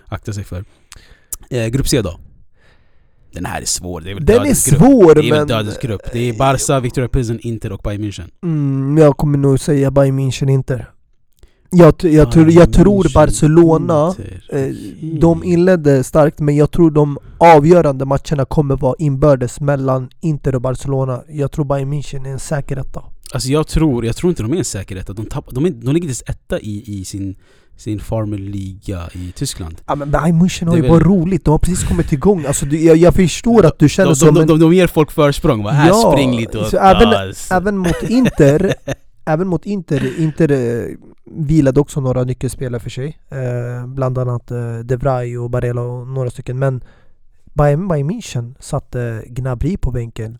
[0.05, 0.65] akta sig för.
[1.49, 2.19] Eh, grupp C då?
[3.33, 4.01] Den här är svår.
[4.01, 4.79] Det är väl Den är dödens grupp.
[4.79, 5.47] svår Det är väl men...
[5.47, 6.01] dödens grupp.
[6.13, 8.29] Det är Barca, Victoria Pilsen, Inter och Bayern München.
[8.43, 10.91] Mm, jag kommer nog säga Bayern München Inter.
[11.71, 14.15] Jag, jag, tror- jag tror Barcelona,
[14.49, 14.67] eh,
[15.19, 20.61] de inledde starkt men jag tror de avgörande matcherna kommer vara inbördes mellan Inter och
[20.61, 21.21] Barcelona.
[21.29, 23.03] Jag tror Bayern München är en säker etta.
[23.33, 25.13] Alltså jag tror, jag tror inte de är en säker etta.
[25.13, 27.35] De, tapp, de, är, de ligger inte etta i, i sin,
[27.77, 29.75] sin Farmer-liga i Tyskland.
[29.87, 32.45] Ja men Bayern München har ju väl- bara roligt, de har precis kommit igång.
[32.45, 34.47] Alltså, du, jag, jag förstår att du känner De, de, en...
[34.47, 35.71] de, de ger folk försprång va?
[35.71, 36.65] Här, Ja, spring lite och...
[36.67, 38.73] så även- Även mot Inter,
[39.27, 43.19] även mot Inter, Inter eh, vilade också några nyckelspelare för sig.
[43.29, 46.59] Eh, bland annat eh, De Vrij och Barella och några stycken.
[46.59, 46.83] Men
[47.53, 50.37] Bayern, Bayern München satte Gnabry på bänken.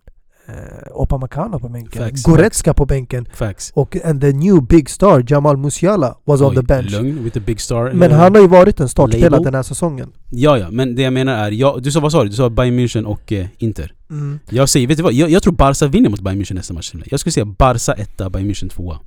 [0.50, 0.54] Eh,
[0.92, 2.04] Opamecano på bänken.
[2.04, 3.28] Facts, Goretzka på bänken.
[3.34, 3.72] Facts.
[3.76, 6.92] Och and the new big star Jamal Musiala was on Oj, the bench.
[6.92, 7.92] Lugn, with the big star.
[7.94, 10.12] Men han har ju varit en startspelare den här säsongen.
[10.30, 12.30] Ja, ja, men det jag menar är, jag, du sa vad sa du?
[12.30, 13.94] Du sa Bayern München och eh, Inter.
[14.10, 14.40] Mm.
[14.50, 15.14] Jag säger, vet du vad?
[15.14, 16.94] Jag, jag tror Barca vinner mot Bayern München nästa match.
[17.06, 19.00] Jag skulle säga Barca etta, Bayern München tvåa.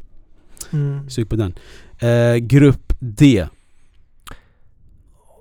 [0.71, 1.11] Mm.
[1.11, 1.55] Sug på den.
[1.99, 3.47] Eh, grupp D.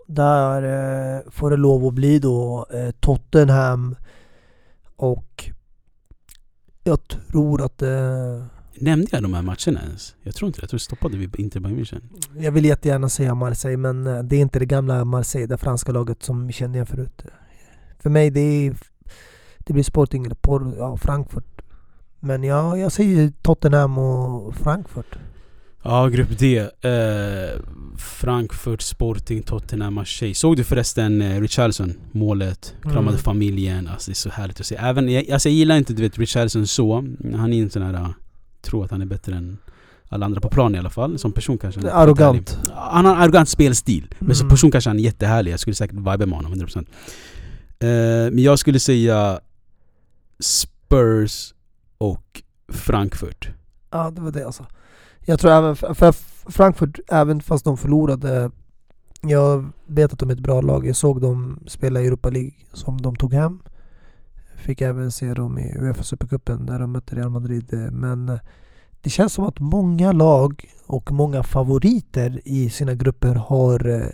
[0.07, 3.95] Där eh, får det lov att bli då eh, Tottenham
[4.95, 5.49] och
[6.84, 8.43] jag tror att eh,
[8.82, 10.15] Nämnde jag de här matcherna ens?
[10.23, 10.63] Jag tror inte det.
[10.63, 12.01] Jag tror stoppade vi inte Bayern München.
[12.38, 15.91] jag vill jättegärna säga Marseille men eh, det är inte det gamla Marseille, det franska
[15.91, 17.23] laget som vi kände igen förut.
[17.99, 18.75] För mig det är
[19.57, 21.61] det blir Sporting eller Por, ja, Frankfurt.
[22.19, 25.17] Men ja, jag säger Tottenham och Frankfurt.
[25.84, 26.57] Ja, grupp D.
[26.82, 27.59] Eh,
[27.97, 30.36] Frankfurt, Sporting, Tottenham, Marseille.
[30.36, 31.93] Såg du förresten eh, Richarlison?
[32.11, 33.17] Målet, kramade Mm.
[33.17, 33.88] familjen.
[33.88, 34.75] Alltså det är så härligt att se.
[34.75, 36.95] Även, jag, alltså jag gillar inte du vet Richarlison så.
[37.36, 37.93] Han är en sån här...
[37.93, 38.09] Uh,
[38.61, 39.57] tror att han är bättre än
[40.09, 41.17] alla andra på plan i alla fall.
[41.19, 42.59] Som person kanske han är Arrogant.
[42.75, 44.13] Han har en arrogant spelstil.
[44.19, 44.49] Men som Mm.
[44.49, 45.51] person kanske han är jättehärlig.
[45.51, 46.88] Jag skulle säkert viba med honom 100%.
[47.80, 47.88] Eh,
[48.32, 49.39] men jag skulle säga
[50.39, 51.53] Spurs
[51.97, 53.49] och Frankfurt.
[53.91, 54.65] Ja, det var det alltså.
[55.30, 56.11] Jag tror även, för
[56.51, 58.51] Frankfurt, även fast de förlorade
[59.21, 60.88] Jag vet att de är ett bra lag.
[60.88, 63.59] Jag såg dem spela i Europa League som de tog hem.
[64.55, 67.89] Fick även se dem i Uefa Supercupen där de mötte Real Madrid.
[67.91, 68.39] Men eh,
[69.01, 74.07] det känns som att många lag och många favoriter i sina grupper har eh,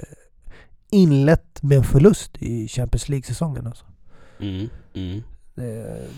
[0.90, 3.68] inlett med en förlust i Champions League-säsongen.
[3.68, 3.86] Alltså.
[4.40, 5.24] Mm, mm.
[5.58, 5.64] Eh,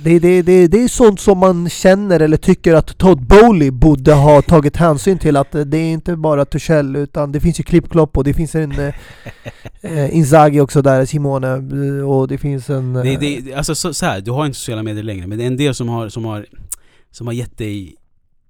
[0.03, 4.13] Det, det, det, det är sånt som man känner eller tycker att Todd Bowley borde
[4.13, 7.89] ha tagit hänsyn till att det är inte bara Tuchel utan det finns ju Klipp
[7.89, 8.93] Klopp och det finns en eh,
[9.81, 12.93] eh, Inzaghi också där, Simone eh, och det finns en...
[12.93, 15.47] Det, det, alltså så, så här, du har inte sociala medier längre men det är
[15.47, 16.45] en del som har, som har,
[17.11, 17.95] som har gett dig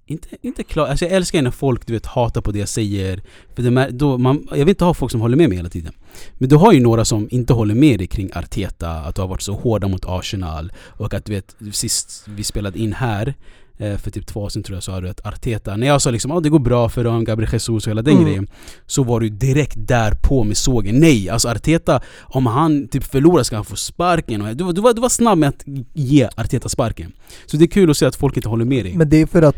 [0.07, 3.21] inte, inte klart, alltså jag älskar när folk du vet hatar på det jag säger
[3.55, 5.69] För det, är- då, man, jag vill inte ha folk som håller med mig hela
[5.69, 5.93] tiden
[6.37, 9.27] Men du har ju några som inte håller med dig kring Arteta, att du har
[9.27, 13.33] varit så hårda mot Arsenal Och att du vet, sist vi spelade in här
[13.77, 16.11] eh, för typ två år sedan tror jag sa du att Arteta, när jag sa
[16.11, 18.25] liksom att det går bra för dem, Gabriel Jesus och hela den Mm.
[18.25, 18.47] grejen
[18.85, 20.99] Så var du direkt där på med sågen.
[20.99, 24.41] Nej, alltså Arteta, om han typ förlorar ska han få sparken.
[24.41, 27.11] Och du, du, var, du var snabb med att ge Arteta sparken.
[27.45, 28.93] Så det är kul att se att folk inte håller med dig.
[28.95, 29.55] Men det är för att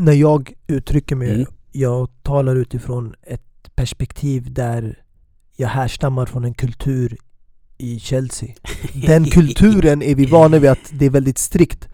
[0.00, 1.46] när jag uttrycker mig, Mm.
[1.72, 3.42] jag talar utifrån ett
[3.74, 4.98] perspektiv där
[5.56, 7.16] jag härstammar från en kultur
[7.78, 8.48] i Chelsea.
[9.06, 11.88] Den kulturen är vi vana vid att det är väldigt strikt.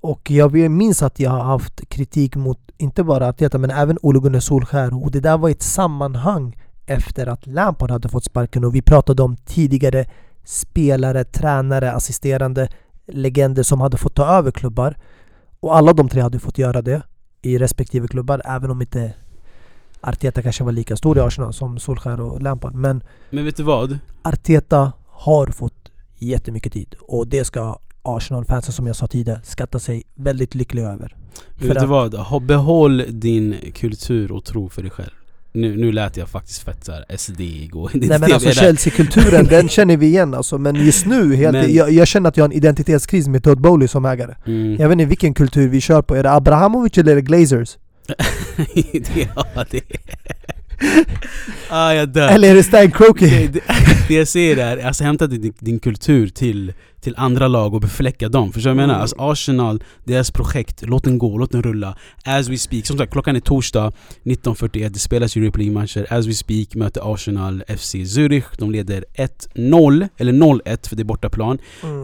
[0.00, 4.20] Och jag minns att jag har haft kritik mot inte bara Arteta men även Ole
[4.20, 8.74] Gunnar Solskär och det där var ett sammanhang efter att Lampard hade fått sparken och
[8.74, 10.06] vi pratade om tidigare
[10.44, 12.68] spelare, tränare, assisterande
[13.06, 14.96] legender som hade fått ta över klubbar.
[15.60, 17.02] Och alla de tre hade fått göra det
[17.44, 19.14] i respektive klubbar även om inte
[20.00, 22.74] Arteta kanske var lika stor i Arsenal som Solskär och Lampard.
[22.74, 23.98] Men Men vet du vad?
[24.22, 30.02] Arteta har fått jättemycket tid och det ska Arsenal-fansen som jag sa tidigare skatta sig
[30.14, 31.16] väldigt lyckliga över.
[31.58, 32.14] Men vet du vad?
[32.14, 35.23] Ha, behåll din kultur och tro för dig själv.
[35.56, 37.40] Nu, nu lät jag faktiskt fett såhär SD
[37.74, 40.58] och Nej men alltså Chelsea-kulturen, den känner vi igen alltså.
[40.58, 43.60] Men just nu, helt, Men- jag, jag känner att jag har en identitetskris med Todd
[43.60, 44.34] Bowley som ägare.
[44.46, 44.76] Mm.
[44.80, 47.76] Jag vet inte vilken kultur vi kör på, är det Abrahamovic eller Glazers?
[49.34, 49.80] ja, det...
[51.68, 52.28] ah, jag dör.
[52.28, 53.26] Eller är det Stan Kroenke?
[53.26, 53.60] det, det,
[54.08, 58.28] det jag säger är, alltså hämta din, din kultur till, till andra lag och befläcka
[58.28, 58.52] dem.
[58.52, 59.00] Förstår du vad jag menar?
[59.00, 61.96] Alltså Arsenal, deras projekt, låt den gå, låt den rulla.
[62.24, 66.06] As we speak, som sagt klockan är torsdag 19.41, det spelas Europa League-matcher.
[66.10, 68.44] As we speak möter Arsenal FC Zürich.
[68.58, 69.04] De leder
[69.54, 71.58] 1-0, eller 0-1 för det är bortaplan.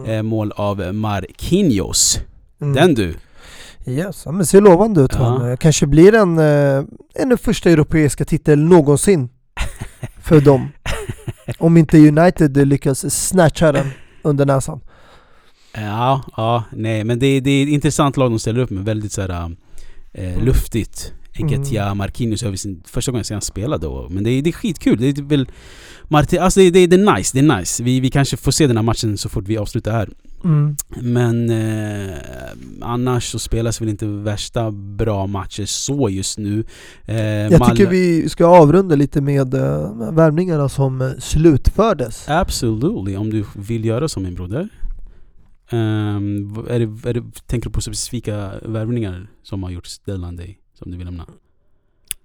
[0.07, 2.19] Eh, mål av Marquinhos.
[2.61, 2.73] Mm.
[2.73, 3.13] Den du!
[3.85, 5.11] Yes, ja, men ser lovande ut.
[5.13, 5.57] Ja.
[5.59, 6.83] Kanske blir en, eh,
[7.15, 9.29] en första europeiska titel någonsin
[10.21, 10.67] för dem.
[11.59, 13.87] Om inte United lyckas snatcha den
[14.21, 14.79] under näsan.
[15.73, 18.85] Ja, ja, nej men det, det är ett intressant lag de ställer upp med.
[18.85, 19.55] Väldigt såhär
[20.13, 21.13] eh, luftigt.
[21.39, 24.07] Enketia, Marquinhos, jag visste inte- första gången han spela då.
[24.09, 24.99] Men det är, det är skitkul.
[24.99, 25.49] Det är väl...
[26.03, 27.83] Martin, alltså det, det, det är nice, det är nice.
[27.83, 30.09] Vi, vi kanske får se den här matchen så fort vi avslutar här.
[30.43, 30.75] Mm.
[31.01, 32.15] Men eh,
[32.81, 36.63] annars så spelas väl inte värsta bra matcher så just nu.
[37.05, 42.29] Eh, Jag Malmö- tycker vi ska avrunda lite med uh, värvningarna som eh, slutfördes.
[42.29, 44.69] Absolutely, om du vill göra som min broder.
[46.45, 50.57] Vad- är det, är det, tänker du på specifika värvningar som har gjorts deadline day
[50.79, 51.25] som du vill nämna?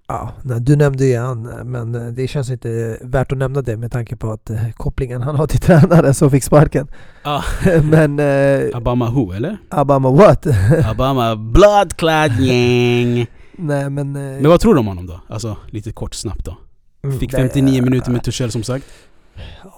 [0.09, 3.91] Ja, du nämnde ju han, men eh, det känns inte värt att nämna det med
[3.91, 6.87] tanke på att eh, kopplingen han har till tränaren som fick sparken.
[7.23, 7.41] Ah.
[7.83, 9.57] men eh, Obama who eller?
[9.69, 10.47] Abama what?
[10.91, 13.25] Obama bloodclad gäng!
[13.59, 14.15] nej men...
[14.15, 15.21] eh, Men vad tror du om honom då?
[15.29, 16.57] Alltså lite kort snabbt då.
[17.03, 18.85] mm, Fick det- 59 minuter med Tuchel som sagt.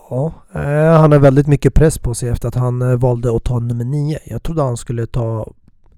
[0.09, 3.43] Ja, eh, han har väldigt mycket press på sig efter att han eh, valde att
[3.43, 4.19] ta nummer nio.
[4.25, 5.53] Jag trodde han skulle ta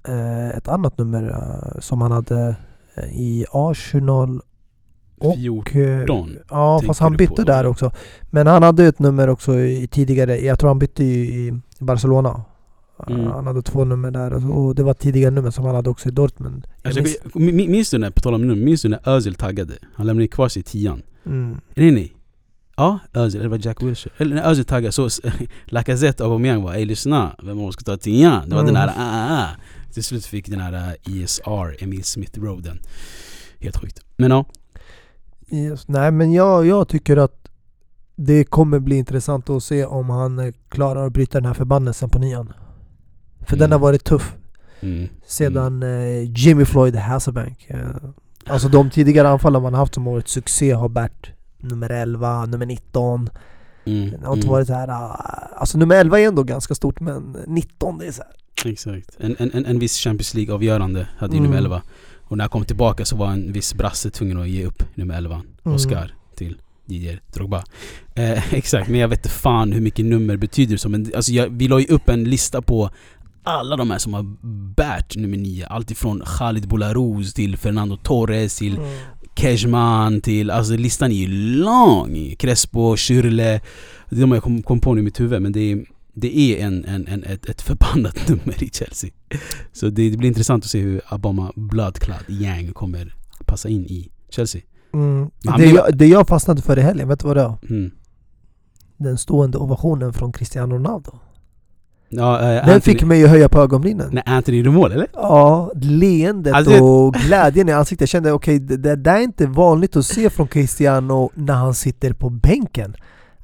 [0.08, 2.54] eh, ett annat nummer eh, som han hade eh,
[3.14, 4.42] i Arsenal
[5.20, 5.36] och...
[5.36, 6.30] 14.
[6.30, 7.92] eh, ja, fast han bytte där också.
[8.30, 12.42] Men han hade ett nummer också i tidigare, jag tror han bytte i, Barcelona.
[13.08, 13.28] Mm.
[13.28, 16.12] Han hade två nummer där och- det var tidigare nummer som han hade också i
[16.12, 16.68] Dortmund.
[16.84, 17.02] Alltså,
[17.34, 19.74] minns- minns du när, på tal om nummer, minns du när Özil taggade?
[19.96, 21.02] Han lämnade kvar sig i tian.
[21.26, 21.58] mm.
[21.76, 22.14] Nej nej.
[22.78, 24.14] Ja, Özil, eller var Jack Wilshere?
[24.18, 25.10] Eller när Özil taggade så
[25.66, 28.50] Lacazette och Aubameyang var Ey lyssna, vem av oss ska ta tian?
[28.50, 28.82] Det var den Mm.
[28.82, 29.50] här ah, ah, ah.
[29.94, 32.80] Till slut fick den här eh, ESR, Emil Smith Rowe den.
[33.60, 34.00] Helt sjukt.
[34.18, 34.46] Men ja.
[35.52, 35.88] Yes.
[35.88, 37.48] Nej men jag, jag tycker att
[38.16, 42.10] det kommer bli intressant att se om han eh, klarar att bryta den här förbannelsen
[42.10, 42.54] på nian.
[43.40, 43.72] För den Mm.
[43.72, 44.36] har varit tuff
[44.84, 45.08] Mm.
[45.26, 47.68] sedan eh, Jimmy Floyd Hasselbank.
[48.46, 52.66] Alltså de tidigare anfallen man haft som har varit succé har bärt nummer 11, nummer
[52.66, 53.30] 19.
[53.86, 54.12] Mm.
[54.12, 54.52] Det har inte Mm.
[54.52, 54.88] varit så här...
[54.88, 55.16] ah,
[55.58, 58.32] alltså nummer 11 är ändå ganska stort men 19 det är så här.
[58.66, 59.10] Exakt.
[59.20, 61.44] En, en, en, en viss Champions League-avgörande hade ju Mm.
[61.52, 61.82] nummer 11.
[62.24, 65.16] Och när han kom tillbaka så var en viss brasse tvungen att ge upp nummer
[65.18, 65.42] 11.
[65.66, 65.76] Mm.
[65.76, 67.64] Oscar till Didier Drogba.
[68.16, 70.90] Eh, exakt, men jag vet inte fan hur mycket nummer betyder så.
[70.90, 72.90] Men alltså jag, vi la ju upp en lista på
[73.44, 74.26] alla de här som har
[74.76, 75.68] bärt nummer nio.
[75.68, 78.90] Alltifrån Khalid Boularus till Fernando Torres till Mm.
[79.36, 80.52] Kejman till...
[80.52, 81.28] Alltså listan är ju
[81.64, 82.36] lång!
[82.40, 83.60] Crespo, Schürrle.
[84.10, 86.38] Det är de jag kom, kom på nu i mitt huvud men det är, det
[86.38, 89.10] är en, en, en, ett, ett förbannat nummer i Chelsea.
[89.72, 93.16] Så det, det blir intressant att se hur Abama Bloodclad Yang kommer
[93.46, 94.62] passa in i Chelsea.
[94.94, 95.30] Mm.
[95.58, 97.58] Det, jag, det jag fastnade för i helgen, vet du vad det var?
[97.70, 97.92] Mm.
[98.98, 101.12] Den stående ovationen från Cristiano Ronaldo.
[102.10, 104.10] Ja, eh, Den Anthony, fick mig att höja på ögonbrynen.
[104.12, 105.08] När Anthony gjorde mål eller?
[105.14, 108.02] Ja, leendet Alltså, och glädjen i ansiktet.
[108.02, 111.74] Jag kände okej, det, det där är inte vanligt att se från Cristiano när han
[111.74, 112.96] sitter på bänken.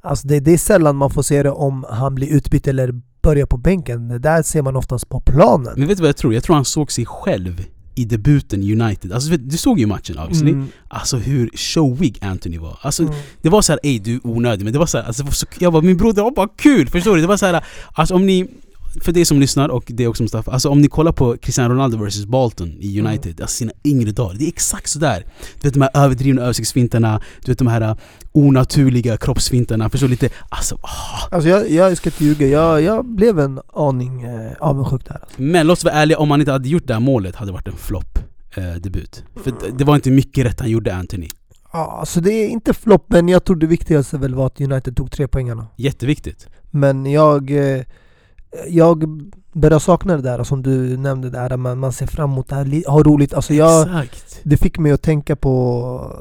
[0.08, 3.46] Alltså det, det är sällan man får se det om han blir utbytt eller börjar
[3.46, 4.08] på bänken.
[4.08, 5.72] Det där ser man oftast på planen.
[5.76, 6.34] Men vet du vad jag tror?
[6.34, 7.64] Jag tror han såg sig själv
[7.94, 9.12] i debuten i United.
[9.12, 10.50] Alltså du såg ju matchen obviously.
[10.50, 10.66] Mm.
[10.88, 12.78] Alltså hur showig Anthony var.
[12.82, 13.14] Alltså Mm.
[13.42, 15.46] det var så här, ej du är onödig, men det var så här, alltså, så,
[15.58, 17.20] jag bara min bror det var bara kul, förstår du?
[17.20, 18.48] Det var så här, alltså om ni
[19.04, 22.04] för dig som lyssnar och det också Mustafa, alltså om ni kollar på Cristiano Ronaldo
[22.06, 25.24] vs Bolton i United, alltså sina yngre dagar, det är exakt sådär.
[25.60, 27.96] Du vet de här överdrivna översiktsfintarna, du vet de här uh,
[28.32, 30.08] onaturliga kroppsfintarna, förstår?
[30.08, 31.28] Lite, alltså ah.
[31.30, 35.18] Alltså jag, jag ska inte ljuga, jag, jag blev en aning eh, avundsjuk där.
[35.22, 35.42] Alltså.
[35.42, 37.52] Men låt oss vara ärliga, om han inte hade gjort det här målet hade det
[37.52, 38.18] varit en flopp
[38.56, 39.24] eh, debut.
[39.44, 41.28] För det- det var inte mycket rätt han gjorde Anthony.
[41.72, 44.96] Ja, alltså det är inte flopp, men jag tror det viktigaste väl var att United
[44.96, 45.66] tog tre poängarna.
[45.76, 46.46] Jätteviktigt.
[46.70, 47.82] Men jag, eh,
[48.68, 49.04] jag
[49.52, 52.64] börjar sakna det där som du nämnde där, man, man ser fram emot det här,
[52.64, 53.34] li- ha roligt.
[53.34, 54.40] Alltså jag, Exakt.
[54.42, 56.12] det fick mig att tänka på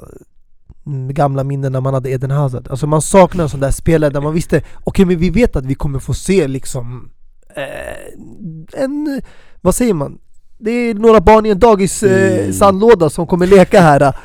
[0.86, 2.68] mm, gamla minnen när man hade Eden Hazard.
[2.70, 5.66] Alltså man saknar en sån där spelare där man visste, okej men vi vet att
[5.66, 7.10] vi kommer få se liksom
[7.56, 9.22] eh, en,
[9.62, 10.18] vad säger man?
[10.60, 12.54] Det är några barn i en dagis eh, Mm.
[12.54, 14.16] sandlåda som kommer leka här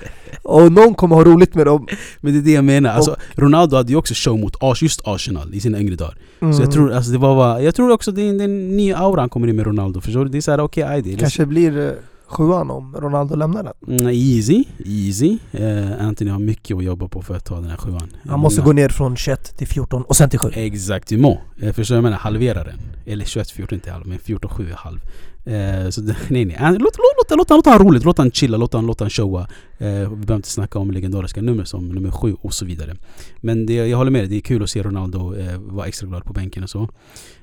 [0.43, 1.87] och någon kommer ha roligt med dem.
[2.21, 5.55] Men det är det jag menar, alltså, Ronaldo hade ju också show mot just Arsenal
[5.55, 6.17] i sina yngre dagar.
[6.41, 6.55] Mm.
[6.55, 8.77] Så jag tror, alltså, det var, jag tror också det är en, det är en
[8.77, 10.31] ny aura han kommer in med Ronaldo, förstår du?
[10.31, 11.93] Det är såhär, okej, okay, det Kanske blir eh,
[12.33, 13.99] sjuan om Ronaldo lämnar den.
[13.99, 15.39] Mm, easy, easy.
[15.53, 18.09] Eh, Anthony har mycket att jobba på för att ta den här sjuan.
[18.29, 20.51] Han måste Många- gå ner från 21 till 14 och sen till 7.
[20.55, 21.39] Exactement.
[21.61, 22.17] Eh, förstår du jag menar?
[22.17, 22.81] Halvera den.
[23.07, 25.01] Eller 21, 14 inte halv, men 14, 7 är halv.
[25.45, 26.57] Eh, så nej nej.
[26.59, 29.01] Han- Låt, låt, låt, låt, låt han ha roligt, låt han chilla, låt han, låt
[29.01, 29.41] han showa.
[29.79, 32.97] Eh, vi behöver inte snacka om legendariska nummer som nummer 7 och så vidare.
[33.41, 36.07] Men det, jag håller med dig, det är kul att se Ronaldo eh, vara extra
[36.09, 36.83] glad på bänken och så.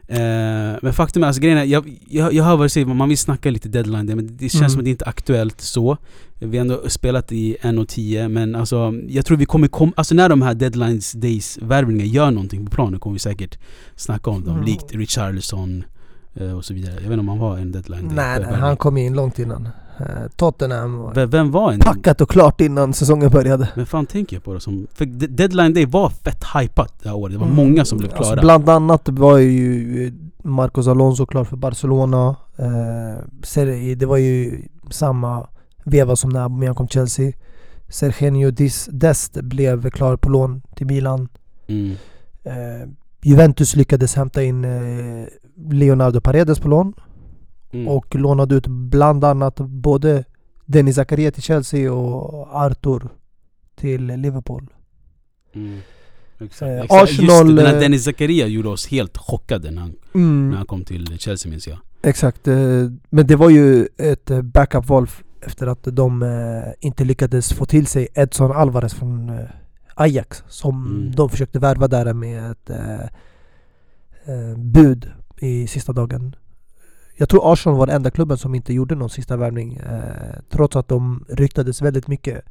[0.07, 3.09] Eh, men faktum är, alltså grejen är, jag, jag, jag hör vad du säger, man
[3.09, 4.69] vill snacka lite deadline där, men det känns Mm.
[4.69, 5.97] som att det inte är aktuellt så.
[6.39, 10.29] Vi har ändå spelat i 1.10 men alltså jag tror vi kommer komma, alltså när
[10.29, 13.57] de här deadlines days värvningarna gör någonting på planen kommer vi säkert
[13.95, 14.53] snacka om dem.
[14.53, 14.65] Mm.
[14.65, 15.83] Likt Richarlison eh,
[16.57, 16.93] och så vidare.
[16.93, 19.39] Jag vet inte om han var en deadline day Nej, nej, han kom in långt
[19.39, 19.69] innan.
[19.99, 21.79] Eh, Tottenham var Vem, vem var en...
[21.79, 23.69] packat och klart innan säsongen började.
[23.75, 24.87] Vem fan tänker jag på då som...
[24.93, 27.33] För de- deadline day var fett hypat det här året.
[27.33, 27.55] Det var Mm.
[27.55, 28.19] många som blev klara.
[28.29, 32.35] Alltså, bland annat var ju Marcos Alonso klar för Barcelona.
[32.57, 35.47] Eh, det var ju samma
[35.83, 37.31] veva som när Aubameyang kom till Chelsea.
[37.89, 38.51] Sergenio
[38.91, 41.27] Dest blev klar på lån till Milan.
[41.67, 41.91] Mm.
[42.43, 42.89] Eh,
[43.21, 45.25] Juventus lyckades hämta in eh,
[45.71, 46.93] Leonardo Paredes på lån
[47.71, 47.87] Mm.
[47.87, 50.23] och lånade ut bland annat både
[50.65, 53.09] Denis Zakaria till Chelsea och Arthur
[53.75, 54.67] till Liverpool.
[55.53, 55.79] Mm.
[56.39, 56.61] Exakt.
[56.61, 57.11] Eh, Exakt.
[57.11, 60.49] Just Arsenal, det, den här eh, Dennis Zakaria gjorde oss helt chockade när han, Mm.
[60.49, 61.77] när han kom till Chelsea minns jag.
[62.01, 62.55] Exakt, eh,
[63.09, 65.07] men det var ju ett eh, backup-val
[65.41, 69.45] efter att de eh, inte lyckades få till sig Edson Alvarez från eh,
[69.95, 71.11] Ajax som Mm.
[71.15, 72.69] de försökte värva där med ett
[74.57, 75.11] bud
[75.41, 76.35] i sista dagen.
[77.17, 80.75] Jag tror Arsenal var den enda klubben som inte gjorde någon sista värvning eh, trots
[80.75, 82.41] att de ryktades väldigt mycket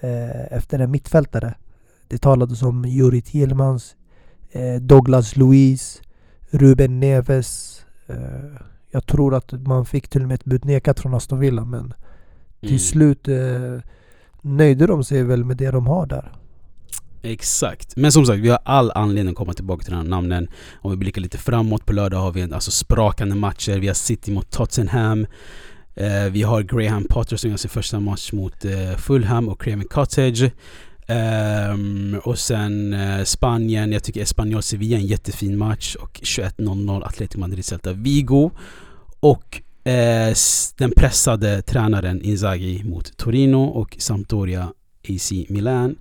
[0.00, 1.54] eh, efter en mittfältare.
[2.08, 3.96] Det talades om Juri Tillmans,
[4.50, 6.02] eh, Douglas Luiz,
[6.50, 7.80] Ruben Neves.
[8.06, 8.16] Eh,
[8.90, 11.94] jag tror att man fick till och med ett bud nekat från Aston Villa men
[12.60, 12.78] till Mm.
[12.78, 13.78] slut eh,
[14.42, 16.32] nöjde de sig väl med det de har där.
[17.22, 17.96] Exakt.
[17.96, 20.48] Men som sagt, vi har all anledning att komma tillbaka till de här namnen.
[20.80, 23.78] Om vi blickar lite framåt, på lördag har vi en, alltså sprakande matcher.
[23.78, 25.26] Vi har City mot Tottenham.
[25.94, 29.84] Eh, vi har Graham Potter som gör sin första match mot eh, Fulham och Craven
[29.84, 30.50] Cottage.
[31.10, 35.94] Um, och sen uh, Spanien, jag tycker Espanyol Sevilla är en jättefin match.
[35.94, 38.50] Och 21.00 Atletico Madrid Celta Vigo.
[39.20, 40.34] Och uh,
[40.76, 44.72] den pressade tränaren Inzaghi mot Torino och Sampdoria
[45.08, 45.96] AC Milan.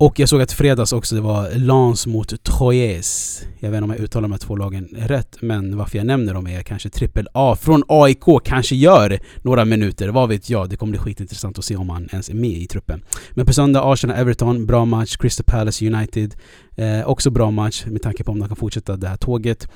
[0.00, 3.42] Och jag såg att fredags också det var Lens mot Troyes.
[3.58, 6.34] Jag vet inte om jag uttalar de här två lagen rätt, men varför jag nämner
[6.34, 10.70] dem är kanske trippel A från AIK kanske gör några minuter, vad vet jag?
[10.70, 13.04] Det kommer bli skitintressant att se om han ens är med i truppen.
[13.30, 15.16] Men på söndag Arsenal-Everton, bra match.
[15.16, 16.34] Crystal Palace United,
[16.76, 19.68] eh, också bra match med tanke på om de kan fortsätta det här tåget.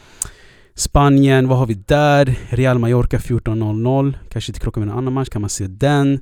[0.75, 2.39] Spanien, vad har vi där?
[2.49, 4.15] Real Mallorca 14.00.
[4.31, 6.21] Kanske inte krockar med någon annan match, kan man se den?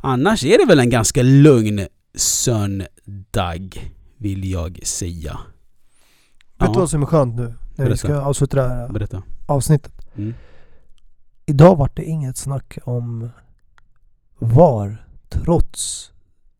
[0.00, 1.86] Annars är det väl en ganska lugn
[2.18, 3.70] söndag,
[4.16, 5.38] vill jag säga.
[6.58, 7.42] Vet du vad som är skönt nu?
[7.42, 7.96] När vi Berätta.
[7.96, 9.22] ska avsluta det här Berätta.
[9.46, 9.92] avsnittet.
[10.16, 10.34] Mm.
[11.46, 13.30] Idag var det inget snack om
[14.38, 16.12] VAR trots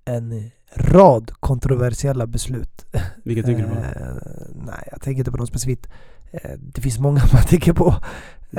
[0.04, 2.86] en rad kontroversiella beslut.
[3.24, 3.74] Vilka tänker du på?
[3.74, 4.06] Eh,
[4.54, 5.88] nej, jag tänker inte på något specifikt.
[6.32, 7.94] Eh, det finns många man tänker på.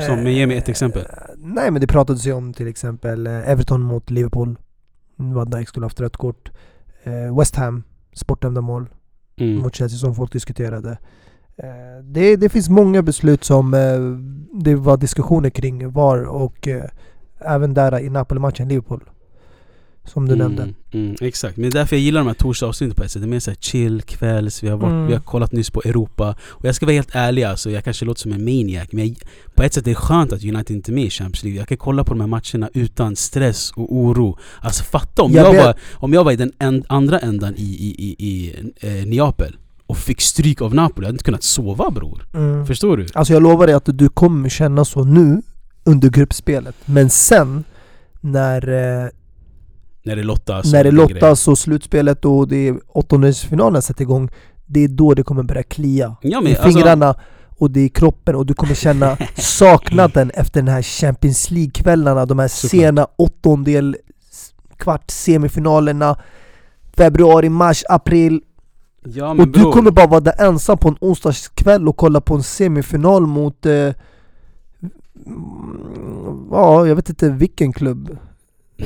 [0.05, 1.01] Som, men ge mig ett exempel.
[1.01, 1.07] Eh,
[1.37, 4.57] nej, men det pratades ju om till exempel Everton mot Liverpool.
[5.15, 6.51] Van Dijk skulle haft rött kort.
[7.03, 8.87] Eh, West Ham, sportdömda mål
[9.41, 9.61] Mm.
[9.61, 10.97] mot Chelsea som folk diskuterade.
[11.57, 13.99] Eh, Det, det finns många beslut som eh,
[14.63, 16.67] det var diskussioner kring VAR och
[17.39, 19.09] även där i Napoli-matchen, Liverpool.
[20.13, 20.63] Som du nämnde.
[20.63, 23.21] Mm, mm, exakt, men det är därför jag gillar de här torsdagsavsnitten på ett sätt.
[23.21, 25.07] Det är mer såhär chill, kvälls, vi har, varit, Mm.
[25.07, 26.35] vi har kollat nyss på Europa.
[26.41, 29.17] Och jag ska vara helt ärlig alltså, jag kanske låter som en maniac, men jag,
[29.55, 31.59] på ett sätt är det skönt att United inte är med i Champions League.
[31.59, 34.37] Jag kan kolla på de här matcherna utan stress och oro.
[34.61, 37.61] Alltså fatta om Jag jag, var, om jag var i den en, andra ändan i,
[37.61, 41.91] i, i, i eh, Neapel och fick stryk av Napoli, jag hade inte kunnat sova
[41.91, 42.25] bror.
[42.33, 42.65] Mm.
[42.65, 43.05] Förstår du?
[43.13, 45.41] Alltså jag lovar dig att du kommer känna så nu
[45.83, 46.75] under gruppspelet.
[46.85, 47.63] Men sen
[48.21, 48.67] när,
[49.03, 49.09] eh,
[50.09, 50.71] När det lottas.
[50.73, 54.29] när det lottas och slutspelet och det är åttondelsfinalen sätter igång.
[54.65, 56.15] Det är då det kommer börja klia.
[56.21, 57.15] Ja, men I alltså- fingrarna
[57.57, 62.39] och det är kroppen och du kommer känna saknaden efter den här Champions League-kvällarna, de
[62.39, 63.97] här sena åttondel,
[64.77, 66.17] kvart, semifinalerna,
[66.97, 68.41] februari, mars, april.
[69.05, 69.71] Ja, och du bror.
[69.71, 73.73] kommer bara vara där ensam på en onsdagskväll och kolla på en semifinal mot eh,
[73.73, 73.93] mm,
[76.51, 78.17] Ja, jag vet inte vilken klubb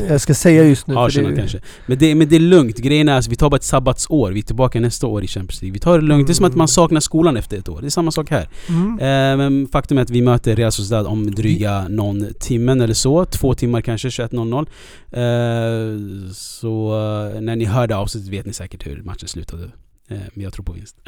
[0.09, 0.93] jag ska säga just nu.
[0.93, 1.59] för Arsenal det- kanske.
[1.85, 2.77] Men det, men det är lugnt.
[2.77, 4.31] Grejen är att vi tar bara ett sabbatsår.
[4.31, 5.73] Vi är tillbaka nästa år i Champions League.
[5.73, 6.27] Vi tar det lugnt.
[6.27, 7.81] Det är som att man saknar skolan efter ett år.
[7.81, 8.49] Det är samma sak här.
[8.69, 8.91] Mm.
[8.99, 13.25] Eh, men faktum är att vi möter Real Sociedad om dryga någon timmen eller så.
[13.25, 14.67] Två timmar kanske, 21.00.
[15.11, 16.93] Eh, så
[17.35, 19.63] eh, när ni hör det avsnittet vet ni säkert hur matchen slutade.
[20.09, 20.95] Eh, men jag tror på vinst.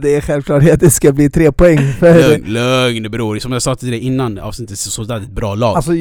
[0.00, 1.92] det är självklart att det ska bli tre poäng.
[1.92, 3.38] För lugn, lugn bror.
[3.38, 5.76] Som jag sa till dig innan avsnittet, så är ett bra lag.
[5.76, 5.92] Alltså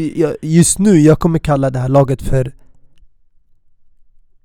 [0.42, 2.52] just nu, jag kommer kalla det här laget för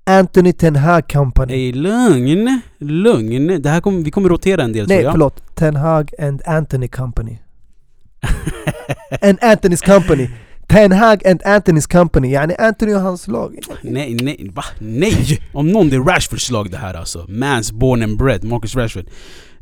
[0.05, 1.55] Anthony Ten Hag Company.
[1.55, 3.63] Ey, lugn, lugn.
[3.63, 5.13] Det här kommer, vi kommer rotera en del Nej tror jag.
[5.13, 7.39] förlåt, Ten Hag and Anthony Company.
[9.23, 10.29] and Anthony's Company.
[10.73, 13.59] Ten Hag and Anthony's Company, yani Anthony och hans lag.
[13.83, 14.65] Nej, nej, va?
[14.79, 15.41] Nej!
[15.53, 17.27] Om någon, det är Rashfords lag det här alltså.
[17.29, 19.05] Mans born and bred, Marcus Rashford.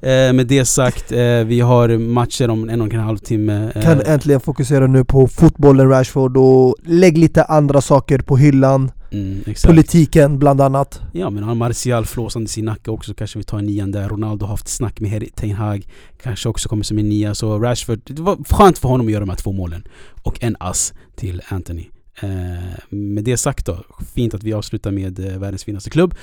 [0.02, 3.70] Eh, med det sagt, eh, vi har matcher om en och en halv timme.
[3.74, 8.90] Eh, Kan äntligen fokusera nu på fotbollen Rashford och lägg lite andra saker på hyllan.
[9.12, 9.44] Mm.
[9.66, 11.00] Politiken bland annat.
[11.12, 14.08] Ja men har Martial flåsande sin nacke också, kanske vi tar en nian där.
[14.08, 15.86] Ronaldo har haft snack med Harry Ten Hag,
[16.22, 17.34] kanske också kommer som en nia.
[17.34, 19.84] Så Rashford, det var skönt för honom att göra de här två målen.
[20.22, 21.86] Och en ass till Anthony.
[22.22, 23.84] Eh, med det sagt då,
[24.14, 26.14] fint att vi avslutar med eh, världens finaste klubb.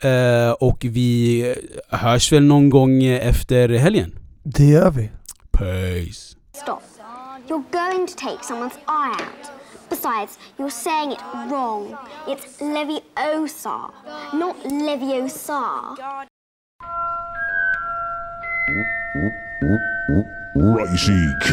[0.00, 1.54] Eh, och vi
[1.88, 4.18] hörs väl någon gång efter helgen.
[4.42, 5.10] Det gör vi.
[5.52, 6.36] Peace!
[6.62, 6.80] Stop.
[7.48, 9.53] You're going to take someone's eye out.
[9.88, 11.96] Besides, you're saying it wrong.
[12.26, 13.92] It's Leviosa,
[14.32, 15.96] not Leviosa.
[20.56, 21.50] Righty K.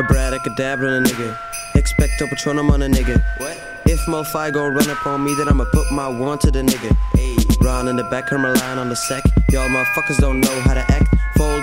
[0.00, 1.36] Abracadabra on a nigga.
[1.74, 3.22] Expecto Patronum on a nigga.
[3.38, 3.58] What?
[3.86, 6.96] If Mofi gon' run up on me, then I'ma put my one to the nigga.
[7.14, 7.64] Ayy.
[7.64, 9.22] Ron in the back, Hermaline on the sack.
[9.50, 11.19] Y'all motherfuckers don't know how to act.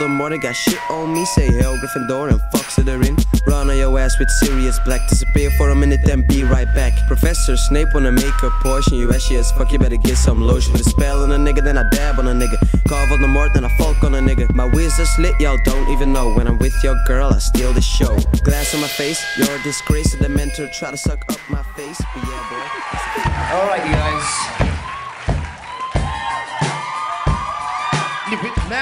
[0.07, 1.25] They got shit on me.
[1.25, 3.17] Say hell, Gryffindor and fuck Slytherin.
[3.47, 5.01] Run on your ass with Sirius Black.
[5.09, 6.93] Disappear for a minute, then be right back.
[7.07, 8.97] Professor Snape wanna make a portion.
[8.97, 10.75] You ashy as fuck, you better get some lotion.
[10.75, 12.57] A spell on a nigga, then I dab on a nigga.
[12.87, 14.53] Carve on the mort, then I fuck on a nigga.
[14.53, 16.33] My wizard's lit, y'all don't even know.
[16.33, 18.15] When I'm with your girl, I steal the show.
[18.43, 20.11] Glass on my face, you're a disgrace.
[20.11, 21.99] To the mentor try to suck up my face.
[22.13, 23.55] But yeah, boy.
[23.55, 24.66] All right, you guys.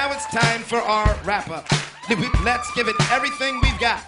[0.06, 1.68] Now it's time for our wrap up.
[2.44, 4.00] Let's give it everything we've got.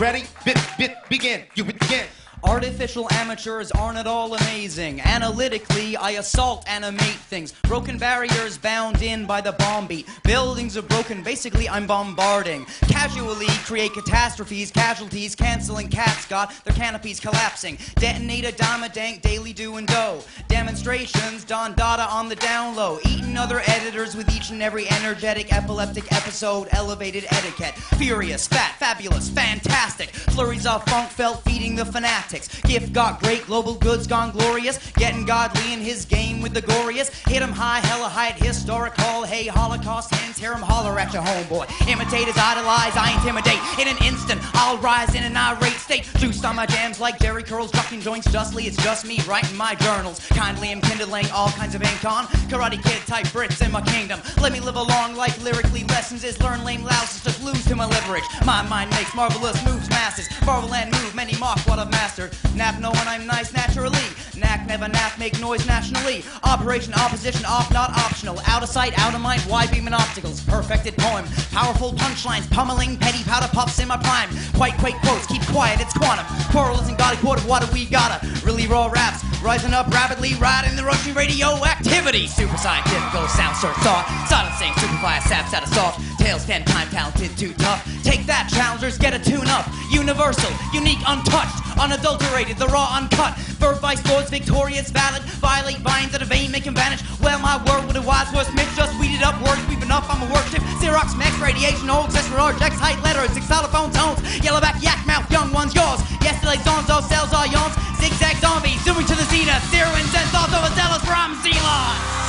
[0.00, 0.24] Ready?
[0.44, 1.44] Bit, bit, begin.
[1.54, 2.06] You begin.
[2.46, 5.00] Artificial amateurs aren't at all amazing.
[5.00, 7.52] Analytically, I assault, animate things.
[7.64, 10.06] Broken barriers bound in by the bomb beat.
[10.22, 12.64] Buildings are broken, basically, I'm bombarding.
[12.88, 17.78] Casually create catastrophes, casualties, canceling cats got their canopies collapsing.
[17.96, 20.20] Detonate a dime a dank, daily do and do.
[20.46, 23.00] Demonstrations, Don Dada on the down low.
[23.04, 27.74] Eating other editors with each and every energetic, epileptic episode, elevated etiquette.
[27.98, 30.10] Furious, fat, fabulous, fantastic.
[30.10, 32.35] Flurries of funk felt feeding the fanatic.
[32.36, 32.62] Politics.
[32.62, 34.78] Gift got great, global goods gone glorious.
[34.94, 37.08] Getting godly in his game with the glorious.
[37.26, 39.24] Hit 'em high, hella height, historical.
[39.24, 41.66] Hey, Holocaust hands, hear 'em holler at your homeboy.
[41.88, 43.60] Imitators idolize, I intimidate.
[43.78, 46.04] In an instant, I'll rise in an irate state.
[46.18, 48.66] Juiced on my jams like Jerry Curls, ducking joints justly.
[48.66, 50.20] It's just me writing my journals.
[50.30, 52.26] Kindly am kindling all kinds of ink on.
[52.50, 54.20] Karate Kid type Brits in my kingdom.
[54.40, 55.84] Let me live a long life lyrically.
[55.84, 58.24] Lessons is learn lame louses, just lose to my leverage.
[58.44, 60.28] My mind makes marvelous moves, masses.
[60.44, 62.15] Marvel and move, many mock what I've mastered.
[62.16, 64.00] Nap no one I'm nice naturally.
[64.34, 66.24] Knack never nap, make noise nationally.
[66.44, 68.40] Operation opposition off, not optional.
[68.46, 70.40] Out of sight, out of mind, wide beam and obstacles.
[70.40, 71.26] Perfected poem.
[71.50, 74.30] Powerful punchlines, pummeling petty powder puffs in my prime.
[74.54, 76.24] Quite quake quotes, keep quiet, it's quantum.
[76.50, 78.24] Quarrel isn't got a of what do we gotta.
[78.44, 82.26] Really raw raps, rising up rapidly, riding the rushing radioactivity.
[82.26, 84.08] Super scientific, sound search thought.
[84.28, 86.00] Silencing, superfly saps out of soft.
[86.18, 87.84] Tails ten time talented, too tough.
[88.02, 89.68] Take that, challengers, get a tune up.
[89.92, 93.36] Universal, unique, untouched, unadulterated, unadulterated, the raw uncut.
[93.58, 95.22] Birth by sports, victorious, valid.
[95.42, 97.02] Violate vines that a vein make him vanish.
[97.20, 98.74] Well, my word, what a wise words mix.
[98.76, 100.06] Just weeded up words, we've enough.
[100.08, 100.62] I'm a worship.
[100.78, 104.22] Xerox, max radiation, all accessory objects, height letters, six xylophone tones.
[104.38, 106.00] Yellowback, yak mouth, young ones, yours.
[106.22, 107.74] Yesterday's songs, all cells, all yawns.
[107.98, 109.62] Zigzag zombies, zooming to the zenith.
[109.74, 112.25] Zero and sense, over zealous from Zelon.